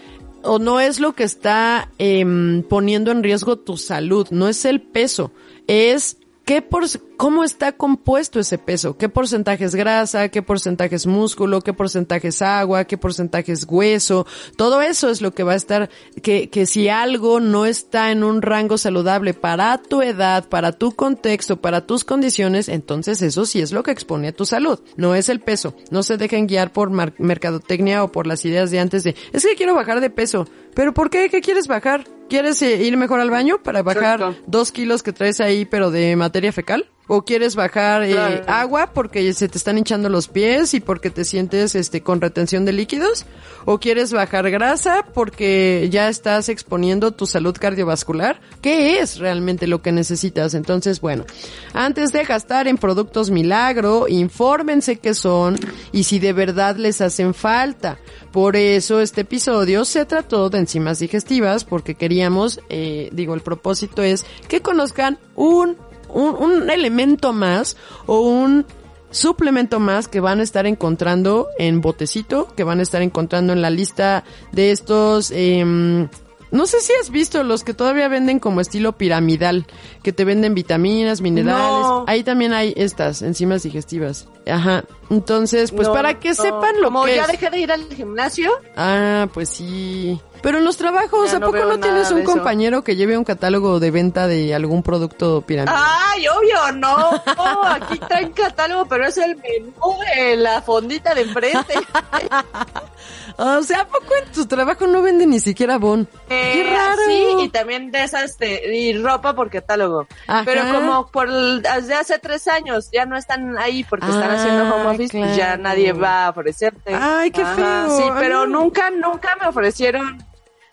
o 0.46 0.58
no 0.58 0.80
es 0.80 1.00
lo 1.00 1.14
que 1.14 1.24
está 1.24 1.90
em, 1.98 2.62
poniendo 2.62 3.10
en 3.10 3.22
riesgo 3.22 3.58
tu 3.58 3.76
salud, 3.76 4.28
no 4.30 4.48
es 4.48 4.64
el 4.64 4.80
peso, 4.80 5.32
es 5.66 6.18
qué 6.44 6.62
por, 6.62 6.84
cómo 7.16 7.44
está 7.44 7.72
compuesto 7.72 8.38
ese 8.40 8.58
peso, 8.58 8.96
qué 8.96 9.08
porcentaje 9.08 9.64
es 9.64 9.74
grasa, 9.74 10.28
qué 10.28 10.42
porcentaje 10.42 10.96
es 10.96 11.06
músculo, 11.06 11.60
qué 11.60 11.72
porcentaje 11.72 12.28
es 12.28 12.42
agua, 12.42 12.84
qué 12.84 12.98
porcentaje 12.98 13.52
es 13.52 13.66
hueso, 13.68 14.26
todo 14.56 14.82
eso 14.82 15.08
es 15.08 15.22
lo 15.22 15.32
que 15.32 15.42
va 15.42 15.52
a 15.52 15.56
estar, 15.56 15.90
que, 16.22 16.50
que 16.50 16.66
si 16.66 16.88
algo 16.88 17.40
no 17.40 17.66
está 17.66 18.10
en 18.10 18.24
un 18.24 18.42
rango 18.42 18.78
saludable 18.78 19.34
para 19.34 19.78
tu 19.78 20.02
edad, 20.02 20.48
para 20.48 20.72
tu 20.72 20.92
contexto, 20.92 21.60
para 21.60 21.86
tus 21.86 22.04
condiciones, 22.04 22.68
entonces 22.68 23.22
eso 23.22 23.46
sí 23.46 23.60
es 23.60 23.72
lo 23.72 23.82
que 23.82 23.90
expone 23.90 24.28
a 24.28 24.32
tu 24.32 24.44
salud, 24.44 24.80
no 24.96 25.14
es 25.14 25.28
el 25.28 25.40
peso, 25.40 25.74
no 25.90 26.02
se 26.02 26.16
dejen 26.16 26.46
guiar 26.46 26.72
por 26.72 26.90
mercadotecnia 26.90 28.04
o 28.04 28.12
por 28.12 28.26
las 28.26 28.44
ideas 28.44 28.70
de 28.70 28.80
antes 28.80 29.04
de, 29.04 29.14
es 29.32 29.44
que 29.44 29.56
quiero 29.56 29.74
bajar 29.74 30.00
de 30.00 30.10
peso, 30.10 30.46
pero 30.74 30.92
¿por 30.92 31.10
qué? 31.10 31.30
¿Qué 31.30 31.40
quieres 31.40 31.68
bajar? 31.68 32.04
¿Quieres 32.28 32.60
eh, 32.60 32.82
ir 32.82 32.96
mejor 32.96 33.20
al 33.20 33.30
baño 33.30 33.62
para 33.62 33.82
bajar 33.82 34.20
Exacto. 34.20 34.42
dos 34.46 34.72
kilos 34.72 35.02
que 35.02 35.12
traes 35.12 35.40
ahí, 35.40 35.64
pero 35.64 35.90
de 35.90 36.16
materia 36.16 36.52
fecal? 36.52 36.90
¿O 37.08 37.22
quieres 37.22 37.54
bajar 37.54 38.02
eh, 38.02 38.12
Claro. 38.12 38.44
agua 38.48 38.90
porque 38.92 39.32
se 39.32 39.48
te 39.48 39.58
están 39.58 39.78
hinchando 39.78 40.08
los 40.08 40.26
pies 40.28 40.74
y 40.74 40.80
porque 40.80 41.10
te 41.10 41.24
sientes 41.24 41.74
este 41.74 42.00
con 42.02 42.20
retención 42.20 42.64
de 42.64 42.72
líquidos? 42.72 43.26
¿O 43.64 43.78
quieres 43.78 44.12
bajar 44.12 44.50
grasa 44.50 45.04
porque 45.14 45.88
ya 45.90 46.08
estás 46.08 46.48
exponiendo 46.48 47.12
tu 47.12 47.26
salud 47.26 47.54
cardiovascular? 47.58 48.40
¿Qué 48.60 48.98
es 48.98 49.18
realmente 49.18 49.66
lo 49.66 49.82
que 49.82 49.92
necesitas? 49.92 50.54
Entonces, 50.54 51.00
bueno, 51.00 51.24
antes 51.72 52.12
de 52.12 52.24
gastar 52.24 52.66
en 52.66 52.76
productos 52.76 53.30
milagro, 53.30 54.06
infórmense 54.08 54.96
qué 54.96 55.14
son 55.14 55.56
y 55.92 56.04
si 56.04 56.18
de 56.18 56.32
verdad 56.32 56.76
les 56.76 57.00
hacen 57.00 57.34
falta. 57.34 57.98
Por 58.32 58.56
eso 58.56 59.00
este 59.00 59.22
episodio 59.22 59.84
se 59.84 60.04
trató 60.04 60.50
de 60.50 60.58
enzimas 60.58 60.98
digestivas 60.98 61.64
porque 61.64 61.94
queríamos, 61.94 62.60
eh, 62.68 63.08
digo, 63.12 63.34
el 63.34 63.40
propósito 63.40 64.02
es 64.02 64.26
que 64.48 64.60
conozcan 64.60 65.18
un, 65.36 65.76
un, 66.16 66.34
un 66.36 66.70
elemento 66.70 67.32
más 67.32 67.76
o 68.06 68.20
un 68.20 68.66
suplemento 69.10 69.80
más 69.80 70.08
que 70.08 70.20
van 70.20 70.40
a 70.40 70.42
estar 70.42 70.66
encontrando 70.66 71.48
en 71.58 71.80
botecito, 71.80 72.48
que 72.56 72.64
van 72.64 72.80
a 72.80 72.82
estar 72.82 73.02
encontrando 73.02 73.52
en 73.52 73.62
la 73.62 73.70
lista 73.70 74.24
de 74.52 74.72
estos, 74.72 75.30
em, 75.30 76.08
no 76.50 76.66
sé 76.66 76.80
si 76.80 76.92
has 77.00 77.10
visto 77.10 77.42
los 77.42 77.64
que 77.64 77.74
todavía 77.74 78.08
venden 78.08 78.38
como 78.38 78.60
estilo 78.60 78.92
piramidal, 78.96 79.66
que 80.02 80.12
te 80.12 80.24
venden 80.24 80.54
vitaminas, 80.54 81.20
minerales. 81.20 81.60
No. 81.80 82.04
Ahí 82.06 82.22
también 82.22 82.52
hay 82.52 82.72
estas 82.76 83.22
enzimas 83.22 83.62
digestivas. 83.62 84.28
Ajá. 84.50 84.84
Entonces, 85.10 85.72
pues 85.72 85.88
No, 85.88 85.94
para 85.94 86.18
que 86.20 86.30
no. 86.30 86.34
sepan 86.36 86.80
lo 86.80 86.88
Como 86.88 87.04
que 87.04 87.16
ya 87.16 87.22
es. 87.22 87.28
dejé 87.32 87.50
de 87.50 87.58
ir 87.58 87.72
al 87.72 87.84
gimnasio, 87.92 88.50
Ah, 88.76 89.26
pues 89.34 89.48
sí. 89.50 90.20
Pero 90.42 90.58
en 90.58 90.64
los 90.64 90.76
trabajos, 90.76 91.30
Ya 91.30 91.38
¿a 91.38 91.40
no 91.40 91.46
poco 91.46 91.64
no 91.64 91.80
tienes 91.80 92.10
un 92.12 92.22
compañero 92.22 92.84
que 92.84 92.94
lleve 92.94 93.18
un 93.18 93.24
catálogo 93.24 93.80
de 93.80 93.90
venta 93.90 94.28
de 94.28 94.54
algún 94.54 94.82
producto 94.84 95.40
piramidal? 95.42 95.76
¡Ay, 95.76 96.26
obvio, 96.28 96.72
no! 96.78 96.94
Oh, 97.38 97.62
aquí 97.68 97.98
traen 97.98 98.30
catálogo, 98.32 98.86
pero 98.86 99.06
es 99.06 99.16
el 99.18 99.36
menú 99.36 99.72
de 100.14 100.36
la 100.36 100.62
fondita 100.62 101.14
de 101.14 101.22
enfrente. 101.22 101.74
O 103.38 103.62
sea, 103.62 103.80
¿a 103.82 103.86
poco 103.86 104.06
en 104.24 104.32
tu 104.32 104.46
trabajo 104.46 104.86
no 104.86 105.02
venden 105.02 105.30
ni 105.30 105.40
siquiera 105.40 105.78
bon? 105.78 106.08
¡Qué 106.28 106.60
Eh, 106.62 106.70
raro! 106.76 107.02
Sí, 107.06 107.26
y 107.44 107.48
también 107.50 107.90
de 107.90 108.04
esas, 108.04 108.38
de, 108.38 108.74
y 108.76 108.96
ropa 108.98 109.34
por 109.34 109.50
catálogo. 109.50 110.06
Ajá. 110.26 110.42
Pero 110.44 110.62
como 110.72 111.06
por 111.08 111.28
desde 111.30 111.94
hace 111.94 112.18
tres 112.18 112.48
años 112.48 112.88
ya 112.92 113.04
no 113.06 113.16
están 113.16 113.58
ahí 113.58 113.84
porque 113.84 114.06
están 114.06 114.30
Ah, 114.30 114.34
haciendo 114.34 114.74
home 114.74 114.94
office, 114.94 115.18
pues 115.18 115.36
ya 115.36 115.46
claro. 115.48 115.62
nadie 115.62 115.92
va 115.92 116.26
a 116.26 116.30
ofrecerte. 116.30 116.94
Ay, 116.94 117.30
qué 117.30 117.44
feo. 117.44 117.96
Sí, 117.96 118.04
pero 118.18 118.46
nunca, 118.46 118.90
nunca 118.90 119.36
me 119.40 119.48
ofrecieron, 119.48 120.24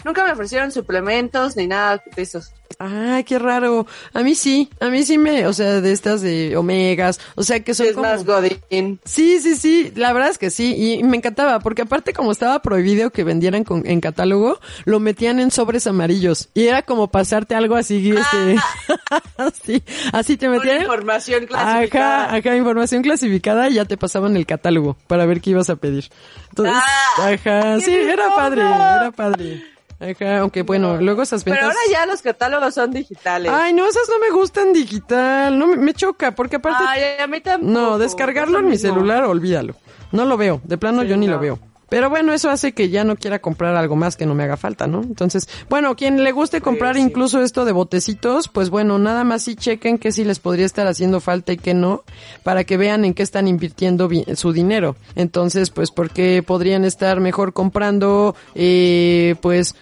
nunca 0.04 0.24
me 0.26 0.32
ofrecieron 0.32 0.72
suplementos 0.72 1.56
ni 1.56 1.68
nada 1.68 2.02
de 2.16 2.22
esos. 2.22 2.52
Ay, 2.80 3.24
qué 3.24 3.38
raro. 3.38 3.86
A 4.14 4.22
mí 4.22 4.34
sí, 4.34 4.68
a 4.80 4.88
mí 4.90 5.04
sí 5.04 5.20
me, 5.20 5.46
o 5.46 5.54
sea, 5.54 5.80
de 5.80 5.92
estas 5.92 6.22
de 6.22 6.58
omegas, 6.58 7.20
o 7.36 7.44
sea, 7.44 7.60
que 7.60 7.76
son 7.76 7.86
es 7.86 7.94
como... 7.94 8.08
más 8.08 8.26
godín. 8.26 9.00
Sí, 9.06 9.40
sí, 9.42 9.56
sí, 9.56 9.92
la 9.96 10.12
verdad 10.12 10.32
es 10.32 10.40
que 10.40 10.50
sí, 10.50 10.74
y 10.98 11.04
me 11.04 11.18
encantaba, 11.18 11.60
porque 11.60 11.84
aparte 11.84 12.14
como 12.14 12.32
estaba 12.32 12.62
prohibido 12.64 13.12
que 13.12 13.24
vendieran 13.24 13.64
con, 13.64 13.86
en 13.86 14.02
catálogo, 14.02 14.60
lo 14.86 15.00
metían 15.00 15.40
en 15.40 15.52
sobres 15.52 15.86
amarillos, 15.86 16.50
y 16.56 16.66
era 16.66 16.82
como 16.82 17.10
pasarte 17.12 17.54
algo 17.54 17.76
así, 17.76 18.12
este, 18.18 18.56
así, 19.38 19.84
así 20.12 20.38
te 20.38 20.48
Una 20.50 20.58
metían. 20.58 20.82
información 20.82 21.46
clasificada. 21.46 22.26
Ajá, 22.26 22.36
ajá, 22.38 22.56
información 22.56 23.04
clasificada 23.04 23.70
y 23.70 23.76
ya 23.76 23.86
te 23.86 23.98
pasaban 23.98 24.36
el 24.36 24.48
catálogo 24.48 24.98
para 25.06 25.28
ver 25.28 25.42
qué 25.42 25.52
ibas 25.52 25.70
a 25.70 25.76
pedir. 25.76 26.10
Entonces, 26.50 26.74
Ah, 26.76 27.28
ajá, 27.34 27.76
¡qué 27.78 27.82
sí, 27.82 27.92
era 27.94 28.34
padre, 28.36 28.62
era 28.62 29.12
padre. 29.16 29.64
Ajá, 30.12 30.40
aunque 30.40 30.64
bueno, 30.64 31.00
luego 31.02 31.22
esas 31.22 31.44
ventas... 31.44 31.62
Pero 31.62 31.68
ahora 31.72 31.80
ya 31.92 32.06
los 32.06 32.22
catálogos 32.22 32.74
son 32.74 32.92
digitales. 32.92 33.52
Ay, 33.54 33.74
no, 33.74 33.88
esas 33.88 34.08
no 34.10 34.20
me 34.20 34.32
gustan 34.32 34.74
digital, 34.74 35.58
no 35.58 35.68
me, 35.68 35.78
me 35.78 35.94
choca, 35.94 36.36
porque 36.36 36.58
aparte... 36.58 36.84
Ay, 36.88 37.02
a 37.20 37.28
mí 37.28 37.40
tampoco. 37.42 37.72
No, 37.72 37.98
descargarlo 37.98 38.58
Es 38.58 38.60
en 38.60 38.66
mi 38.66 38.72
mismo. 38.72 38.90
celular, 38.94 39.24
olvídalo. 39.24 39.76
No 40.12 40.26
lo 40.26 40.38
veo, 40.38 40.62
de 40.64 40.78
plano 40.78 41.02
Sí, 41.04 41.08
yo 41.08 41.18
ni 41.18 41.28
no. 41.28 41.34
lo 41.34 41.40
veo. 41.40 41.60
Pero 41.90 42.10
bueno, 42.10 42.34
eso 42.34 42.50
hace 42.50 42.72
que 42.72 42.90
ya 42.90 43.04
no 43.04 43.16
quiera 43.18 43.38
comprar 43.38 43.76
algo 43.76 43.96
más 43.96 44.16
que 44.16 44.26
no 44.26 44.34
me 44.34 44.44
haga 44.44 44.58
falta, 44.58 44.88
¿no? 44.88 45.02
Entonces, 45.04 45.48
bueno, 45.70 45.96
quien 45.96 46.24
le 46.24 46.32
guste 46.32 46.60
comprar 46.60 46.96
sí. 46.96 47.02
incluso 47.02 47.40
esto 47.40 47.66
de 47.66 47.72
botecitos, 47.72 48.48
pues 48.48 48.72
bueno, 48.72 48.98
nada 48.98 49.24
más 49.24 49.44
sí 49.44 49.56
chequen 49.56 50.00
que 50.00 50.12
sí 50.12 50.24
les 50.24 50.40
podría 50.40 50.66
estar 50.66 50.88
haciendo 50.88 51.20
falta 51.20 51.54
y 51.54 51.58
que 51.58 51.76
no, 51.76 52.04
para 52.42 52.64
que 52.64 52.78
vean 52.78 53.06
en 53.06 53.14
qué 53.14 53.22
están 53.22 53.48
invirtiendo 53.48 54.10
su 54.36 54.54
dinero. 54.54 54.96
Entonces, 55.14 55.70
pues 55.70 55.92
porque 55.92 56.42
podrían 56.42 56.84
estar 56.84 57.20
mejor 57.20 57.54
comprando, 57.54 58.36
eh, 58.56 59.36
pues, 59.42 59.76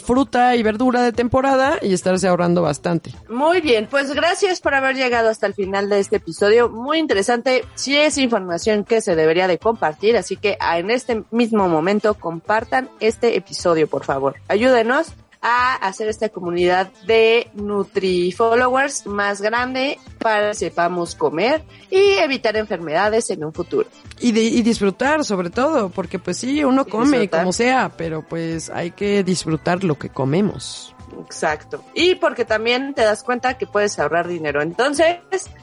fruta 0.00 0.56
y 0.56 0.62
verdura 0.62 1.02
de 1.02 1.12
temporada 1.12 1.78
y 1.82 1.92
estarse 1.92 2.28
ahorrando 2.28 2.62
bastante. 2.62 3.12
Muy 3.28 3.60
bien, 3.60 3.86
pues 3.90 4.12
gracias 4.12 4.60
por 4.60 4.74
haber 4.74 4.96
llegado 4.96 5.28
hasta 5.28 5.46
el 5.46 5.54
final 5.54 5.88
de 5.88 6.00
este 6.00 6.16
episodio. 6.16 6.68
Muy 6.68 6.98
interesante. 6.98 7.64
Sí 7.74 7.96
es 7.96 8.18
información 8.18 8.84
que 8.84 9.00
se 9.00 9.16
debería 9.16 9.48
de 9.48 9.58
compartir, 9.58 10.16
así 10.16 10.36
que 10.36 10.58
en 10.60 10.90
este 10.90 11.24
mismo 11.30 11.68
momento 11.68 12.14
compartan 12.14 12.88
este 13.00 13.36
episodio, 13.36 13.88
por 13.88 14.04
favor. 14.04 14.36
Ayúdenos 14.48 15.14
a 15.42 15.74
hacer 15.76 16.08
esta 16.08 16.28
comunidad 16.28 16.90
de 17.06 17.48
Nutri-followers 17.54 19.06
más 19.06 19.40
grande 19.40 19.98
para 20.18 20.50
que 20.50 20.54
sepamos 20.54 21.14
comer 21.14 21.62
y 21.90 22.18
evitar 22.18 22.56
enfermedades 22.56 23.30
en 23.30 23.44
un 23.44 23.52
futuro. 23.52 23.88
Y, 24.20 24.38
y 24.38 24.62
disfrutar 24.62 25.24
sobre 25.24 25.50
todo, 25.50 25.88
porque 25.88 26.18
pues 26.18 26.36
sí, 26.36 26.62
uno 26.62 26.84
come 26.84 27.28
como 27.30 27.52
sea, 27.52 27.90
pero 27.96 28.22
pues 28.26 28.68
hay 28.70 28.90
que 28.90 29.24
disfrutar 29.24 29.82
lo 29.82 29.98
que 29.98 30.10
comemos. 30.10 30.94
Exacto. 31.24 31.82
Y 31.94 32.16
porque 32.16 32.44
también 32.44 32.94
te 32.94 33.02
das 33.02 33.22
cuenta 33.22 33.56
que 33.58 33.66
puedes 33.66 33.98
ahorrar 33.98 34.28
dinero. 34.28 34.62
Entonces, 34.62 35.18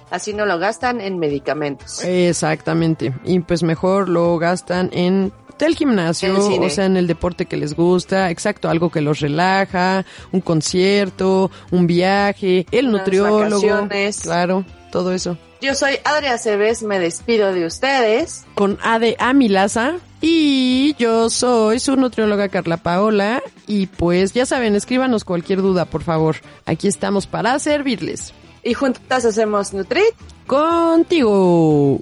así 0.09 0.33
no 0.33 0.45
lo 0.45 0.59
gastan 0.59 1.01
en 1.01 1.19
medicamentos. 1.19 2.03
Exactamente. 2.03 3.13
Y 3.23 3.39
pues 3.39 3.63
mejor 3.63 4.09
lo 4.09 4.37
gastan 4.37 4.89
en 4.91 5.31
el 5.65 5.75
gimnasio, 5.75 6.61
o 6.61 6.69
sea, 6.69 6.85
en 6.85 6.97
el 6.97 7.07
deporte 7.07 7.45
que 7.45 7.57
les 7.57 7.75
gusta, 7.75 8.29
exacto, 8.29 8.69
algo 8.69 8.89
que 8.89 9.01
los 9.01 9.19
relaja, 9.19 10.05
un 10.31 10.41
concierto, 10.41 11.51
un 11.71 11.87
viaje, 11.87 12.65
el 12.71 12.91
nutriólogo, 12.91 13.87
claro, 14.21 14.65
todo 14.91 15.13
eso. 15.13 15.37
Yo 15.59 15.73
soy 15.73 15.95
Adria 16.03 16.37
Cebes, 16.37 16.83
me 16.83 16.99
despido 16.99 17.51
de 17.51 17.65
ustedes. 17.65 18.45
Con 18.53 18.77
A 18.83 18.99
de 18.99 19.15
Amilaza. 19.19 19.95
Y 20.21 20.95
yo 20.97 21.29
soy 21.29 21.79
su 21.79 21.95
nutrióloga 21.95 22.49
Carla 22.49 22.77
Paola. 22.77 23.41
Y 23.65 23.87
pues 23.87 24.33
ya 24.33 24.45
saben, 24.45 24.75
escríbanos 24.75 25.23
cualquier 25.23 25.61
duda, 25.63 25.85
por 25.85 26.03
favor. 26.03 26.37
Aquí 26.65 26.87
estamos 26.87 27.25
para 27.25 27.57
servirles. 27.57 28.33
Y 28.63 28.73
juntas 28.75 29.25
hacemos 29.25 29.73
Nutrit. 29.73 30.13
Contigo. 30.45 32.01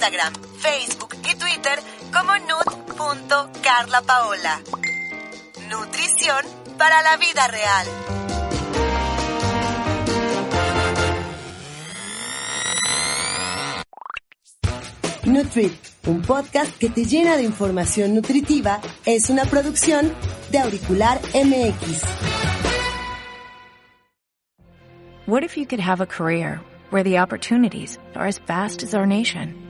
Instagram, 0.00 0.32
Facebook 0.56 1.14
y 1.30 1.36
Twitter 1.36 1.78
como 2.10 2.32
nut.carlapaola. 2.38 4.62
Nutrición 5.68 6.42
para 6.78 7.02
la 7.02 7.18
vida 7.18 7.46
real. 7.48 7.86
Nutrit, 15.26 15.74
un 16.06 16.22
podcast 16.22 16.78
que 16.78 16.88
te 16.88 17.04
llena 17.04 17.36
de 17.36 17.42
información 17.42 18.14
nutritiva, 18.14 18.80
es 19.04 19.28
una 19.28 19.44
producción 19.44 20.14
de 20.50 20.60
Auricular 20.60 21.20
MX. 21.34 22.04
What 25.26 25.44
if 25.44 25.58
you 25.58 25.66
could 25.66 25.80
have 25.80 26.00
a 26.00 26.06
career 26.06 26.62
where 26.88 27.04
the 27.04 27.18
opportunities 27.18 27.98
are 28.14 28.26
as 28.26 28.38
vast 28.38 28.82
as 28.82 28.94
our 28.94 29.04
nation, 29.06 29.69